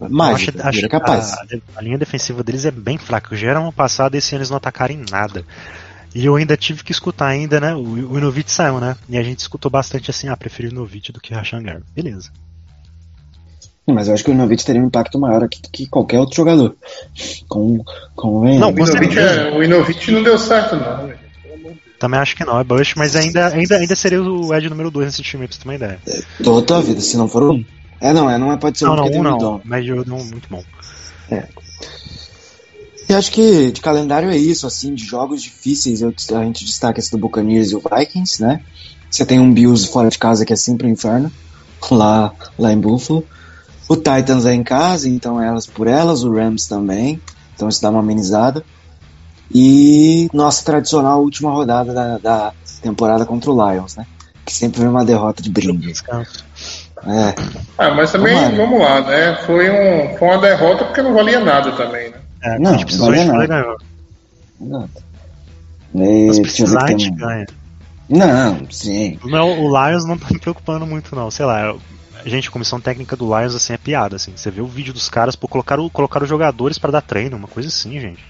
mágica, 0.00 0.58
acho- 0.58 0.68
acho 0.68 0.76
vira 0.76 0.88
que 0.88 0.92
capaz. 0.92 1.32
A, 1.32 1.46
a 1.76 1.82
linha 1.82 1.98
defensiva 1.98 2.42
deles 2.42 2.64
é 2.64 2.70
bem 2.70 2.96
fraca. 2.98 3.34
Já 3.36 3.50
era 3.50 3.60
ano 3.60 3.72
passado, 3.72 4.14
esse 4.14 4.32
ano 4.34 4.40
eles 4.40 4.50
não 4.50 4.56
atacaram 4.56 4.94
em 4.94 5.04
nada. 5.10 5.44
E 6.14 6.24
eu 6.24 6.36
ainda 6.36 6.56
tive 6.56 6.84
que 6.84 6.92
escutar 6.92 7.26
ainda, 7.26 7.60
né? 7.60 7.74
O, 7.74 7.82
o 7.82 8.18
Inovit 8.18 8.50
saiu, 8.50 8.78
né? 8.78 8.96
E 9.08 9.18
a 9.18 9.22
gente 9.22 9.40
escutou 9.40 9.70
bastante 9.70 10.10
assim, 10.10 10.28
ah, 10.28 10.36
prefiro 10.36 10.68
o 10.68 10.72
Inovit 10.72 11.10
do 11.10 11.20
que 11.20 11.34
Gary. 11.34 11.82
Beleza. 11.94 12.30
Mas 13.86 14.08
eu 14.08 14.14
acho 14.14 14.24
que 14.24 14.30
o 14.30 14.34
Inovich 14.34 14.64
teria 14.64 14.80
um 14.80 14.86
impacto 14.86 15.18
maior 15.18 15.42
aqui 15.42 15.60
do 15.60 15.68
que 15.68 15.86
qualquer 15.86 16.18
outro 16.20 16.36
jogador. 16.36 16.76
Com, 17.48 17.84
com 18.14 18.44
Não, 18.58 18.72
O 18.72 18.78
Inovich, 18.78 19.18
é- 19.18 19.50
o 19.50 19.62
Inovich 19.62 20.10
não 20.12 20.22
deu 20.22 20.38
certo, 20.38 20.76
não. 20.76 21.06
velho. 21.06 21.24
Também 21.98 22.20
acho 22.20 22.36
que 22.36 22.44
não, 22.44 22.58
é 22.60 22.64
Bush, 22.64 22.94
mas 22.96 23.16
ainda, 23.16 23.48
ainda, 23.48 23.76
ainda 23.76 23.96
seria 23.96 24.22
o 24.22 24.54
Ed 24.54 24.68
número 24.68 24.90
2 24.90 25.06
nesse 25.06 25.22
time, 25.22 25.46
pra 25.46 25.56
você 25.56 25.62
ter 25.62 25.68
uma 25.68 25.74
ideia. 25.74 25.98
toda 26.42 26.76
a 26.76 26.80
vida, 26.80 27.00
se 27.00 27.16
não 27.16 27.28
for 27.28 27.42
um. 27.50 27.64
É, 28.00 28.12
não, 28.12 28.28
é, 28.28 28.36
não 28.36 28.52
é, 28.52 28.56
pode 28.58 28.78
ser 28.78 28.84
Não, 28.84 28.92
um 28.92 28.96
não, 28.96 29.04
porque 29.04 29.18
um 29.18 29.22
não. 29.22 29.38
Dom. 29.38 29.60
Mas 29.64 29.86
eu 29.86 30.04
não 30.04 30.18
muito 30.18 30.48
bom. 30.50 30.62
E 33.14 33.16
acho 33.16 33.30
que 33.30 33.70
de 33.70 33.80
calendário 33.80 34.28
é 34.28 34.36
isso, 34.36 34.66
assim, 34.66 34.92
de 34.92 35.04
jogos 35.04 35.40
difíceis, 35.40 36.02
eu, 36.02 36.12
a 36.36 36.42
gente 36.42 36.64
destaca 36.64 36.98
esse 36.98 37.12
do 37.12 37.18
Buccaneers 37.18 37.70
e 37.70 37.76
o 37.76 37.80
Vikings, 37.80 38.42
né? 38.42 38.60
Você 39.08 39.24
tem 39.24 39.38
um 39.38 39.54
Bills 39.54 39.86
fora 39.86 40.10
de 40.10 40.18
casa 40.18 40.44
que 40.44 40.52
é 40.52 40.56
sempre 40.56 40.88
um 40.88 40.90
inferno, 40.90 41.30
lá, 41.92 42.32
lá 42.58 42.72
em 42.72 42.80
Buffalo. 42.80 43.24
O 43.88 43.94
Titans 43.94 44.44
é 44.46 44.52
em 44.52 44.64
casa, 44.64 45.08
então 45.08 45.40
elas 45.40 45.64
por 45.64 45.86
elas, 45.86 46.24
o 46.24 46.32
Rams 46.32 46.66
também, 46.66 47.22
então 47.54 47.68
isso 47.68 47.80
dá 47.80 47.88
uma 47.88 48.00
amenizada. 48.00 48.64
E 49.54 50.28
nossa 50.32 50.64
tradicional 50.64 51.20
última 51.22 51.52
rodada 51.52 51.94
da, 51.94 52.18
da 52.18 52.52
temporada 52.82 53.24
contra 53.24 53.52
o 53.52 53.70
Lions, 53.70 53.94
né? 53.94 54.06
Que 54.44 54.52
sempre 54.52 54.80
vem 54.80 54.88
uma 54.88 55.04
derrota 55.04 55.40
de 55.40 55.50
brinde. 55.50 55.92
É, 57.06 57.34
Ah, 57.78 57.90
mas 57.90 58.10
também, 58.10 58.34
Tomara. 58.34 58.56
vamos 58.56 58.80
lá, 58.80 59.00
né? 59.02 59.38
Foi, 59.46 59.70
um, 59.70 60.18
foi 60.18 60.28
uma 60.28 60.38
derrota 60.38 60.84
porque 60.86 61.02
não 61.02 61.14
valia 61.14 61.38
nada 61.38 61.70
também? 61.72 62.03
É, 62.44 62.58
Não, 62.58 62.70
a 62.70 62.72
gente 62.74 62.84
precisou, 62.84 63.10
não 63.10 63.14
a 63.14 63.16
gente 63.16 63.30
valia 63.30 63.46
foi, 63.46 63.56
ganhou. 63.56 63.76
exato. 64.60 65.04
E, 65.94 66.26
Mas 66.26 66.38
precisar, 66.40 66.84
a 66.84 66.88
gente 66.90 67.10
ganha. 67.10 67.46
Não, 68.08 68.70
sim. 68.70 69.18
Não, 69.24 69.64
o 69.64 69.68
Lions 69.88 70.04
não 70.04 70.18
tá 70.18 70.26
me 70.30 70.38
preocupando 70.38 70.86
muito, 70.86 71.16
não. 71.16 71.30
Sei 71.30 71.46
lá, 71.46 71.74
gente, 72.26 72.48
a 72.48 72.52
comissão 72.52 72.80
técnica 72.80 73.16
do 73.16 73.26
Lions 73.26 73.54
assim 73.54 73.72
é 73.72 73.78
piada, 73.78 74.16
assim. 74.16 74.32
Você 74.36 74.50
vê 74.50 74.60
o 74.60 74.66
vídeo 74.66 74.92
dos 74.92 75.08
caras, 75.08 75.34
pô, 75.34 75.48
colocaram, 75.48 75.88
colocaram 75.88 76.24
os 76.24 76.28
jogadores 76.28 76.78
pra 76.78 76.90
dar 76.90 77.00
treino, 77.00 77.36
uma 77.36 77.48
coisa 77.48 77.68
assim, 77.68 77.98
gente. 77.98 78.22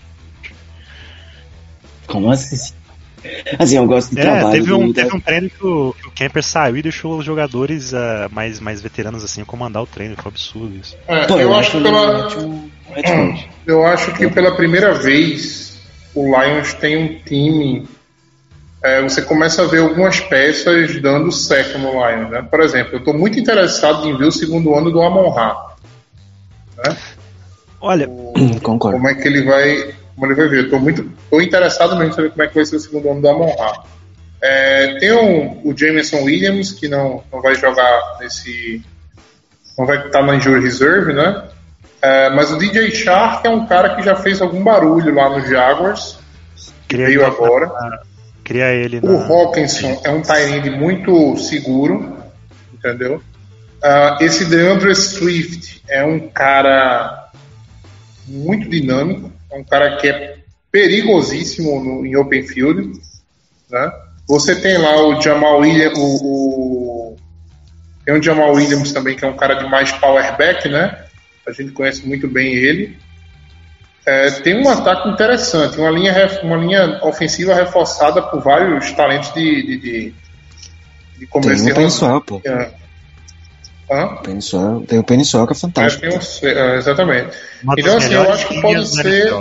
Como 2.06 2.30
assim? 2.30 2.72
Assim, 3.58 3.76
eu 3.76 3.86
gosto 3.86 4.14
do 4.14 4.18
É, 4.18 4.22
trabalho 4.22 4.50
teve 4.50 4.72
um, 4.72 4.92
teve 4.92 5.16
um 5.16 5.20
treino 5.20 5.50
que 5.50 5.64
o, 5.64 5.94
que 5.94 6.08
o 6.08 6.10
Camper 6.10 6.42
saiu 6.42 6.76
e 6.76 6.82
deixou 6.82 7.18
os 7.18 7.24
jogadores 7.24 7.94
ah, 7.94 8.28
mais, 8.30 8.60
mais 8.60 8.80
veteranos 8.82 9.24
assim 9.24 9.44
comandar 9.44 9.82
o 9.82 9.86
treino. 9.86 10.14
Foi 10.16 10.26
um 10.26 10.28
absurdo 10.28 10.76
isso. 10.76 10.96
É, 11.06 11.26
Pô, 11.26 11.38
eu, 11.38 11.54
acho 11.54 11.72
que 11.72 11.82
pela, 11.82 12.28
um 12.38 12.70
eu 13.66 13.86
acho 13.86 14.12
que 14.14 14.28
pela 14.28 14.56
primeira 14.56 14.94
vez 14.94 15.80
o 16.14 16.24
Lions 16.24 16.74
tem 16.74 16.96
um 16.96 17.18
time. 17.24 17.88
é, 18.82 19.02
você 19.02 19.22
começa 19.22 19.62
a 19.62 19.66
ver 19.66 19.80
algumas 19.80 20.20
peças 20.20 21.00
dando 21.00 21.32
certo 21.32 21.78
no 21.78 21.92
Lions. 21.92 22.30
Né? 22.30 22.42
Por 22.42 22.60
exemplo, 22.60 22.94
eu 22.94 22.98
estou 22.98 23.14
muito 23.14 23.38
interessado 23.38 24.08
em 24.08 24.16
ver 24.16 24.26
o 24.26 24.32
segundo 24.32 24.74
ano 24.74 24.90
do 24.90 25.02
Amon 25.02 25.30
Ra. 25.30 25.74
Olha, 27.80 28.08
Concordo. 28.62 28.96
Como 28.96 29.08
é 29.08 29.14
que 29.14 29.28
ele 29.28 29.44
vai. 29.44 29.94
Como 30.14 30.26
ele 30.26 30.34
vai 30.34 30.48
ver. 30.48 30.64
Eu 30.64 30.70
tô 30.70 30.78
muito. 30.78 31.10
tô 31.30 31.40
interessado 31.40 31.96
mesmo 31.96 32.12
em 32.12 32.14
saber 32.14 32.30
como 32.30 32.42
é 32.42 32.48
que 32.48 32.54
vai 32.54 32.64
ser 32.64 32.76
o 32.76 32.80
segundo 32.80 33.10
ano 33.10 33.20
do 33.20 33.28
Amon 33.28 33.54
Ra. 33.56 33.82
É, 34.40 34.98
tem 34.98 35.12
um- 35.12 35.60
o 35.64 35.76
Jameson 35.76 36.22
Williams, 36.22 36.72
que 36.72 36.86
não, 36.88 37.22
não 37.32 37.40
vai 37.40 37.54
jogar 37.54 38.18
nesse. 38.20 38.82
Não 39.78 39.86
vai 39.86 40.06
estar 40.06 40.22
na 40.22 40.36
injury 40.36 40.60
reserve, 40.62 41.12
né? 41.12 41.44
É, 42.02 42.28
mas 42.30 42.52
o 42.52 42.58
DJ 42.58 42.90
Shark 42.90 43.46
é 43.46 43.50
um 43.50 43.66
cara 43.66 43.96
que 43.96 44.02
já 44.02 44.14
fez 44.14 44.40
algum 44.42 44.62
barulho 44.62 45.14
lá 45.14 45.30
no 45.30 45.40
Jaguars. 45.46 46.18
queria 46.86 47.06
veio 47.06 47.24
agora. 47.26 47.66
na- 47.66 48.00
queria 48.44 48.66
ele 48.74 48.98
O 49.02 49.18
na. 49.18 49.26
Hawkinson 49.26 50.00
é 50.04 50.10
um 50.10 50.20
Tyrande 50.20 50.68
muito 50.70 51.36
seguro, 51.38 52.18
entendeu? 52.72 53.22
Ah, 53.82 54.18
esse 54.20 54.44
DeAndre 54.44 54.94
Swift 54.94 55.82
é 55.88 56.04
um 56.04 56.28
cara 56.28 57.30
muito 58.26 58.68
dinâmico, 58.68 59.32
é 59.54 59.58
um 59.58 59.64
cara 59.64 59.96
que 59.96 60.08
é 60.08 60.36
perigosíssimo 60.70 61.82
no- 61.82 62.04
em 62.04 62.16
open 62.16 62.42
field, 62.46 63.00
né? 63.70 63.92
Você 64.28 64.56
tem 64.56 64.76
lá 64.78 65.00
o 65.06 65.20
Jamal 65.20 65.60
Williams, 65.60 65.98
o, 65.98 66.02
o- 66.24 67.16
tem 68.04 68.18
o 68.18 68.22
Jamal 68.22 68.52
Williams 68.52 68.92
também 68.92 69.16
que 69.16 69.24
é 69.24 69.28
um 69.28 69.36
cara 69.36 69.54
de 69.54 69.68
mais 69.68 69.92
power 69.92 70.36
back, 70.36 70.68
né? 70.68 71.04
A 71.46 71.52
gente 71.52 71.72
conhece 71.72 72.06
muito 72.06 72.26
bem 72.26 72.52
ele. 72.54 72.98
É, 74.06 74.30
tem 74.30 74.60
um 74.62 74.68
ataque 74.68 75.08
interessante, 75.08 75.78
uma 75.78 75.90
linha, 75.90 76.40
uma 76.42 76.56
linha 76.56 77.00
ofensiva 77.04 77.54
reforçada 77.54 78.20
por 78.20 78.40
vários 78.42 78.92
talentos 78.92 79.32
de, 79.32 79.62
de, 79.62 79.76
de, 79.78 79.80
de 79.80 80.14
Tem 81.20 81.28
começo 81.28 81.64
de 81.64 81.72
o 81.72 81.74
Penissuel, 81.74 82.20
pô. 82.20 82.40
É. 82.44 82.70
Hã? 83.90 84.16
Tem 84.86 84.98
o 84.98 85.04
Penissuel 85.04 85.46
que 85.46 85.52
é 85.52 85.56
É, 85.56 85.58
fantástico. 85.58 86.00
tem 86.08 86.10
um- 86.18 86.54
é, 86.58 86.76
exatamente. 86.76 87.36
uma 87.62 87.74
Então, 87.76 87.96
assim, 87.98 88.14
eu 88.14 88.32
acho 88.32 88.48
que 88.48 88.60
pode 88.62 88.88
ser-. 88.88 89.32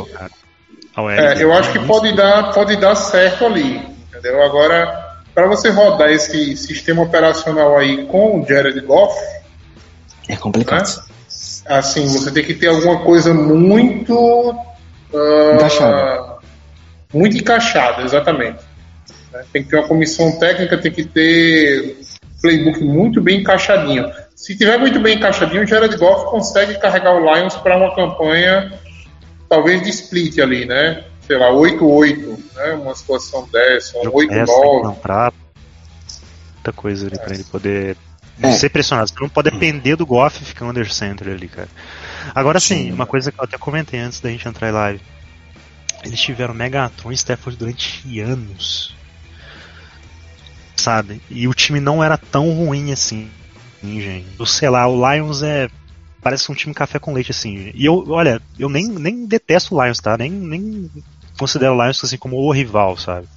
É, 1.17 1.43
eu 1.43 1.53
acho 1.53 1.71
que 1.71 1.79
pode 1.79 2.15
dar, 2.15 2.53
pode 2.53 2.75
dar 2.75 2.95
certo 2.95 3.45
ali, 3.45 3.81
entendeu? 4.09 4.43
Agora, 4.43 5.11
para 5.33 5.47
você 5.47 5.69
rodar 5.69 6.09
esse 6.11 6.55
sistema 6.55 7.01
operacional 7.03 7.77
aí 7.77 8.05
com 8.05 8.41
o 8.41 8.45
Jared 8.47 8.79
Goff, 8.81 9.15
É 10.27 10.35
complicado. 10.35 10.85
Né? 10.87 11.03
assim, 11.65 12.05
você 12.07 12.29
tem 12.31 12.43
que 12.43 12.53
ter 12.53 12.67
alguma 12.67 12.99
coisa 13.03 13.33
muito 13.33 14.55
ah, 15.13 15.53
Encaixada. 15.55 16.33
muito 17.13 17.37
encaixada, 17.37 18.03
exatamente. 18.03 18.59
Né? 19.31 19.43
Tem 19.51 19.63
que 19.63 19.69
ter 19.69 19.77
uma 19.77 19.87
comissão 19.87 20.37
técnica, 20.37 20.77
tem 20.77 20.91
que 20.91 21.03
ter 21.05 21.97
playbook 22.41 22.83
muito 22.83 23.21
bem 23.21 23.39
encaixadinho. 23.39 24.11
Se 24.35 24.57
tiver 24.57 24.77
muito 24.77 24.99
bem 24.99 25.15
encaixadinho, 25.17 25.63
o 25.63 25.67
Jared 25.67 25.95
Goff 25.97 26.25
consegue 26.29 26.77
carregar 26.79 27.13
o 27.15 27.19
Lions 27.19 27.55
para 27.55 27.77
uma 27.77 27.95
campanha 27.95 28.73
talvez 29.47 29.81
de 29.83 29.89
split 29.89 30.39
ali, 30.39 30.65
né? 30.65 31.03
Sei 31.25 31.37
lá, 31.37 31.49
8-8, 31.51 32.39
né? 32.55 32.73
Uma 32.73 32.95
situação 32.95 33.47
dessa, 33.51 33.97
um 33.99 34.03
Jogo 34.03 34.21
extra, 34.23 34.45
tem 34.45 34.45
que 34.45 34.51
8-9. 34.51 34.81
comprar 34.81 35.33
muita 36.55 36.73
coisa 36.73 37.07
ali 37.07 37.17
pra 37.17 37.33
ele 37.35 37.43
poder 37.45 37.95
É. 38.41 38.51
ser 38.53 38.69
pressionado. 38.69 39.09
Você 39.09 39.15
não 39.21 39.29
pode 39.29 39.51
depender 39.51 39.95
do 39.95 40.05
Goff 40.05 40.43
ficar 40.43 40.65
under 40.65 40.91
center 40.91 41.29
ali, 41.29 41.47
cara. 41.47 41.69
Agora 42.33 42.59
sim, 42.59 42.85
Sim. 42.85 42.91
uma 42.91 43.05
coisa 43.05 43.31
que 43.31 43.39
eu 43.39 43.43
até 43.43 43.57
comentei 43.57 43.99
antes 43.99 44.19
da 44.19 44.29
gente 44.29 44.47
entrar 44.47 44.69
em 44.69 44.73
live. 44.73 45.01
Eles 46.03 46.19
tiveram 46.19 46.53
Megatron 46.53 47.11
e 47.11 47.15
Stafford 47.15 47.57
durante 47.57 48.19
anos. 48.19 48.93
Sabe? 50.75 51.21
E 51.29 51.47
o 51.47 51.53
time 51.53 51.79
não 51.79 52.03
era 52.03 52.17
tão 52.17 52.51
ruim 52.51 52.91
assim, 52.91 53.29
gente. 53.83 54.27
Eu 54.39 54.45
sei 54.45 54.69
lá, 54.69 54.87
o 54.87 55.13
Lions 55.13 55.41
é. 55.41 55.69
Parece 56.21 56.49
um 56.49 56.55
time 56.55 56.73
café 56.73 56.99
com 56.99 57.13
leite, 57.13 57.31
assim. 57.31 57.71
E 57.75 57.85
eu, 57.85 58.05
olha, 58.07 58.41
eu 58.57 58.69
nem, 58.69 58.87
nem 58.87 59.25
detesto 59.25 59.75
o 59.75 59.83
Lions, 59.83 59.99
tá? 59.99 60.17
Nem, 60.17 60.31
nem 60.31 60.89
considero 61.37 61.75
o 61.75 61.83
Lions 61.83 62.01
assim 62.01 62.17
como 62.17 62.37
o 62.37 62.51
rival, 62.51 62.97
sabe? 62.97 63.27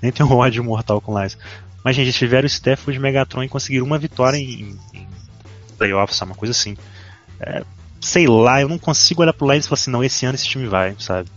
Nem 0.00 0.12
tenho 0.12 0.30
ódio 0.36 0.62
mortal 0.62 1.00
com 1.00 1.12
o 1.14 1.18
Lions. 1.18 1.38
Mas, 1.82 1.96
gente, 1.96 2.12
tiveram 2.12 2.44
o 2.44 2.50
Stafford 2.50 2.98
Megatron 2.98 3.42
e 3.42 3.48
conseguiram 3.48 3.86
uma 3.86 3.98
vitória 3.98 4.36
em, 4.36 4.78
em 4.92 5.08
playoffs, 5.78 6.18
sabe? 6.18 6.32
Uma 6.32 6.36
coisa 6.36 6.52
assim. 6.52 6.76
É, 7.40 7.64
sei 8.00 8.26
lá, 8.26 8.60
eu 8.60 8.68
não 8.68 8.78
consigo 8.78 9.22
olhar 9.22 9.32
pro 9.32 9.50
Lions 9.50 9.64
e 9.64 9.68
falar 9.68 9.80
assim, 9.80 9.90
não, 9.90 10.04
esse 10.04 10.26
ano 10.26 10.34
esse 10.34 10.46
time 10.46 10.66
vai, 10.66 10.94
sabe? 10.98 11.30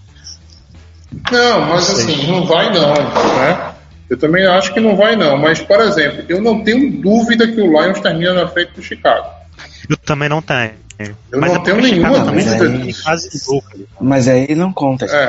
Não, 1.32 1.62
mas 1.68 1.90
assim, 1.90 2.28
não 2.28 2.46
vai 2.46 2.72
não, 2.74 2.94
né? 2.94 3.75
Eu 4.10 4.18
também 4.18 4.46
acho 4.46 4.74
que 4.74 4.80
não 4.80 4.96
vai 4.96 5.16
não. 5.16 5.38
Mas, 5.38 5.60
por 5.62 5.80
exemplo, 5.82 6.24
eu 6.30 6.40
não 6.42 6.64
tenho 6.64 7.02
dúvida 7.02 7.48
que 7.48 7.60
o 7.60 7.68
Lions 7.82 8.00
termina 8.00 8.34
na 8.34 8.48
frente 8.48 8.72
do 8.74 8.82
Chicago. 8.82 9.28
Eu 9.90 9.98
também 9.98 10.30
não 10.30 10.42
tenho. 10.42 10.74
Eu 10.98 11.16
Mas 11.40 11.52
não 11.54 11.62
é 11.62 11.64
tenho 11.64 11.82
nenhuma 11.82 12.20
dúvida 12.20 12.70
disso. 12.70 13.04
Mas 14.00 14.28
aí 14.28 14.54
não 14.56 14.72
conta. 14.72 15.06
É. 15.06 15.28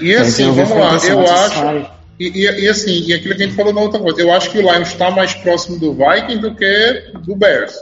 E 0.00 0.14
assim, 0.14 0.50
vamos 0.52 0.70
lá, 0.70 0.96
eu 1.06 1.20
acho. 1.30 1.90
E, 2.18 2.28
e- 2.28 2.60
e 2.64 2.68
assim, 2.68 3.02
e 3.06 3.12
aquilo 3.12 3.34
que 3.36 3.42
a 3.42 3.46
gente 3.46 3.56
falou 3.56 3.72
na 3.74 3.80
outra 3.80 3.98
coisa, 4.00 4.20
eu 4.20 4.32
acho 4.32 4.50
que 4.50 4.58
o 4.58 4.62
Lions 4.62 4.88
está 4.88 5.10
mais 5.10 5.34
próximo 5.34 5.78
do 5.78 5.92
Vikings 5.92 6.38
do 6.38 6.54
que 6.54 7.12
do 7.24 7.34
Bears. 7.34 7.74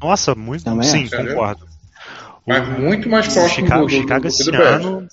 Nossa, 0.00 0.34
muito. 0.34 0.64
Também 0.64 0.88
sim, 0.88 1.04
acho. 1.04 1.16
concordo. 1.16 1.66
Mas 2.46 2.66
O- 2.66 2.70
muito 2.80 3.08
mais 3.08 3.26
próximo 3.32 3.64
Chicago, 3.66 3.82
do, 3.82 3.86
do, 3.88 3.92
Chicago 3.94 4.22
do, 4.22 4.28
esse 4.28 4.44
do 4.44 4.50
Bears. 4.52 4.84
ano. 4.84 5.08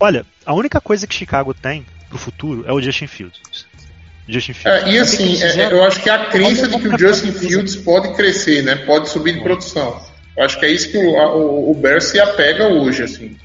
Olha, 0.00 0.26
a 0.44 0.54
única 0.54 0.80
coisa 0.80 1.06
que 1.06 1.14
Chicago 1.14 1.54
tem 1.54 1.86
pro 2.14 2.18
futuro 2.18 2.64
é 2.66 2.72
o 2.72 2.80
Justin 2.80 3.08
Fields. 3.08 3.66
Justin 4.28 4.52
Fields. 4.52 4.84
É, 4.84 4.90
e 4.90 4.98
assim, 4.98 5.42
é, 5.42 5.60
é, 5.62 5.72
eu 5.72 5.84
acho 5.84 6.00
que 6.00 6.08
a 6.08 6.26
crença 6.26 6.68
de 6.68 6.78
que 6.78 6.88
o 6.88 6.98
Justin 6.98 7.32
Fields 7.32 7.76
pode 7.76 8.14
crescer, 8.14 8.62
né? 8.62 8.76
Pode 8.76 9.08
subir 9.08 9.34
de 9.34 9.40
produção. 9.40 10.00
Eu 10.36 10.44
acho 10.44 10.58
que 10.58 10.64
é 10.64 10.70
isso 10.70 10.90
que 10.90 10.96
o, 10.96 11.10
o, 11.10 11.70
o 11.72 11.74
Bears 11.74 12.04
se 12.04 12.20
apega 12.20 12.68
hoje, 12.68 13.02
assim. 13.02 13.36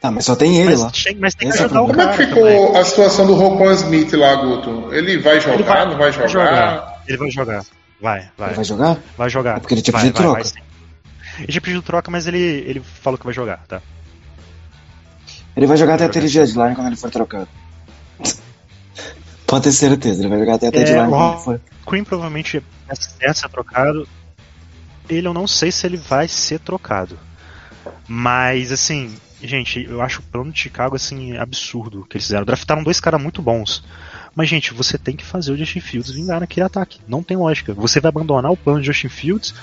Tá, 0.00 0.10
mas 0.10 0.24
só 0.24 0.34
tem 0.36 0.58
ele 0.58 0.70
mas, 0.70 0.80
lá. 0.80 0.90
tem- 0.90 1.16
mas 1.16 1.34
tem 1.34 1.48
que 1.50 1.56
é 1.56 1.60
o 1.60 1.64
ajudar 1.64 1.82
o 1.82 1.86
Como 1.86 2.00
é 2.00 2.08
que 2.08 2.26
ficou 2.26 2.42
também. 2.44 2.76
a 2.76 2.84
situação 2.84 3.26
do 3.26 3.34
Roquan 3.34 3.72
Smith 3.72 4.12
lá, 4.14 4.34
Guto? 4.34 4.92
Ele 4.92 5.18
vai 5.18 5.40
jogar, 5.40 5.86
não 5.86 5.96
vai 5.96 6.12
jogar? 6.12 7.02
Ele 7.06 7.16
vai 7.16 7.30
jogar. 7.30 7.62
Vai, 8.00 8.28
vai. 8.36 8.48
Ele 8.48 8.56
vai 8.56 8.64
jogar? 8.64 8.98
Vai 9.16 9.30
jogar. 9.30 9.56
É 9.56 9.60
porque 9.60 9.74
ele 9.74 9.82
tinha 9.82 9.92
vai, 9.92 10.02
pedido 10.02 10.16
vai, 10.16 10.42
troca. 10.42 10.42
vai, 10.42 10.62
ele 11.38 11.52
tinha 11.52 11.60
pedido 11.60 11.82
troca, 11.82 12.10
mas 12.10 12.26
ele, 12.26 12.38
ele 12.38 12.80
falou 12.80 13.16
que 13.16 13.24
vai 13.24 13.34
jogar, 13.34 13.64
tá? 13.68 13.80
Ele 15.56 15.66
vai 15.66 15.76
jogar 15.76 15.94
até 15.94 16.04
a 16.04 16.08
deadline 16.08 16.74
quando 16.74 16.86
ele 16.86 16.96
for 16.96 17.10
trocado. 17.10 17.48
Pode 19.52 19.64
ter 19.64 19.72
certeza, 19.72 20.22
ele 20.22 20.30
vai 20.30 20.38
jogar 20.38 20.54
até 20.54 20.68
a 20.68 20.70
É, 20.70 20.72
deadline 20.72 21.08
o 21.08 21.10
quando 21.10 21.32
ele 21.34 21.42
for. 21.42 21.60
Queen 21.86 22.04
provavelmente 22.04 22.62
certo 22.94 23.36
ser 23.36 23.50
trocado. 23.50 24.08
Ele 25.10 25.28
eu 25.28 25.34
não 25.34 25.46
sei 25.46 25.70
se 25.70 25.86
ele 25.86 25.98
vai 25.98 26.26
ser 26.26 26.58
trocado. 26.58 27.18
Mas 28.08 28.72
assim, 28.72 29.14
gente, 29.42 29.84
eu 29.84 30.00
acho 30.00 30.20
o 30.20 30.22
plano 30.22 30.50
de 30.50 30.58
Chicago 30.58 30.96
assim 30.96 31.36
absurdo 31.36 32.06
que 32.08 32.16
eles 32.16 32.24
fizeram. 32.24 32.46
Draftaram 32.46 32.82
dois 32.82 32.98
caras 32.98 33.20
muito 33.20 33.42
bons. 33.42 33.84
Mas 34.34 34.48
gente, 34.48 34.72
você 34.72 34.96
tem 34.96 35.14
que 35.14 35.24
fazer 35.24 35.52
o 35.52 35.56
Justin 35.58 35.80
Fields 35.80 36.10
vingar 36.10 36.40
naquele 36.40 36.64
ataque. 36.64 37.00
Não 37.06 37.22
tem 37.22 37.36
lógica. 37.36 37.74
Você 37.74 38.00
vai 38.00 38.08
abandonar 38.08 38.50
o 38.50 38.56
plano 38.56 38.80
de 38.80 38.86
Justin 38.86 39.10
Fields 39.10 39.54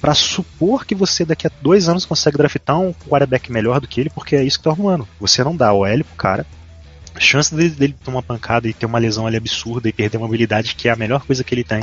pra 0.00 0.14
supor 0.14 0.86
que 0.86 0.94
você 0.94 1.26
daqui 1.26 1.46
a 1.46 1.50
dois 1.60 1.90
anos 1.90 2.06
consegue 2.06 2.38
draftar 2.38 2.80
um 2.80 2.94
quarterback 2.94 3.52
melhor 3.52 3.82
do 3.82 3.86
que 3.86 4.00
ele, 4.00 4.08
porque 4.08 4.34
é 4.34 4.42
isso 4.42 4.56
que 4.56 4.64
tá 4.64 4.70
arrumando. 4.70 5.06
Você 5.20 5.44
não 5.44 5.54
dá 5.54 5.74
OL 5.74 6.04
pro 6.04 6.16
cara. 6.16 6.46
A 7.16 7.20
chance 7.20 7.54
dele, 7.54 7.70
dele 7.70 7.96
tomar 8.04 8.18
uma 8.18 8.22
pancada 8.22 8.68
e 8.68 8.74
ter 8.74 8.84
uma 8.84 8.98
lesão 8.98 9.26
ali 9.26 9.38
absurda 9.38 9.88
e 9.88 9.92
perder 9.92 10.18
uma 10.18 10.26
habilidade 10.26 10.74
que 10.74 10.86
é 10.86 10.92
a 10.92 10.96
melhor 10.96 11.24
coisa 11.24 11.42
que 11.42 11.54
ele 11.54 11.64
tem. 11.64 11.80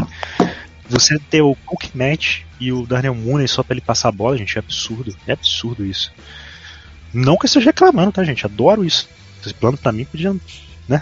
Você 0.88 1.18
ter 1.18 1.42
o 1.42 1.56
Cook 1.66 1.86
Match 1.96 2.42
e 2.60 2.72
o 2.72 2.86
Daniel 2.86 3.16
Mooney 3.16 3.48
só 3.48 3.64
pra 3.64 3.74
ele 3.74 3.82
passar 3.82 4.10
a 4.10 4.12
bola, 4.12 4.38
gente, 4.38 4.56
é 4.58 4.60
absurdo. 4.60 5.16
É 5.26 5.32
absurdo 5.34 5.84
isso. 5.84 6.12
Não 7.12 7.36
que 7.36 7.46
eu 7.46 7.48
esteja 7.48 7.66
reclamando, 7.66 8.12
tá, 8.12 8.24
gente? 8.24 8.46
Adoro 8.46 8.86
isso. 8.86 9.10
Esse 9.44 9.56
plano 9.56 9.76
pra 9.76 9.92
mim 9.92 10.06
podia. 10.06 10.36
né? 10.88 11.02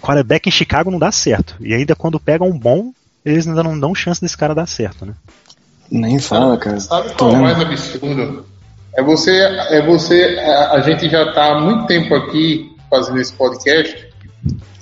Quarterback 0.00 0.48
em 0.48 0.52
Chicago 0.52 0.90
não 0.90 0.98
dá 0.98 1.12
certo. 1.12 1.56
E 1.60 1.74
ainda 1.74 1.94
quando 1.94 2.18
pega 2.18 2.44
um 2.44 2.58
bom, 2.58 2.92
eles 3.24 3.46
ainda 3.46 3.62
não 3.62 3.78
dão 3.78 3.94
chance 3.94 4.20
desse 4.22 4.36
cara 4.38 4.54
dar 4.54 4.66
certo, 4.66 5.04
né? 5.04 5.14
Nem 5.90 6.18
fala, 6.18 6.56
cara. 6.56 6.80
Sabe 6.80 7.12
qual 7.14 7.34
é 7.34 7.38
o 7.38 7.42
mais 7.42 7.60
absurdo? 7.60 8.46
É 8.96 9.02
você, 9.02 9.38
é 9.70 9.84
você, 9.84 10.38
a, 10.40 10.72
a 10.72 10.80
gente 10.80 11.10
já 11.10 11.24
está 11.28 11.52
há 11.52 11.60
muito 11.60 11.86
tempo 11.86 12.14
aqui 12.14 12.74
fazendo 12.88 13.20
esse 13.20 13.32
podcast. 13.32 14.08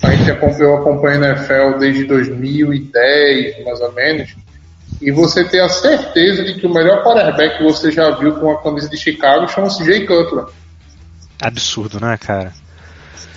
A 0.03 0.11
gente 0.11 0.31
acompanhou, 0.31 0.75
eu 0.75 0.77
acompanho 0.77 1.23
a 1.23 1.29
NFL 1.29 1.79
desde 1.79 2.03
2010, 2.05 3.65
mais 3.65 3.81
ou 3.81 3.91
menos. 3.93 4.35
E 5.01 5.11
você 5.11 5.43
ter 5.43 5.59
a 5.59 5.69
certeza 5.69 6.43
de 6.43 6.55
que 6.55 6.65
o 6.65 6.73
melhor 6.73 7.03
quarterback 7.03 7.57
que 7.57 7.63
você 7.63 7.91
já 7.91 8.11
viu 8.11 8.35
com 8.35 8.51
a 8.51 8.61
camisa 8.61 8.89
de 8.89 8.97
Chicago 8.97 9.47
chama-se 9.47 9.83
Jay 9.83 10.05
Cutler. 10.05 10.45
Absurdo, 11.41 11.99
né, 11.99 12.17
cara? 12.17 12.53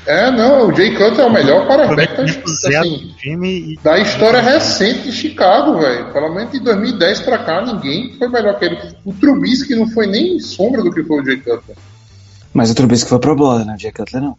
É, 0.06 0.30
não, 0.30 0.68
o 0.68 0.74
Jay 0.74 0.92
Cutler 0.92 1.20
é 1.20 1.24
o 1.24 1.32
melhor 1.32 1.66
quarterback 1.66 2.16
da, 2.16 2.22
assim, 2.22 3.14
e 3.20 3.78
da 3.82 3.98
história 3.98 4.40
recente 4.40 5.02
de 5.02 5.12
Chicago, 5.12 5.78
velho. 5.78 6.12
Pelo 6.12 6.34
menos 6.34 6.52
de 6.52 6.60
2010 6.60 7.20
pra 7.20 7.38
cá, 7.38 7.60
ninguém 7.60 8.16
foi 8.16 8.28
melhor 8.28 8.58
que 8.58 8.64
ele. 8.64 8.78
O 9.04 9.12
Trubisky 9.12 9.74
não 9.74 9.86
foi 9.90 10.06
nem 10.06 10.40
sombra 10.40 10.82
do 10.82 10.90
que 10.90 11.02
foi 11.02 11.20
o 11.20 11.24
Jay 11.24 11.36
Cutler. 11.36 11.76
Mas 12.54 12.70
o 12.70 12.74
Trubisky 12.74 13.08
foi 13.08 13.18
pro 13.18 13.36
bola, 13.36 13.64
né? 13.64 13.74
O 13.74 13.78
Jay 13.78 13.92
Cutler 13.92 14.22
não. 14.22 14.36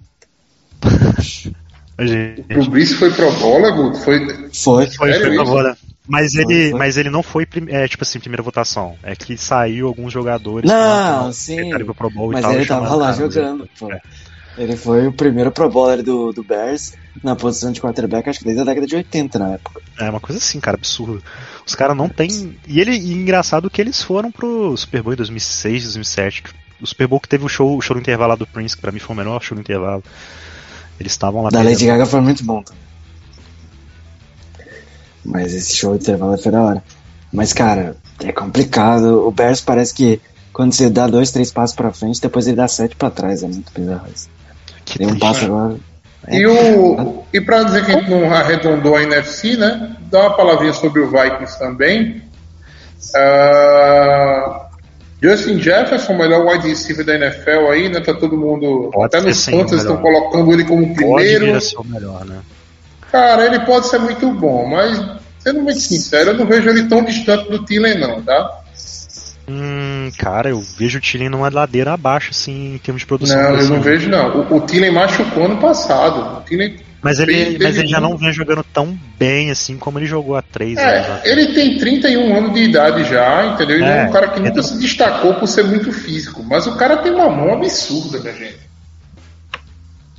gente 2.06 2.42
O 2.42 2.62
Trubisky 2.62 2.96
foi 2.96 3.12
pro 3.12 3.32
bola, 3.34 3.72
Guto? 3.72 4.00
Foi. 4.00 4.20
Foi. 4.54 4.88
foi, 4.88 5.14
foi 5.14 5.36
isso? 5.36 5.46
bola. 5.46 5.78
Mas 6.08 6.34
ele, 6.34 6.72
foi. 6.72 6.80
mas 6.80 6.98
ele 6.98 7.10
não 7.12 7.22
foi, 7.22 7.48
é, 7.68 7.88
tipo 7.88 8.04
assim, 8.04 8.20
primeira 8.20 8.42
votação. 8.42 8.96
É 9.04 9.16
que 9.16 9.38
saiu 9.38 9.88
alguns 9.88 10.12
jogadores. 10.12 10.70
Não, 10.70 11.30
que 11.30 11.36
sim. 11.36 11.70
pro 11.70 11.94
Pro 11.94 12.10
Bowl 12.10 12.32
e 12.32 12.34
Mas 12.34 12.42
tal, 12.42 12.54
ele 12.54 12.64
e 12.64 12.68
tava 12.68 12.96
lá 12.96 13.12
jogando, 13.12 13.70
pô. 13.78 13.92
É. 13.92 14.02
Ele 14.58 14.76
foi 14.76 15.08
o 15.08 15.14
primeiro 15.14 15.52
pro 15.52 15.70
bowler 15.70 16.04
do, 16.04 16.34
do 16.34 16.44
Bears 16.44 16.94
na 17.24 17.34
posição 17.34 17.72
de 17.72 17.80
quarterback, 17.80 18.30
acho 18.30 18.40
que 18.40 18.46
desde 18.46 18.62
a 18.62 18.66
década 18.66 18.86
de 18.86 18.96
80 18.96 19.40
na 19.40 19.54
época. 19.54 19.80
É 19.98 20.10
uma 20.10 20.20
coisa 20.20 20.38
assim, 20.38 20.60
cara, 20.60 20.76
absurdo. 20.76 21.24
Os 21.66 21.76
caras 21.76 21.96
não 21.96 22.10
tem. 22.10 22.58
E 22.68 22.82
ele 22.82 22.92
e 22.92 23.14
engraçado 23.14 23.70
que 23.70 23.80
eles 23.80 24.02
foram 24.02 24.30
pro 24.32 24.76
Super 24.76 25.02
Bowl 25.02 25.14
em 25.14 25.18
2006, 25.18 25.84
2007. 25.84 26.44
O 26.82 26.88
Super 26.88 27.08
Bowl 27.08 27.22
que 27.22 27.30
teve 27.30 27.46
o 27.46 27.50
show, 27.50 27.78
o 27.78 27.82
show 27.82 27.96
do 27.96 28.02
intervalo 28.02 28.32
lá 28.32 28.36
do 28.36 28.48
Prince, 28.48 28.76
que 28.76 28.82
pra 28.82 28.92
mim 28.92 29.00
foi 29.00 29.16
o 29.16 29.18
menor 29.18 29.42
show 29.42 29.56
do 29.56 29.62
intervalo. 29.62 30.04
Eles 31.00 31.14
estavam 31.14 31.42
lá 31.44 31.50
Da. 31.50 31.62
Lady 31.62 31.86
Gaga 31.86 32.06
foi 32.06 32.22
muito 32.22 32.44
bom 32.44 32.62
também. 32.62 32.82
Mas 35.24 35.54
esse 35.54 35.76
show 35.76 35.96
de 35.98 36.04
intervalo 36.04 36.38
foi 36.38 36.52
da 36.52 36.62
hora. 36.62 36.84
Mas, 37.32 37.54
cara, 37.54 37.96
é 38.24 38.32
complicado. 38.32 39.26
O 39.28 39.32
Bears 39.32 39.62
parece 39.62 39.94
que 39.94 40.20
quando 40.52 40.74
você 40.74 40.90
dá 40.90 41.08
dois, 41.08 41.32
três 41.32 41.52
passos 41.52 41.76
pra 41.76 41.92
frente, 41.92 42.20
depois 42.22 42.48
ele 42.48 42.56
dá 42.58 42.68
sete 42.68 42.96
pra 42.96 43.10
trás. 43.10 43.44
É 43.44 43.48
muito 43.48 43.72
bizarro 43.74 44.08
isso. 44.14 44.30
Que 44.86 44.98
Tem 44.98 45.08
um 45.08 45.12
triste. 45.12 45.26
passo 45.26 45.46
agora. 45.46 45.78
E, 46.28 46.46
o, 46.46 47.24
e 47.32 47.40
pra 47.40 47.64
dizer 47.64 47.86
que 47.86 47.92
a 47.92 48.00
gente 48.00 48.10
não 48.10 48.32
arredondou 48.34 48.96
a 48.96 49.04
NFC, 49.04 49.56
né? 49.56 49.96
Dá 50.12 50.22
uma 50.22 50.36
palavrinha 50.36 50.74
sobre 50.74 51.02
o 51.02 51.10
Vikings 51.10 51.58
também. 51.58 52.22
Ah, 53.16 54.69
Justin 55.22 55.60
Jefferson, 55.60 56.14
melhor 56.14 56.46
wide 56.46 56.68
receiver 56.68 57.06
da 57.06 57.16
NFL 57.16 57.72
aí, 57.72 57.90
né? 57.90 58.00
Tá 58.00 58.14
todo 58.14 58.38
mundo. 58.38 58.90
Pode 58.94 59.18
até 59.18 59.28
nos 59.28 59.46
Panthers 59.46 59.82
estão 59.82 59.98
colocando 59.98 60.54
ele 60.54 60.64
como 60.64 60.88
Pode 60.96 61.26
vir 61.26 61.40
primeiro. 61.40 61.58
a 61.58 61.62
ser 61.62 61.78
o 61.78 61.84
melhor, 61.84 62.26
né? 62.26 62.40
Cara, 63.12 63.46
ele 63.46 63.60
pode 63.62 63.88
ser 63.88 64.00
muito 64.00 64.30
bom, 64.32 64.68
mas 64.68 65.02
sendo 65.40 65.62
muito 65.62 65.80
sincero, 65.80 66.32
eu 66.32 66.38
não 66.38 66.46
vejo 66.46 66.70
ele 66.70 66.88
tão 66.88 67.04
distante 67.04 67.50
do 67.50 67.66
Thielen, 67.66 68.00
não, 68.00 68.22
tá? 68.22 68.62
Hum, 69.50 70.12
cara, 70.20 70.50
eu 70.50 70.62
vejo 70.62 71.00
o 71.00 71.02
Tillen 71.02 71.28
numa 71.28 71.50
ladeira 71.50 71.94
abaixo, 71.94 72.30
assim, 72.30 72.76
em 72.76 72.78
termos 72.78 73.02
de 73.02 73.08
produção. 73.08 73.36
Não, 73.36 73.60
eu 73.60 73.68
não 73.68 73.82
vejo, 73.82 74.08
não. 74.08 74.42
O, 74.42 74.58
o 74.58 74.62
Thielen 74.62 74.92
machucou 74.92 75.46
ano 75.46 75.58
passado. 75.58 76.38
O 76.38 76.42
Thielen 76.42 76.78
Mas 77.02 77.18
ele, 77.20 77.34
Ele 77.34 77.64
mas 77.64 77.78
ele 77.78 77.88
já 77.88 78.00
não 78.02 78.18
vem 78.18 78.34
jogando 78.34 78.64
tão 78.74 78.98
bem 79.18 79.50
assim 79.52 79.78
como 79.78 79.98
ele 80.00 80.06
jogou 80.06 80.36
há 80.36 80.42
três 80.42 80.78
anos. 80.78 80.92
É, 80.92 81.00
atrás. 81.00 81.22
ele 81.26 81.54
tem 81.54 81.78
31 81.78 82.36
anos 82.38 82.54
de 82.54 82.60
idade 82.64 83.04
já, 83.06 83.46
entendeu? 83.54 83.78
Ele 83.78 83.86
é, 83.86 84.00
É, 84.00 84.06
um 84.06 84.12
cara 84.12 84.28
que 84.30 84.40
nunca 84.40 84.52
então- 84.52 84.64
se 84.64 84.78
destacou 84.80 85.34
por 85.36 85.48
ser 85.48 85.64
muito 85.64 85.92
físico, 85.94 86.44
mas 86.44 86.68
o 86.68 86.76
cara 86.76 86.98
tem 86.98 87.12
uma 87.14 87.30
mão 87.30 87.54
absurda, 87.54 88.20
minha 88.20 88.34
gente. 88.34 88.60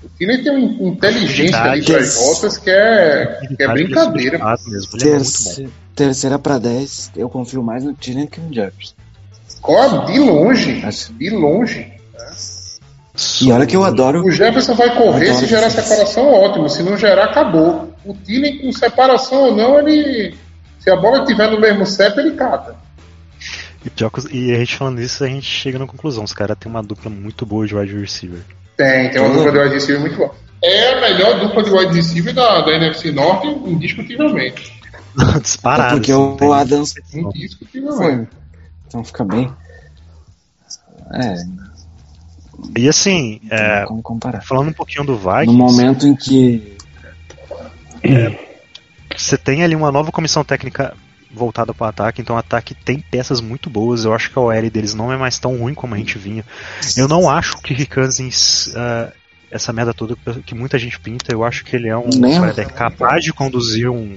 O 0.02 0.08
Tiner 0.16 0.42
tem 0.42 0.52
uma 0.52 0.88
inteligência 0.88 1.60
ali 1.62 1.84
para 1.84 1.98
as 1.98 2.14
voltas 2.16 2.56
que 2.56 2.70
é, 2.70 3.40
que 3.56 3.62
é 3.62 3.66
Ele 3.66 3.72
brincadeira. 3.84 4.38
mesmo. 4.38 4.56
Ele 4.58 4.70
é 4.70 4.78
muito 4.78 4.90
bom. 4.90 4.98
Terce- 4.98 5.68
terceira 5.94 6.38
pra 6.38 6.58
10, 6.58 7.12
eu 7.14 7.28
confio 7.28 7.62
mais 7.62 7.84
no 7.84 7.92
Tillen 7.92 8.26
que 8.26 8.40
no 8.40 8.52
Jefferson. 8.52 8.94
Ó, 9.62 10.06
de 10.06 10.18
longe, 10.18 10.82
de 11.18 11.28
longe. 11.30 11.92
E 13.42 13.52
olha 13.52 13.66
que 13.66 13.76
eu 13.76 13.84
adoro. 13.84 14.24
O 14.24 14.30
Jefferson 14.30 14.74
vai 14.74 14.94
correr 14.96 15.34
se 15.34 15.46
gerar 15.46 15.68
separação, 15.70 16.32
ótimo. 16.32 16.68
Se 16.68 16.82
não 16.82 16.96
gerar, 16.96 17.24
acabou. 17.24 17.92
O 18.04 18.14
Tiner 18.14 18.60
com 18.62 18.72
separação 18.72 19.38
ou 19.48 19.54
não, 19.56 19.78
ele. 19.78 20.34
Se 20.78 20.88
a 20.90 20.96
bola 20.96 21.18
estiver 21.20 21.50
no 21.50 21.60
mesmo 21.60 21.84
CEP, 21.84 22.18
ele 22.18 22.32
cata. 22.32 22.74
E, 23.84 23.90
pior 23.90 24.10
que 24.10 24.18
os- 24.20 24.28
e 24.30 24.52
a 24.54 24.58
gente 24.58 24.76
falando 24.76 25.00
isso, 25.00 25.22
a 25.24 25.26
gente 25.26 25.46
chega 25.46 25.78
na 25.78 25.86
conclusão. 25.86 26.24
Os 26.24 26.32
caras 26.32 26.56
têm 26.58 26.70
uma 26.70 26.82
dupla 26.82 27.10
muito 27.10 27.44
boa 27.44 27.66
de 27.66 27.74
wide 27.74 27.96
receiver. 27.98 28.40
Tem, 28.76 29.10
tem 29.10 29.20
uma 29.20 29.28
Uhum. 29.30 29.36
dupla 29.36 29.52
de 29.52 29.58
wide 29.58 29.74
receiver 29.74 30.00
muito 30.00 30.16
boa. 30.16 30.34
É 30.62 30.92
a 30.92 31.00
melhor 31.00 31.40
dupla 31.40 31.62
de 31.62 31.70
wide 31.70 31.94
receiver 31.94 32.34
da, 32.34 32.60
da 32.62 32.72
NFC 32.72 33.10
Norte, 33.12 33.46
indiscutivelmente. 33.48 34.72
Disparado. 35.42 35.94
É 35.94 35.98
porque 35.98 36.12
o 36.14 36.36
tem- 36.36 36.52
Adams 36.54 36.94
Indiscutivelmente. 37.12 38.30
Então 38.86 39.04
fica 39.04 39.24
bem. 39.24 39.50
É, 41.12 41.34
E 42.76 42.88
assim, 42.88 43.40
é, 43.50 43.84
como 43.86 44.02
comparar. 44.02 44.42
falando 44.42 44.68
um 44.68 44.72
pouquinho 44.72 45.04
do 45.04 45.16
Vikings, 45.16 45.46
No 45.46 45.52
momento 45.52 46.06
em 46.06 46.14
que. 46.14 46.76
você 49.16 49.36
tem 49.36 49.62
ali 49.62 49.74
uma 49.74 49.90
nova 49.90 50.12
comissão 50.12 50.44
técnica 50.44 50.94
voltada 51.32 51.72
para 51.72 51.84
o 51.84 51.88
ataque, 51.88 52.20
então 52.20 52.36
o 52.36 52.38
ataque 52.38 52.74
tem 52.74 52.98
peças 52.98 53.40
muito 53.40 53.70
boas. 53.70 54.04
Eu 54.04 54.12
acho 54.12 54.30
que 54.30 54.38
a 54.38 54.42
OL 54.42 54.70
deles 54.70 54.94
não 54.94 55.12
é 55.12 55.16
mais 55.16 55.38
tão 55.38 55.56
ruim 55.56 55.74
como 55.74 55.94
a 55.94 55.98
gente 55.98 56.18
vinha. 56.18 56.44
Eu 56.96 57.06
não 57.06 57.30
acho 57.30 57.56
que 57.58 57.74
Kirk 57.74 57.94
Cousins, 57.94 58.72
ah, 58.74 59.12
essa 59.50 59.72
merda 59.72 59.94
toda 59.94 60.16
que 60.44 60.54
muita 60.54 60.78
gente 60.78 60.98
pinta, 60.98 61.32
eu 61.32 61.44
acho 61.44 61.64
que 61.64 61.76
ele 61.76 61.88
é 61.88 61.96
um 61.96 62.10
quarterback 62.10 62.72
capaz 62.72 63.24
de 63.24 63.32
conduzir 63.32 63.88
um, 63.88 64.16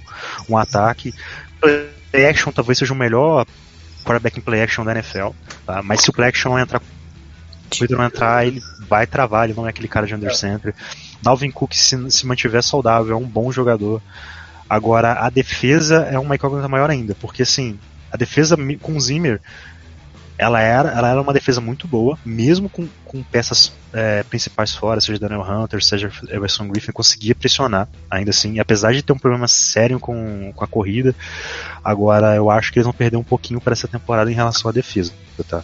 um 0.50 0.58
ataque. 0.58 1.14
Play 1.60 2.28
action 2.28 2.52
talvez 2.52 2.78
seja 2.78 2.94
o 2.94 2.98
melhor 2.98 3.46
quarterback 4.04 4.38
em 4.38 4.41
play 4.41 4.62
action 4.62 4.84
da 4.84 4.91
NFL, 4.91 5.30
tá? 5.66 5.82
mas 5.82 6.02
se 6.02 6.10
o 6.10 6.14
play 6.14 6.30
action 6.30 6.52
não 6.52 6.60
entrar 6.60 6.82
corrida 7.70 7.95
não 7.95 8.05
entrar, 8.05 8.45
ele 8.45 8.61
vai 8.88 9.07
travar, 9.07 9.45
ele 9.45 9.57
não 9.57 9.66
é 9.66 9.70
aquele 9.70 9.88
cara 9.88 10.05
de 10.05 10.16
under 10.16 10.36
center. 10.36 10.74
Dalvin 11.22 11.51
Cook, 11.51 11.74
se, 11.74 12.11
se 12.11 12.26
mantiver 12.26 12.61
saudável, 12.61 13.16
é 13.16 13.18
um 13.18 13.26
bom 13.26 13.51
jogador. 13.51 14.01
Agora, 14.70 15.14
a 15.14 15.30
defesa 15.30 16.07
é 16.09 16.18
uma 16.18 16.36
incógnita 16.36 16.68
maior 16.68 16.89
ainda, 16.89 17.16
porque 17.16 17.43
assim, 17.43 17.78
a 18.11 18.18
defesa 18.18 18.57
com 18.82 18.95
o 18.95 19.01
Zimmer, 19.01 19.41
ela 20.38 20.59
era, 20.59 20.89
ela 20.89 21.09
era 21.09 21.22
uma 21.22 21.34
defesa 21.34 21.61
muito 21.61 21.88
boa, 21.88 22.18
mesmo 22.26 22.68
com, 22.68 22.88
com 23.05 23.22
peças 23.24 23.72
é, 23.93 24.24
principais 24.24 24.74
fora, 24.74 24.99
seja 24.99 25.20
Daniel 25.20 25.41
Hunter, 25.41 25.84
seja 25.84 26.11
Everson 26.30 26.68
Griffin, 26.68 26.91
conseguia 26.91 27.36
pressionar, 27.36 27.88
ainda 28.09 28.32
assim, 28.32 28.59
apesar 28.59 28.93
de 28.93 29.03
ter 29.03 29.14
um 29.14 29.18
problema 29.18 29.47
sério 29.47 29.99
com, 29.99 30.51
com 30.55 30.64
a 30.64 30.68
corrida. 30.68 31.16
Agora, 31.84 32.36
eu 32.36 32.49
acho 32.49 32.72
que 32.72 32.80
eles 32.80 32.86
vão 32.86 32.93
perder 32.93 33.18
um 33.18 33.24
pouquinho 33.24 33.61
para 33.61 33.74
essa 33.74 33.88
temporada 33.88 34.32
em 34.32 34.36
relação 34.36 34.70
à 34.70 34.74
defesa, 34.74 35.14
tá? 35.47 35.64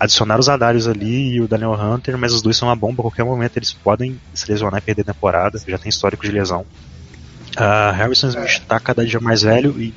Adicionar 0.00 0.40
os 0.40 0.48
Adários 0.48 0.88
ali 0.88 1.34
e 1.34 1.40
o 1.42 1.46
Daniel 1.46 1.74
Hunter, 1.74 2.16
mas 2.16 2.32
os 2.32 2.40
dois 2.40 2.56
são 2.56 2.68
uma 2.68 2.74
bomba, 2.74 3.02
a 3.02 3.04
qualquer 3.04 3.24
momento 3.24 3.58
eles 3.58 3.72
podem 3.72 4.18
se 4.32 4.50
lesionar 4.50 4.78
e 4.78 4.80
perder 4.82 5.02
a 5.02 5.12
temporada, 5.12 5.60
já 5.68 5.76
tem 5.78 5.90
histórico 5.90 6.24
de 6.24 6.32
lesão. 6.32 6.64
Uh, 7.56 7.92
Harrison 7.92 8.28
Smith 8.28 8.46
está 8.46 8.80
cada 8.80 9.04
dia 9.04 9.20
mais 9.20 9.42
velho 9.42 9.78
e 9.78 9.92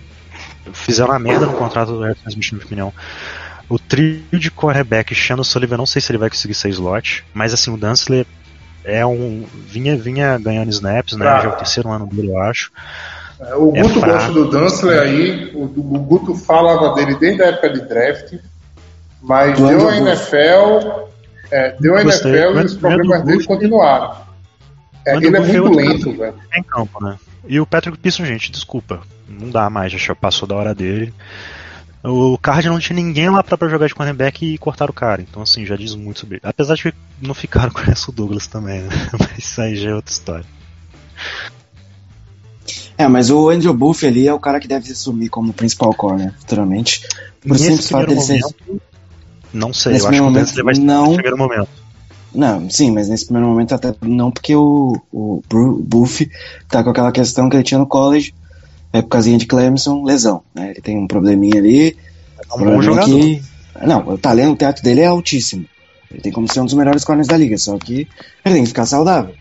fizeram 0.73 1.13
a 1.13 1.19
merda 1.19 1.45
no 1.45 1.53
contrato 1.53 1.93
do 1.93 2.01
Harrison 2.01 2.29
Smith, 2.29 2.51
na 2.51 2.57
minha 2.57 2.65
opinião. 2.65 2.93
O 3.69 3.79
trio 3.79 4.23
de 4.33 4.51
cornerback, 4.51 5.15
Shannon 5.15 5.43
Sullivan, 5.43 5.77
não 5.77 5.85
sei 5.85 6.01
se 6.01 6.11
ele 6.11 6.17
vai 6.17 6.29
conseguir 6.29 6.53
ser 6.53 6.69
slot, 6.69 7.23
mas 7.33 7.53
assim, 7.53 7.71
o 7.73 7.77
Dantzler 7.77 8.25
é 8.83 9.05
um. 9.05 9.45
vinha, 9.67 9.95
vinha 9.95 10.37
ganhando 10.37 10.69
snaps, 10.69 11.15
né? 11.15 11.25
Já 11.25 11.43
é 11.43 11.47
o 11.47 11.51
terceiro 11.53 11.89
ano 11.89 12.05
dele, 12.07 12.29
eu 12.29 12.41
acho. 12.41 12.71
É, 13.39 13.55
O 13.55 13.73
É 13.75 13.81
Guto 13.81 13.99
fraco. 14.01 14.13
gosta 14.15 14.31
do 14.33 14.49
Dantzler 14.51 14.99
aí, 14.99 15.51
o, 15.53 15.63
o 15.63 15.99
Guto 15.99 16.35
falava 16.35 16.93
dele 16.93 17.15
desde 17.15 17.41
a 17.41 17.47
época 17.47 17.69
de 17.69 17.81
draft, 17.87 18.33
mas 19.23 19.57
Do 19.57 19.67
deu 19.67 19.89
a. 19.89 19.97
NFL, 19.97 21.07
é, 21.49 21.75
deu 21.79 21.97
a 21.97 22.03
Gostei. 22.03 22.33
NFL 22.33 22.59
e 22.59 22.65
os 22.65 22.73
o 22.73 22.79
problemas 22.79 23.23
dele 23.23 23.43
continuaram. 23.45 24.15
É, 25.07 25.15
ele 25.15 25.35
é 25.35 25.39
muito 25.39 25.75
lento, 25.75 26.11
velho. 26.13 26.35
É 26.51 26.59
em 26.59 26.63
campo, 26.63 27.03
né? 27.03 27.17
E 27.47 27.59
o 27.59 27.65
Patrick 27.65 27.97
Pearson, 27.97 28.25
gente, 28.25 28.51
desculpa. 28.51 29.01
Não 29.27 29.49
dá 29.49 29.69
mais, 29.69 29.91
já 29.91 30.13
passou 30.13 30.47
da 30.47 30.55
hora 30.55 30.75
dele. 30.75 31.13
O 32.03 32.37
Card 32.37 32.67
não 32.67 32.79
tinha 32.79 32.95
ninguém 32.95 33.29
lá 33.29 33.41
pra, 33.41 33.69
jogar 33.69 33.87
de 33.87 33.95
cornerback 33.95 34.45
e 34.45 34.57
cortar 34.57 34.89
o 34.89 34.93
cara. 34.93 35.21
Então, 35.21 35.41
assim, 35.41 35.65
já 35.65 35.77
diz 35.77 35.95
muito 35.95 36.19
sobre 36.19 36.35
ele. 36.35 36.43
Apesar 36.43 36.75
de 36.75 36.83
que 36.83 36.93
não 37.21 37.33
ficaram 37.33 37.71
com 37.71 37.81
o 37.81 38.11
Douglas 38.11 38.45
também, 38.45 38.81
né? 38.81 38.89
Mas 39.17 39.37
isso 39.37 39.61
aí 39.61 39.75
já 39.75 39.91
é 39.91 39.95
outra 39.95 40.11
história. 40.11 40.45
É, 42.97 43.07
mas 43.07 43.31
o 43.31 43.49
Andrew 43.49 43.73
Buff 43.73 44.05
ali 44.05 44.27
é 44.27 44.33
o 44.33 44.39
cara 44.39 44.59
que 44.59 44.67
deve 44.67 44.91
assumir 44.91 45.27
como 45.27 45.51
principal 45.51 45.93
corner 45.95 46.31
futuramente. 46.39 47.01
Por 47.41 47.51
Nesse 47.51 47.65
simples 47.65 47.89
fato 47.89 48.07
dele 48.07 48.21
primeiro 48.21 48.47
ser. 48.47 48.81
Não 49.53 49.73
sei, 49.73 49.93
Nesse 49.93 50.05
eu 50.05 50.09
acho 50.09 50.17
que 50.17 50.21
o 50.21 50.25
primeiro 50.25 50.33
Dantzler 50.33 50.65
vai 50.65 50.73
no 50.75 50.83
não. 50.83 51.13
primeiro 51.13 51.37
momento. 51.37 51.69
Não, 52.33 52.67
sim, 52.69 52.91
mas 52.91 53.07
nesse 53.09 53.25
primeiro 53.25 53.47
momento 53.47 53.75
até 53.75 53.93
não, 54.01 54.31
porque 54.31 54.55
o, 54.55 54.99
o 55.11 55.41
Buff 55.83 56.29
tá 56.67 56.83
com 56.83 56.89
aquela 56.89 57.11
questão 57.11 57.47
que 57.47 57.55
ele 57.55 57.63
tinha 57.63 57.77
no 57.79 57.85
college, 57.85 58.33
épocazinha 58.91 59.37
de 59.37 59.45
Clemson, 59.45 60.03
lesão, 60.03 60.41
né? 60.55 60.71
Ele 60.71 60.81
tem 60.81 60.97
um 60.97 61.05
probleminha 61.07 61.59
ali. 61.59 61.95
É 62.51 62.55
um 62.55 62.65
bom 62.65 62.81
jogador. 62.81 63.19
que- 63.19 63.41
Não, 63.85 63.99
o 64.09 64.17
talento, 64.17 64.53
o 64.53 64.55
teto 64.55 64.81
dele 64.81 65.01
é 65.01 65.05
altíssimo. 65.05 65.65
Ele 66.11 66.21
tem 66.21 66.31
como 66.31 66.51
ser 66.51 66.59
um 66.61 66.65
dos 66.65 66.73
melhores 66.73 67.03
corners 67.03 67.27
da 67.27 67.37
liga, 67.37 67.57
só 67.57 67.77
que 67.77 68.07
ele 68.45 68.55
tem 68.55 68.63
que 68.63 68.69
ficar 68.69 68.85
saudável. 68.87 69.33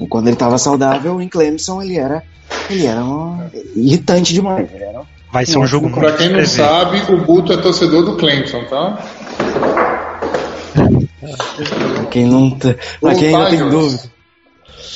E 0.00 0.06
quando 0.06 0.28
ele 0.28 0.36
tava 0.36 0.56
saudável, 0.58 1.20
em 1.20 1.28
Clemson, 1.28 1.80
ele 1.82 1.96
era, 1.98 2.22
ele 2.70 2.86
era 2.86 3.04
um 3.04 3.38
irritante 3.76 4.32
demais. 4.32 4.66
Ele 4.72 4.82
era 4.84 5.00
Vai 5.32 5.44
ser 5.44 5.58
um 5.58 5.66
jogo 5.66 5.88
muito 5.88 5.98
Pra 6.00 6.12
quem 6.16 6.30
não 6.32 6.46
sabe, 6.46 7.02
o 7.12 7.24
Guto 7.24 7.52
é 7.52 7.56
torcedor 7.56 8.04
do 8.04 8.16
Clemson, 8.16 8.64
tá? 8.64 9.04
Pra 11.94 12.04
quem 12.06 12.26
não, 12.26 12.50
te- 12.58 12.76
pra 13.00 13.14
quem 13.14 13.34
ainda 13.34 13.50
tem 13.50 13.68
dúvida. 13.68 14.02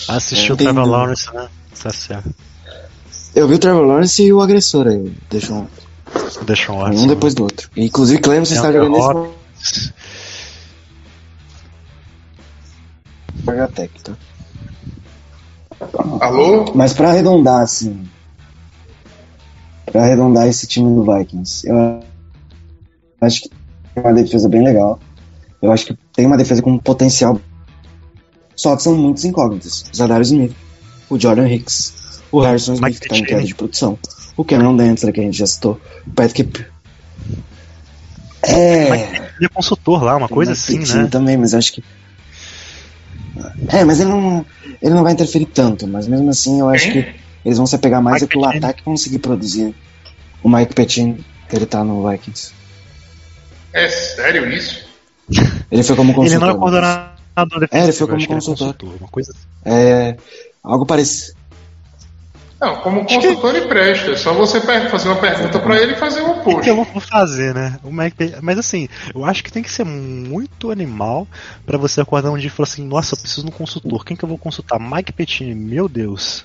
Assistiu 0.09 0.53
É, 0.53 0.55
o 0.55 0.57
Trevor 0.57 0.87
Lawrence, 0.87 1.33
né? 1.35 1.49
Tá 1.83 1.91
certo. 1.91 2.35
Eu 3.35 3.47
vi 3.49 3.55
o 3.55 3.59
Trevor 3.59 3.85
Lawrence 3.85 4.23
e 4.23 4.33
o 4.33 4.41
agressor 4.41 4.87
aí. 4.89 5.13
Deixou 5.31 5.57
um, 5.59 5.67
Deixa 6.45 6.73
um 6.73 6.79
Watson. 6.79 7.03
um 7.03 7.07
depois 7.07 7.35
do 7.35 7.43
outro. 7.45 7.71
Inclusive, 7.77 8.21
Clemson 8.21 8.55
está 8.55 8.73
jogando 8.73 8.97
esse 8.97 9.07
Hopkins. 9.07 9.93
Georgia 13.45 13.69
Tech, 13.69 13.91
tá? 14.03 14.13
Alô? 16.21 16.73
Mas 16.75 16.93
pra 16.93 17.11
arredondar, 17.11 17.63
assim. 17.63 18.09
Pra 19.87 20.03
arredondar 20.03 20.47
esse 20.49 20.67
time 20.67 20.95
do 20.95 21.05
Vikings, 21.05 21.67
eu 21.67 22.01
acho 23.21 23.43
que 23.43 23.49
tem 23.95 24.03
uma 24.05 24.13
defesa 24.13 24.49
bem 24.49 24.63
legal. 24.65 24.99
Eu 25.61 25.73
acho 25.73 25.87
que 25.87 25.99
tem 26.15 26.27
uma 26.27 26.37
defesa 26.37 26.63
com 26.63 26.79
potencial. 26.79 27.41
Só 28.55 28.77
que 28.77 28.83
são 28.83 28.97
muitas 28.97 29.25
incógnitas. 29.25 29.85
O 29.93 29.97
Zadarius 29.97 30.29
Smith, 30.29 30.55
o 31.09 31.19
Jordan 31.19 31.49
Hicks, 31.49 32.23
o 32.31 32.41
Harrison 32.41 32.75
Smith, 32.75 32.89
Mike 32.89 33.01
que 33.01 33.09
tá 33.09 33.17
em 33.17 33.21
Pettine. 33.21 33.37
queda 33.37 33.47
de 33.47 33.55
produção, 33.55 33.99
o 34.37 34.45
Cameron 34.45 34.77
Dantzler, 34.77 35.13
que 35.13 35.21
a 35.21 35.23
gente 35.23 35.39
já 35.39 35.47
citou, 35.47 35.81
o 36.07 36.11
Patrick. 36.11 36.65
É. 38.43 38.89
Ele 39.37 39.47
é 39.47 39.49
consultor 39.49 40.03
lá, 40.03 40.17
uma 40.17 40.29
coisa 40.29 40.53
assim, 40.53 40.79
Pettine 40.79 41.05
né? 41.05 41.09
também, 41.09 41.37
mas 41.37 41.55
acho 41.55 41.73
que. 41.73 41.85
É, 43.69 43.85
mas 43.85 44.01
ele 44.01 44.11
não, 44.11 44.45
ele 44.83 44.95
não 44.95 45.03
vai 45.03 45.13
interferir 45.13 45.47
tanto, 45.47 45.87
mas 45.87 46.09
mesmo 46.09 46.29
assim 46.31 46.61
eu 46.61 46.69
acho 46.69 46.91
que 46.91 47.15
eles 47.45 47.57
vão 47.57 47.67
se 47.67 47.77
apegar 47.77 48.03
mais 48.03 48.23
Mike 48.23 48.25
é 48.25 48.29
pelo 48.35 48.45
Pettine. 48.45 48.65
ataque 48.65 48.83
conseguir 48.83 49.19
produzir 49.19 49.75
o 50.43 50.49
Mike 50.49 50.75
Pettine, 50.75 51.25
que 51.49 51.57
ele 51.57 51.67
tá 51.67 51.85
no 51.85 52.09
Vikings. 52.09 52.53
É 53.73 53.89
sério 53.89 54.51
isso? 54.53 54.88
Ele 55.71 55.83
foi 55.83 55.97
como 55.97 56.11
Ele 56.11 56.17
consultor. 56.17 56.41
não 56.41 56.49
é 56.49 56.53
mas- 56.53 56.61
coordenador 56.61 57.61
defensivo. 57.61 57.77
É, 57.77 57.83
ele 57.85 57.93
foi 57.93 58.07
como 58.07 58.19
ele 58.19 58.25
é 58.25 58.29
consultor. 58.29 58.75
Uma 59.01 59.09
coisa 59.09 59.33
assim. 59.33 59.47
É. 59.65 60.17
Algo 60.63 60.87
parecido. 60.87 61.37
Não, 62.61 62.75
como 62.79 63.05
consultor 63.05 63.55
ele 63.55 63.69
presta. 63.69 64.11
É 64.11 64.17
só 64.17 64.33
você 64.33 64.61
fazer 64.61 65.09
uma 65.09 65.21
pergunta 65.21 65.61
pra 65.61 65.77
ele 65.81 65.93
e 65.93 65.97
fazer 65.97 66.23
o 66.23 66.31
O 66.41 66.61
que 66.61 66.69
eu 66.71 66.75
oposto. 66.81 66.93
vou 66.93 67.01
fazer, 67.01 67.55
né? 67.55 67.79
O 67.85 67.93
Mike 67.93 68.17
Pe- 68.17 68.35
Mas 68.43 68.59
assim, 68.59 68.89
eu 69.15 69.25
acho 69.25 69.45
que 69.45 69.53
tem 69.53 69.63
que 69.63 69.71
ser 69.71 69.85
muito 69.85 70.71
animal 70.73 71.29
pra 71.65 71.79
você 71.79 72.01
acordar 72.01 72.31
um 72.33 72.37
dia 72.37 72.49
e 72.49 72.51
falar 72.51 72.65
assim: 72.69 72.85
nossa, 72.85 73.15
eu 73.15 73.19
preciso 73.21 73.43
de 73.43 73.49
um 73.49 73.53
consultor. 73.55 74.05
Quem 74.05 74.17
que 74.17 74.25
eu 74.25 74.29
vou 74.29 74.37
consultar? 74.39 74.81
Mike 74.81 75.13
Pettine, 75.13 75.55
meu 75.55 75.89
Deus. 75.89 76.45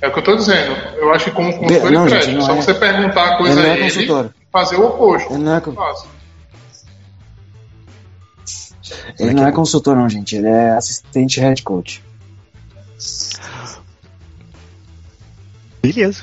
É 0.00 0.06
o 0.06 0.12
que 0.12 0.18
eu 0.20 0.22
tô 0.22 0.36
dizendo. 0.36 0.76
Eu 0.96 1.12
acho 1.12 1.24
que 1.24 1.30
como 1.32 1.52
consultor 1.58 1.90
Não, 1.90 2.06
ele 2.06 2.10
gente, 2.20 2.24
presta. 2.34 2.40
só 2.42 2.52
é- 2.52 2.56
você 2.62 2.74
perguntar 2.74 3.24
a 3.30 3.36
coisa 3.38 3.52
Ele 3.52 3.62
não 3.62 3.66
a 3.66 3.76
é 3.76 3.80
ele 3.80 3.84
consultor. 3.92 4.30
e 4.40 4.52
fazer 4.52 4.76
o 4.76 4.86
oposto. 4.86 5.32
Ele 5.34 5.42
não 5.42 5.56
é, 5.56 5.60
ele 9.18 9.34
não 9.34 9.46
é 9.46 9.52
consultor, 9.52 9.96
não, 9.96 10.08
gente. 10.08 10.36
Ele 10.36 10.48
é 10.48 10.70
assistente 10.70 11.40
head 11.40 11.62
coach. 11.62 12.02
Beleza. 15.82 16.22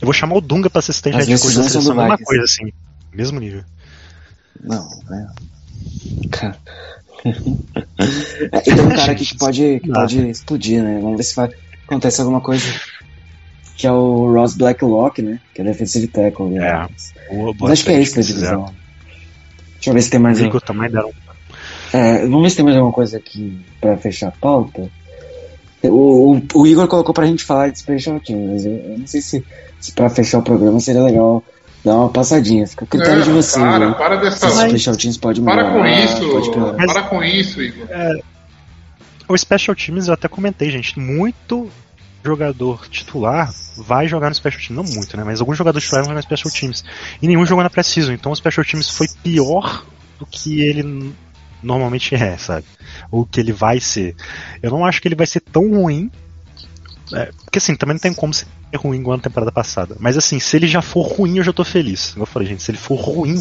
Eu 0.00 0.06
vou 0.06 0.12
chamar 0.12 0.36
o 0.36 0.40
Dunga 0.40 0.68
pra 0.68 0.80
assistente 0.80 1.16
As 1.16 1.26
de 1.26 1.38
coisa 1.38 1.62
da 1.62 1.68
seleção, 1.68 1.94
do 1.94 2.00
mesma 2.00 2.18
coisa 2.18 2.44
assim. 2.44 2.72
Mesmo 3.12 3.40
nível. 3.40 3.64
Não, 4.62 4.86
né? 5.08 5.30
Cara. 6.30 6.56
É, 7.24 8.58
e 8.58 8.62
tem 8.62 8.80
um 8.80 8.88
cara 8.90 9.12
aqui 9.12 9.24
que 9.24 9.36
pode, 9.38 9.80
que 9.80 9.90
Ah. 9.90 9.94
pode 9.94 10.28
explodir, 10.28 10.82
né? 10.82 10.98
Vamos 11.00 11.16
ver 11.16 11.22
se 11.22 11.34
vai 11.34 11.50
acontecer 11.86 12.20
alguma 12.20 12.40
coisa. 12.40 12.64
Que 13.76 13.86
é 13.86 13.92
o 13.92 14.32
Ross 14.32 14.54
Blacklock, 14.54 15.22
né? 15.22 15.40
Que 15.54 15.62
é 15.62 15.64
defensive 15.64 16.06
tackle. 16.08 16.58
É. 16.58 16.86
Mas 17.58 17.72
acho 17.72 17.84
que 17.84 17.90
é 17.92 18.00
isso 18.02 18.16
da 18.16 18.22
divisão. 18.22 18.74
Deixa 19.84 19.90
eu 19.90 19.94
ver 19.94 20.02
se 20.02 20.10
tem 20.10 20.20
mais. 20.20 20.40
um. 20.40 20.50
Deram. 20.90 21.10
É, 21.92 22.22
vamos 22.22 22.42
ver 22.42 22.50
se 22.50 22.56
tem 22.56 22.64
mais 22.64 22.76
alguma 22.76 22.92
coisa 22.92 23.16
aqui 23.18 23.60
pra 23.80 23.96
fechar 23.96 24.28
a 24.28 24.32
pauta. 24.32 24.90
O, 25.82 26.36
o, 26.36 26.42
o 26.54 26.66
Igor 26.66 26.88
colocou 26.88 27.14
pra 27.14 27.26
gente 27.26 27.44
falar 27.44 27.70
de 27.70 27.78
Special 27.78 28.18
Teams, 28.18 28.50
mas 28.52 28.64
eu, 28.66 28.72
eu 28.72 28.98
não 28.98 29.06
sei 29.06 29.20
se, 29.20 29.44
se 29.78 29.92
pra 29.92 30.08
fechar 30.08 30.38
o 30.38 30.42
programa 30.42 30.80
seria 30.80 31.02
legal 31.02 31.42
dar 31.84 31.96
uma 31.96 32.08
passadinha. 32.08 32.66
Fica 32.66 32.84
a 32.84 32.88
critério 32.88 33.22
de 33.22 33.28
Não, 33.28 33.36
você, 33.42 33.60
para, 33.60 33.78
né? 33.90 33.94
para 33.94 34.16
dessa. 34.16 34.48
Se 34.50 34.68
Special 34.68 34.96
Teams 34.96 35.18
pode 35.18 35.40
melhorar. 35.42 35.72
Para 35.72 35.80
com 35.80 35.86
isso. 35.86 36.30
Pode 36.30 36.50
piorar. 36.50 36.74
Mas- 36.78 36.92
Para 36.92 37.02
com 37.02 37.22
isso, 37.22 37.62
Igor. 37.62 37.86
O 39.28 39.36
Special 39.36 39.74
Teams 39.76 40.08
eu 40.08 40.14
até 40.14 40.26
comentei, 40.28 40.70
gente. 40.70 40.98
Muito 40.98 41.68
jogador 42.24 42.88
titular 42.88 43.52
vai 43.76 44.08
jogar 44.08 44.28
no 44.28 44.34
Special 44.34 44.60
Teams. 44.60 44.86
Não 44.86 44.94
muito, 44.94 45.16
né? 45.16 45.24
Mas 45.24 45.40
alguns 45.40 45.58
jogadores 45.58 45.84
titulares 45.84 46.06
vão 46.06 46.16
jogar 46.16 46.28
no 46.28 46.36
Special 46.36 46.54
Teams. 46.54 46.84
E 47.20 47.28
nenhum 47.28 47.44
jogou 47.44 47.62
na 47.62 47.70
Precision. 47.70 48.14
Então 48.14 48.32
o 48.32 48.36
Special 48.36 48.64
Teams 48.64 48.88
foi 48.88 49.06
pior 49.22 49.84
do 50.18 50.26
que 50.26 50.60
ele 50.60 51.14
normalmente 51.62 52.14
é, 52.14 52.36
sabe? 52.36 52.66
Ou 53.10 53.26
que 53.26 53.40
ele 53.40 53.52
vai 53.52 53.80
ser. 53.80 54.14
Eu 54.62 54.70
não 54.70 54.84
acho 54.84 55.00
que 55.00 55.08
ele 55.08 55.14
vai 55.14 55.26
ser 55.26 55.40
tão 55.40 55.70
ruim. 55.70 56.10
é, 57.12 57.30
porque 57.44 57.58
assim, 57.58 57.74
também 57.74 57.94
não 57.94 58.00
tem 58.00 58.14
como 58.14 58.32
ser 58.32 58.46
ruim 58.76 58.98
igual 58.98 59.16
na 59.16 59.22
temporada 59.22 59.52
passada. 59.52 59.96
Mas 59.98 60.16
assim, 60.16 60.38
se 60.40 60.56
ele 60.56 60.66
já 60.66 60.82
for 60.82 61.02
ruim, 61.02 61.38
eu 61.38 61.44
já 61.44 61.52
tô 61.52 61.64
feliz. 61.64 62.14
Eu 62.16 62.26
falei, 62.26 62.48
gente, 62.48 62.62
se 62.62 62.70
ele 62.70 62.78
for 62.78 62.96
ruim, 62.96 63.38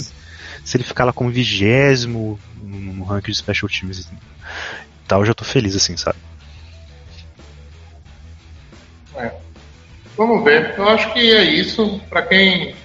se 0.64 0.78
ele 0.78 0.84
ficar 0.84 1.06
lá 1.06 1.14
como 1.14 1.30
vigésimo 1.30 2.40
no, 2.62 2.80
no 2.94 3.04
ranking 3.04 3.32
de 3.32 3.38
Special 3.38 3.70
Teams 3.70 4.00
e 4.00 4.08
tal, 5.08 5.22
eu 5.22 5.26
já 5.26 5.34
tô 5.34 5.44
feliz, 5.44 5.76
assim, 5.76 5.98
sabe? 5.98 6.18
Vamos 10.18 10.44
ver. 10.44 10.76
Eu 10.78 10.88
acho 10.90 11.12
que 11.14 11.20
é 11.20 11.44
isso. 11.44 12.00
Pra 12.10 12.22
quem 12.22 12.76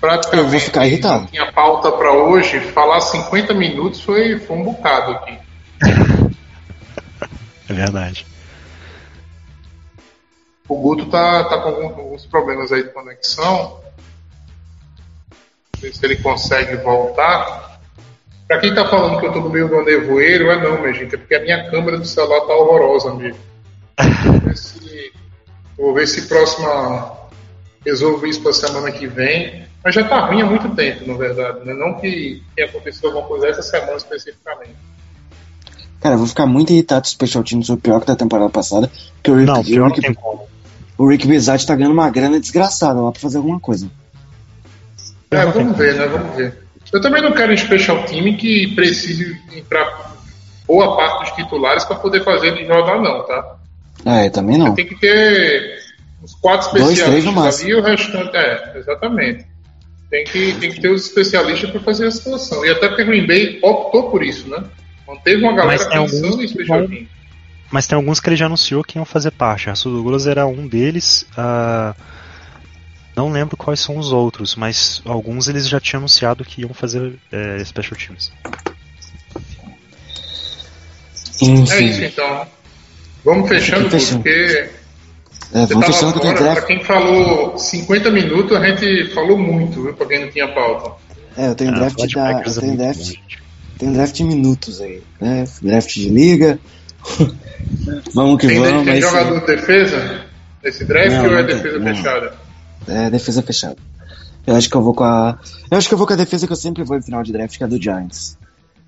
praticamente 0.00 0.44
Eu 0.44 0.50
vou 0.50 0.60
ficar 0.60 0.86
irritado. 0.86 1.26
tinha 1.28 1.50
pauta 1.52 1.92
pra 1.92 2.12
hoje, 2.12 2.58
falar 2.60 3.00
50 3.00 3.54
minutos 3.54 4.00
foi, 4.00 4.38
foi 4.40 4.56
um 4.56 4.64
bocado 4.64 5.12
aqui. 5.12 5.38
É 7.68 7.74
verdade. 7.74 8.26
O 10.68 10.76
Guto 10.76 11.06
tá, 11.06 11.44
tá 11.44 11.58
com 11.58 11.68
alguns 11.70 12.26
problemas 12.26 12.70
aí 12.70 12.82
de 12.82 12.90
conexão. 12.90 13.80
Sei 15.78 15.92
se 15.92 16.04
ele 16.04 16.16
consegue 16.16 16.76
voltar. 16.76 17.80
Pra 18.46 18.58
quem 18.58 18.74
tá 18.74 18.86
falando 18.86 19.18
que 19.20 19.26
eu 19.26 19.32
tô 19.32 19.40
no 19.40 19.48
meio 19.48 19.68
do 19.68 19.82
nevoeiro, 19.82 20.50
é 20.50 20.62
não, 20.62 20.80
minha 20.80 20.92
gente. 20.92 21.14
É 21.14 21.18
porque 21.18 21.34
a 21.34 21.40
minha 21.40 21.70
câmera 21.70 21.96
do 21.96 22.04
celular 22.04 22.40
tá 22.42 22.54
horrorosa 22.54 23.14
mesmo. 23.14 23.40
Ver 24.44 24.56
se, 24.56 25.12
vou 25.82 25.92
ver 25.94 26.06
se 26.06 26.22
próxima 26.28 27.12
resolvo 27.84 28.24
isso 28.26 28.40
pra 28.40 28.52
semana 28.52 28.92
que 28.92 29.06
vem. 29.08 29.64
Mas 29.84 29.96
já 29.96 30.04
tá 30.04 30.26
ruim 30.26 30.40
há 30.40 30.46
muito 30.46 30.68
tempo, 30.76 31.04
na 31.08 31.14
verdade. 31.14 31.66
Né? 31.66 31.74
Não 31.74 31.94
que 31.94 32.40
tenha 32.54 32.68
acontecido 32.68 33.06
alguma 33.08 33.26
coisa 33.26 33.48
essa 33.48 33.62
semana 33.62 33.96
especificamente. 33.96 34.76
Cara, 36.00 36.14
eu 36.14 36.18
vou 36.18 36.28
ficar 36.28 36.46
muito 36.46 36.72
irritado 36.72 37.06
se 37.06 37.12
o 37.12 37.14
Special 37.14 37.42
Teams 37.42 37.66
for 37.66 37.76
pior 37.76 38.00
que 38.00 38.06
da 38.06 38.14
temporada 38.14 38.48
passada. 38.48 38.88
Porque 39.14 39.30
o 39.32 39.34
Rick, 39.36 39.46
Não, 39.50 39.60
o 39.60 39.64
pior 39.64 39.80
não 39.80 39.88
Rick, 39.88 40.00
tem 40.00 40.14
como. 40.14 40.46
o 40.98 41.08
Rick 41.08 41.26
Bizat 41.26 41.66
tá 41.66 41.74
ganhando 41.74 41.92
uma 41.94 42.10
grana 42.10 42.38
desgraçada 42.38 43.00
lá 43.00 43.10
pra 43.10 43.20
fazer 43.20 43.38
alguma 43.38 43.58
coisa. 43.58 43.90
É, 45.32 45.44
vamos 45.46 45.76
ver, 45.76 45.94
né? 45.96 46.06
Vamos 46.06 46.36
ver. 46.36 46.62
Eu 46.92 47.00
também 47.00 47.22
não 47.22 47.32
quero 47.32 47.52
um 47.52 47.56
special 47.56 48.04
time 48.04 48.36
que 48.36 48.72
precise 48.74 49.36
entrar 49.52 50.12
boa 50.66 50.96
parte 50.96 51.20
dos 51.20 51.36
titulares 51.36 51.84
para 51.84 51.96
poder 51.96 52.22
fazer 52.22 52.48
ele 52.48 52.68
rodar, 52.72 53.00
não, 53.00 53.26
tá? 53.26 53.56
É, 54.04 54.28
também 54.30 54.58
não. 54.58 54.74
Tem 54.74 54.86
que 54.86 54.98
ter 54.98 55.82
uns 56.22 56.34
quatro 56.34 56.70
Dois, 56.72 56.98
especialistas 56.98 57.60
ali 57.60 57.70
e 57.70 57.74
o 57.74 57.82
restante. 57.82 58.36
É, 58.36 58.78
exatamente. 58.78 59.46
Tem 60.10 60.24
que, 60.24 60.52
tem 60.54 60.72
que 60.72 60.80
ter 60.80 60.90
os 60.90 61.06
especialistas 61.06 61.70
para 61.70 61.80
fazer 61.80 62.06
a 62.06 62.10
situação. 62.10 62.64
E 62.64 62.70
até 62.70 62.88
porque 62.88 63.02
o 63.02 63.06
Green 63.06 63.26
Bay 63.26 63.58
optou 63.62 64.10
por 64.10 64.22
isso, 64.22 64.48
né? 64.48 64.62
Manteve 65.06 65.42
uma 65.42 65.54
galera 65.54 65.78
pensando 65.88 66.26
alguns 66.26 66.34
em 66.34 66.38
que 66.38 66.48
special. 66.48 66.88
Mas 67.70 67.86
tem 67.86 67.96
alguns 67.96 68.20
que 68.20 68.28
ele 68.28 68.36
já 68.36 68.46
anunciou 68.46 68.84
que 68.84 68.98
iam 68.98 69.04
fazer 69.04 69.30
parte. 69.30 69.70
Russell 69.70 69.92
Douglas 69.92 70.26
era 70.26 70.46
um 70.46 70.66
deles. 70.68 71.26
ah, 71.36 71.94
não 73.16 73.30
lembro 73.30 73.56
quais 73.56 73.80
são 73.80 73.98
os 73.98 74.12
outros, 74.12 74.56
mas 74.56 75.02
alguns 75.04 75.48
eles 75.48 75.68
já 75.68 75.78
tinham 75.78 76.00
anunciado 76.00 76.44
que 76.44 76.62
iam 76.62 76.72
fazer 76.72 77.18
é, 77.30 77.62
Special 77.64 77.98
Teams. 77.98 78.32
É 81.40 81.44
Enfim. 81.44 81.84
isso 81.86 82.04
então. 82.04 82.46
Vamos 83.24 83.48
fechando, 83.48 83.88
fechando. 83.90 84.22
porque 84.22 84.68
É, 85.52 85.66
você 85.66 85.74
vamos 85.74 85.86
fechando 85.86 86.20
que 86.20 86.32
draft. 86.34 86.56
pra 86.58 86.66
quem 86.66 86.84
falou 86.84 87.56
50 87.58 88.10
minutos, 88.10 88.56
a 88.56 88.66
gente 88.66 89.12
falou 89.14 89.38
muito, 89.38 89.82
viu? 89.82 89.94
Pra 89.94 90.06
quem 90.06 90.20
não 90.24 90.30
tinha 90.30 90.48
pauta. 90.48 90.92
É, 91.36 91.48
eu 91.48 91.54
tenho 91.54 91.70
Ah, 91.70 91.74
draft 91.78 91.96
de 91.96 92.14
da. 92.14 92.42
Eu 92.44 92.54
tenho 92.60 92.76
draft. 92.76 93.00
gente. 93.00 93.42
Tem 93.78 93.92
draft 93.92 94.20
em 94.20 94.24
minutos 94.24 94.80
aí, 94.80 95.02
né? 95.20 95.44
Draft 95.60 95.92
de 95.94 96.08
liga. 96.08 96.58
vamos 98.14 98.40
que 98.40 98.46
Tem, 98.46 98.60
vamos, 98.60 98.84
tem 98.84 98.94
mas 98.94 99.00
jogador 99.00 99.40
de 99.40 99.46
defesa? 99.46 100.20
Esse 100.62 100.84
draft 100.84 101.10
Não, 101.10 101.26
ou 101.26 101.38
é 101.38 101.42
defesa 101.42 101.78
não. 101.78 101.94
fechada? 101.94 102.34
é 102.88 103.10
defesa 103.10 103.42
fechada. 103.42 103.76
Eu 104.46 104.56
acho 104.56 104.68
que 104.68 104.76
eu 104.76 104.82
vou 104.82 104.94
com 104.94 105.04
a. 105.04 105.38
Eu 105.70 105.78
acho 105.78 105.88
que 105.88 105.94
eu 105.94 105.98
vou 105.98 106.06
com 106.06 106.12
a 106.12 106.16
defesa 106.16 106.46
que 106.46 106.52
eu 106.52 106.56
sempre 106.56 106.82
vou 106.84 106.96
em 106.96 107.02
final 107.02 107.22
de 107.22 107.32
draft, 107.32 107.56
que 107.56 107.62
é 107.62 107.66
a 107.66 107.68
do 107.68 107.80
Giants. 107.80 108.36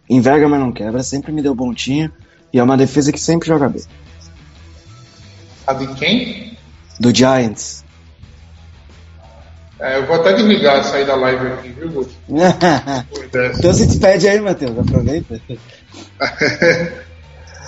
Enverga, 0.08 0.48
mas 0.48 0.60
não 0.60 0.70
quebra, 0.72 1.02
sempre 1.02 1.32
me 1.32 1.40
deu 1.42 1.54
pontinho. 1.56 2.10
E 2.52 2.58
é 2.58 2.62
uma 2.62 2.76
defesa 2.76 3.10
que 3.12 3.18
sempre 3.20 3.48
joga 3.48 3.68
bem. 3.68 3.82
A 5.66 5.72
de 5.72 5.86
quem? 5.94 6.56
Do 7.00 7.14
Giants. 7.14 7.84
É, 9.80 9.98
eu 9.98 10.06
vou 10.06 10.16
até 10.16 10.32
desligar 10.34 10.84
sair 10.84 11.04
da 11.04 11.16
live 11.16 11.46
aqui, 11.48 11.68
viu, 11.68 11.90
Guto? 11.90 12.14
Então 13.58 13.74
se 13.74 13.86
despede 13.86 14.28
aí, 14.28 14.40
Matheus, 14.40 14.78
aproveita. 14.78 15.40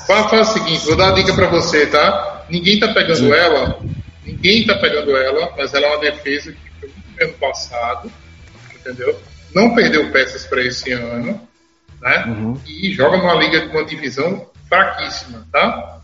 Faz, 0.07 0.49
o 0.49 0.53
seguinte, 0.53 0.87
vou 0.87 0.97
dar 0.97 1.07
uma 1.07 1.15
dica 1.17 1.35
pra 1.35 1.49
você, 1.49 1.85
tá? 1.87 2.45
Ninguém 2.49 2.79
tá 2.79 2.95
pegando 2.95 3.35
ela, 3.35 3.81
ninguém 4.25 4.65
tá 4.65 4.77
pegando 4.77 5.17
ela, 5.17 5.53
mas 5.57 5.75
ela 5.75 5.87
é 5.87 5.89
uma 5.91 6.01
defesa 6.01 6.53
que 6.53 6.71
foi 6.79 6.89
muito 6.89 7.17
bem 7.17 7.29
ano 7.29 7.37
passado, 7.39 8.13
entendeu? 8.73 9.21
Não 9.53 9.75
perdeu 9.75 10.13
peças 10.13 10.45
para 10.45 10.63
esse 10.63 10.93
ano, 10.93 11.41
né? 12.01 12.25
Uhum. 12.29 12.61
E 12.65 12.93
joga 12.95 13.17
numa 13.17 13.35
liga 13.35 13.61
de 13.61 13.67
uma 13.67 13.85
divisão 13.85 14.47
fraquíssima, 14.69 15.45
tá? 15.51 15.96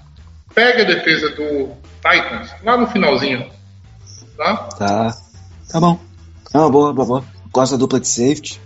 Pega 0.55 0.83
a 0.83 0.87
defesa 0.87 1.29
do 1.31 1.71
Titans 2.03 2.51
lá 2.63 2.77
no 2.77 2.87
finalzinho, 2.87 3.49
tá? 4.37 4.57
Tá. 4.79 5.17
Tá 5.71 5.81
bom. 5.81 5.99
É 6.53 6.59
uma 6.59 6.71
boa, 6.71 6.93
boa, 6.93 7.07
boa. 7.07 7.25
Gosto 7.53 7.73
da 7.73 7.79
dupla 7.79 7.99
de 8.01 8.09
safety. 8.09 8.61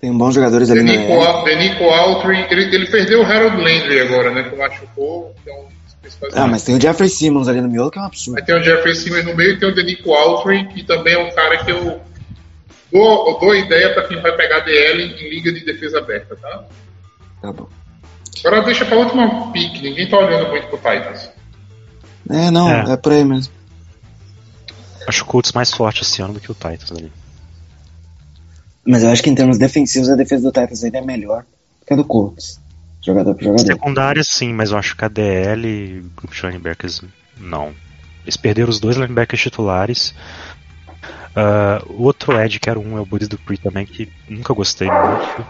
Tem 0.00 0.16
bons 0.16 0.34
jogadores 0.34 0.70
ali 0.70 0.82
na 0.82 0.92
Denico. 0.92 1.12
Al- 1.12 1.44
Denico 1.44 1.84
Autry, 1.84 2.46
ele, 2.50 2.74
ele 2.74 2.86
perdeu 2.86 3.20
o 3.22 3.24
Harold 3.26 3.56
Landry 3.56 4.00
agora, 4.00 4.30
né? 4.30 4.44
Que 4.44 4.56
machucou, 4.56 5.34
é 5.46 5.52
um 5.52 5.66
principais. 6.00 6.36
Ah, 6.36 6.46
mas 6.46 6.62
tem 6.62 6.76
o 6.76 6.80
Jeffrey 6.80 7.08
Simmons 7.08 7.48
ali 7.48 7.60
no 7.60 7.68
miolo 7.68 7.90
que 7.90 7.98
é 7.98 8.02
um 8.02 8.04
absurdo. 8.04 8.38
Aí 8.38 8.44
tem 8.44 8.54
o 8.54 8.62
Jeffrey 8.62 8.94
Simmons 8.94 9.24
no 9.24 9.34
meio 9.34 9.52
e 9.54 9.58
tem 9.58 9.68
o 9.68 9.74
Denico 9.74 10.12
Autry, 10.12 10.66
que 10.68 10.84
também 10.84 11.14
é 11.14 11.18
um 11.18 11.34
cara 11.34 11.64
que 11.64 11.70
eu 11.72 12.00
dou, 12.92 13.28
eu 13.28 13.38
dou 13.40 13.54
ideia 13.56 13.92
para 13.92 14.06
quem 14.06 14.20
vai 14.20 14.32
pegar 14.36 14.60
DL 14.60 15.02
em 15.02 15.28
liga 15.30 15.52
de 15.52 15.64
defesa 15.64 15.98
aberta, 15.98 16.36
tá? 16.36 16.64
Tá 17.42 17.52
bom. 17.52 17.68
Agora 18.44 18.62
deixa 18.62 18.84
pra 18.84 18.96
última 18.96 19.50
pick, 19.52 19.80
ninguém 19.82 20.08
tá 20.08 20.18
olhando 20.18 20.48
muito 20.48 20.66
pro 20.68 20.76
Titans. 20.78 21.30
É, 22.30 22.50
não, 22.50 22.70
É. 22.70 22.92
é, 22.92 22.96
por 22.96 23.12
aí 23.12 23.24
mesmo. 23.24 23.52
Acho 25.06 25.22
o 25.22 25.26
Colts 25.26 25.52
mais 25.52 25.72
forte 25.72 26.02
esse 26.02 26.20
ano 26.20 26.34
do 26.34 26.40
que 26.40 26.50
o 26.50 26.54
Titans 26.54 26.92
ali. 26.92 27.10
Mas 28.86 29.02
eu 29.02 29.10
acho 29.10 29.22
que 29.22 29.30
em 29.30 29.34
termos 29.34 29.58
defensivos 29.58 30.08
a 30.10 30.14
defesa 30.16 30.42
do 30.42 30.52
Titans 30.52 30.84
ainda 30.84 30.98
é 30.98 31.02
melhor 31.02 31.44
que 31.86 31.92
a 31.92 31.96
do 31.96 32.04
Colts. 32.04 32.60
Jogador 33.04 33.34
por 33.34 33.44
jogador. 33.44 33.66
Secundária 33.66 34.22
sim, 34.24 34.52
mas 34.52 34.70
eu 34.70 34.78
acho 34.78 34.96
que 34.96 35.04
a 35.04 35.08
DL 35.08 35.66
e 35.66 35.98
o 36.00 36.10
grupo 36.16 36.34
de 36.34 36.42
linebackers 36.46 37.02
não. 37.38 37.72
Eles 38.24 38.36
perderam 38.36 38.68
os 38.68 38.78
dois 38.80 38.96
linebackers 38.96 39.40
titulares. 39.40 40.14
Ah, 41.34 41.82
o 41.88 42.02
outro 42.02 42.38
Ed, 42.38 42.58
que 42.58 42.68
era 42.68 42.78
um, 42.78 42.98
é 42.98 43.00
o 43.00 43.06
Buddy 43.06 43.28
Dupree 43.28 43.56
também, 43.58 43.86
que 43.86 44.10
nunca 44.28 44.52
gostei 44.52 44.88
muito. 44.90 45.46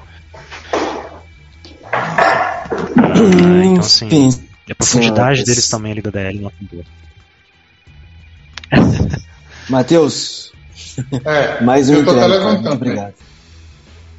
Ah, 3.14 3.64
então 3.64 3.80
assim, 3.80 4.06
Enfim, 4.06 4.48
a 4.70 4.74
profundidade 4.74 5.38
Sim, 5.40 5.44
deles 5.44 5.68
também 5.68 5.92
ali 5.92 6.02
da 6.02 6.10
DL 6.10 6.38
não 6.40 6.52
é. 6.80 6.84
Matheus, 9.68 10.52
É, 11.24 11.60
mais 11.64 11.88
um 11.88 11.94
eu 11.94 12.04
tô 12.04 12.10
até 12.10 12.26
levantando. 12.26 12.52
Muito 12.52 12.64
né? 12.64 12.72
obrigado. 12.74 13.14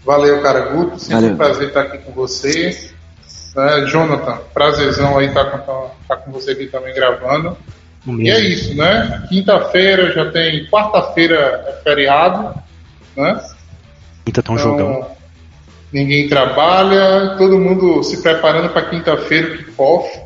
Valeu, 0.06 0.42
cara. 0.42 0.60
Guto, 0.72 0.98
sempre 1.00 1.16
Valeu. 1.16 1.32
um 1.34 1.38
prazer 1.38 1.68
estar 1.68 1.82
aqui 1.82 1.98
com 2.00 2.12
você. 2.12 2.92
É, 3.58 3.86
Jonathan, 3.86 4.38
prazerzão 4.54 5.18
aí 5.18 5.28
estar 5.28 5.46
com, 5.46 5.90
tá 6.08 6.16
com 6.18 6.32
você 6.32 6.52
aqui 6.52 6.68
também 6.68 6.94
gravando. 6.94 7.58
O 8.08 8.14
E 8.20 8.30
é 8.30 8.40
isso, 8.40 8.76
né? 8.76 9.26
Quinta-feira 9.28 10.12
já 10.14 10.32
tem. 10.32 10.68
Quarta-feira 10.68 11.64
é 11.68 11.84
feriado, 11.84 12.56
né? 13.16 13.44
Quinta 14.26 14.42
tá 14.42 14.52
um 14.54 14.56
Então, 14.56 14.78
jogão. 14.78 15.12
Ninguém 15.92 16.28
trabalha, 16.28 17.36
todo 17.38 17.58
mundo 17.60 18.04
se 18.04 18.22
preparando 18.22 18.70
para 18.70 18.90
quinta-feira, 18.90 19.54
o 19.54 19.58
kickoff. 19.58 20.20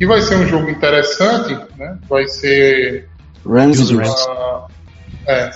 E 0.00 0.06
vai 0.06 0.20
ser 0.22 0.36
um 0.36 0.46
jogo 0.46 0.70
interessante, 0.70 1.56
né? 1.76 1.98
Vai 2.08 2.26
ser. 2.28 3.08
Rams 3.46 3.78
e 3.90 3.94
Bills, 3.96 4.26
é, 5.26 5.50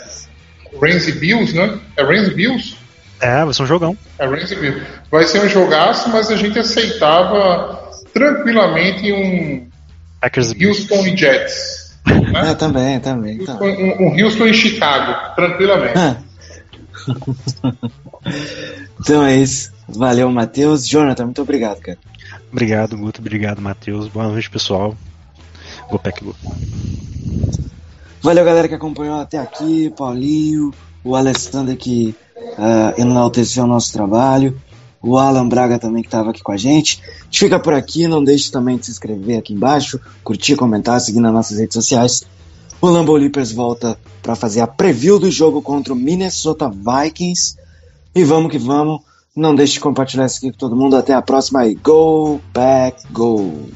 Rams 0.81 1.09
e 1.09 1.13
Bills, 1.13 1.55
né? 1.55 1.79
É 1.97 2.03
Rams 2.03 2.29
e 2.29 2.35
Bills? 2.35 2.77
É, 3.21 3.45
vai 3.45 3.55
ser 3.55 3.63
um 3.63 3.67
jogão. 3.67 3.97
É 4.19 4.27
Rams 4.27 4.51
e 4.51 4.57
Bills. 4.57 4.83
Vai 5.11 5.25
ser 5.25 5.41
um 5.45 5.49
jogaço, 5.49 6.09
mas 6.11 6.31
a 6.31 6.37
gente 6.37 6.59
aceitava 6.59 7.91
tranquilamente 8.13 9.13
um 9.13 9.69
Packers. 10.21 10.53
Houston 10.61 11.07
e 11.07 11.17
Jets. 11.17 11.83
É, 12.35 12.43
Né? 12.43 12.55
também, 12.57 12.99
também. 12.99 13.39
Houston- 13.39 13.59
Tá. 13.59 13.65
um, 13.65 14.07
um 14.09 14.25
Houston 14.25 14.47
e 14.47 14.55
Chicago, 14.55 15.35
tranquilamente. 15.37 15.97
Ah. 15.99 16.17
então 19.01 19.25
é 19.25 19.37
isso. 19.37 19.73
Valeu, 19.89 20.31
Matheus. 20.31 20.87
Jonathan, 20.87 21.27
muito 21.27 21.43
obrigado, 21.43 21.81
cara. 21.81 21.99
Obrigado, 22.51 22.97
Guto. 22.97 23.21
Obrigado, 23.21 23.61
Matheus. 23.61 24.09
Boa 24.09 24.29
noite, 24.29 24.51
pessoal. 24.51 24.97
Go 25.91 25.99
Pack 25.99 26.25
Go. 26.25 26.35
Valeu, 28.23 28.45
galera 28.45 28.69
que 28.69 28.75
acompanhou 28.75 29.21
até 29.21 29.39
aqui. 29.39 29.93
Paulinho, 29.97 30.73
o 31.03 31.17
Alessandro 31.17 31.77
que 31.77 32.15
ah, 32.59 32.95
enalteceu 32.97 33.65
o 33.65 33.67
nosso 33.67 33.93
trabalho. 33.93 34.61
O 35.01 35.19
Alan 35.19 35.49
Braga 35.49 35.79
também 35.79 36.03
que 36.03 36.09
estava 36.09 36.31
aqui 36.31 36.43
com 36.43 36.53
a 36.53 36.57
gente. 36.57 37.03
A 37.03 37.25
gente 37.25 37.39
fica 37.41 37.59
por 37.59 37.75
aqui. 37.75 38.07
Não 38.07 38.23
deixe 38.23 38.53
também 38.53 38.77
de 38.77 38.87
se 38.87 38.93
inscrever 38.93 39.39
aqui 39.39 39.53
embaixo, 39.53 40.01
curtir, 40.23 40.55
comentar, 40.55 41.01
seguir 41.01 41.21
nas 41.21 41.33
nossas 41.33 41.59
redes 41.59 41.75
sociais. 41.75 42.23
O 42.83 42.89
Lambo 42.89 43.15
Leapers 43.15 43.53
volta 43.53 43.97
para 44.21 44.35
fazer 44.35 44.61
a 44.61 44.67
preview 44.67 45.17
do 45.17 45.31
jogo 45.31 45.63
contra 45.63 45.93
o 45.93 45.97
Minnesota 45.97 46.69
Vikings. 46.69 47.57
E 48.13 48.25
vamos 48.25 48.51
que 48.51 48.59
vamos. 48.59 49.03
Não 49.37 49.55
deixe 49.55 49.75
de 49.75 49.81
compartilhar 49.81 50.27
isso 50.27 50.39
aqui 50.39 50.51
com 50.51 50.59
todo 50.59 50.75
mundo. 50.75 50.97
Até 50.97 51.15
a 51.15 51.23
próxima 51.23 51.61
aí. 51.61 51.77
Go, 51.77 52.41
back, 52.53 53.05
go. 53.13 53.69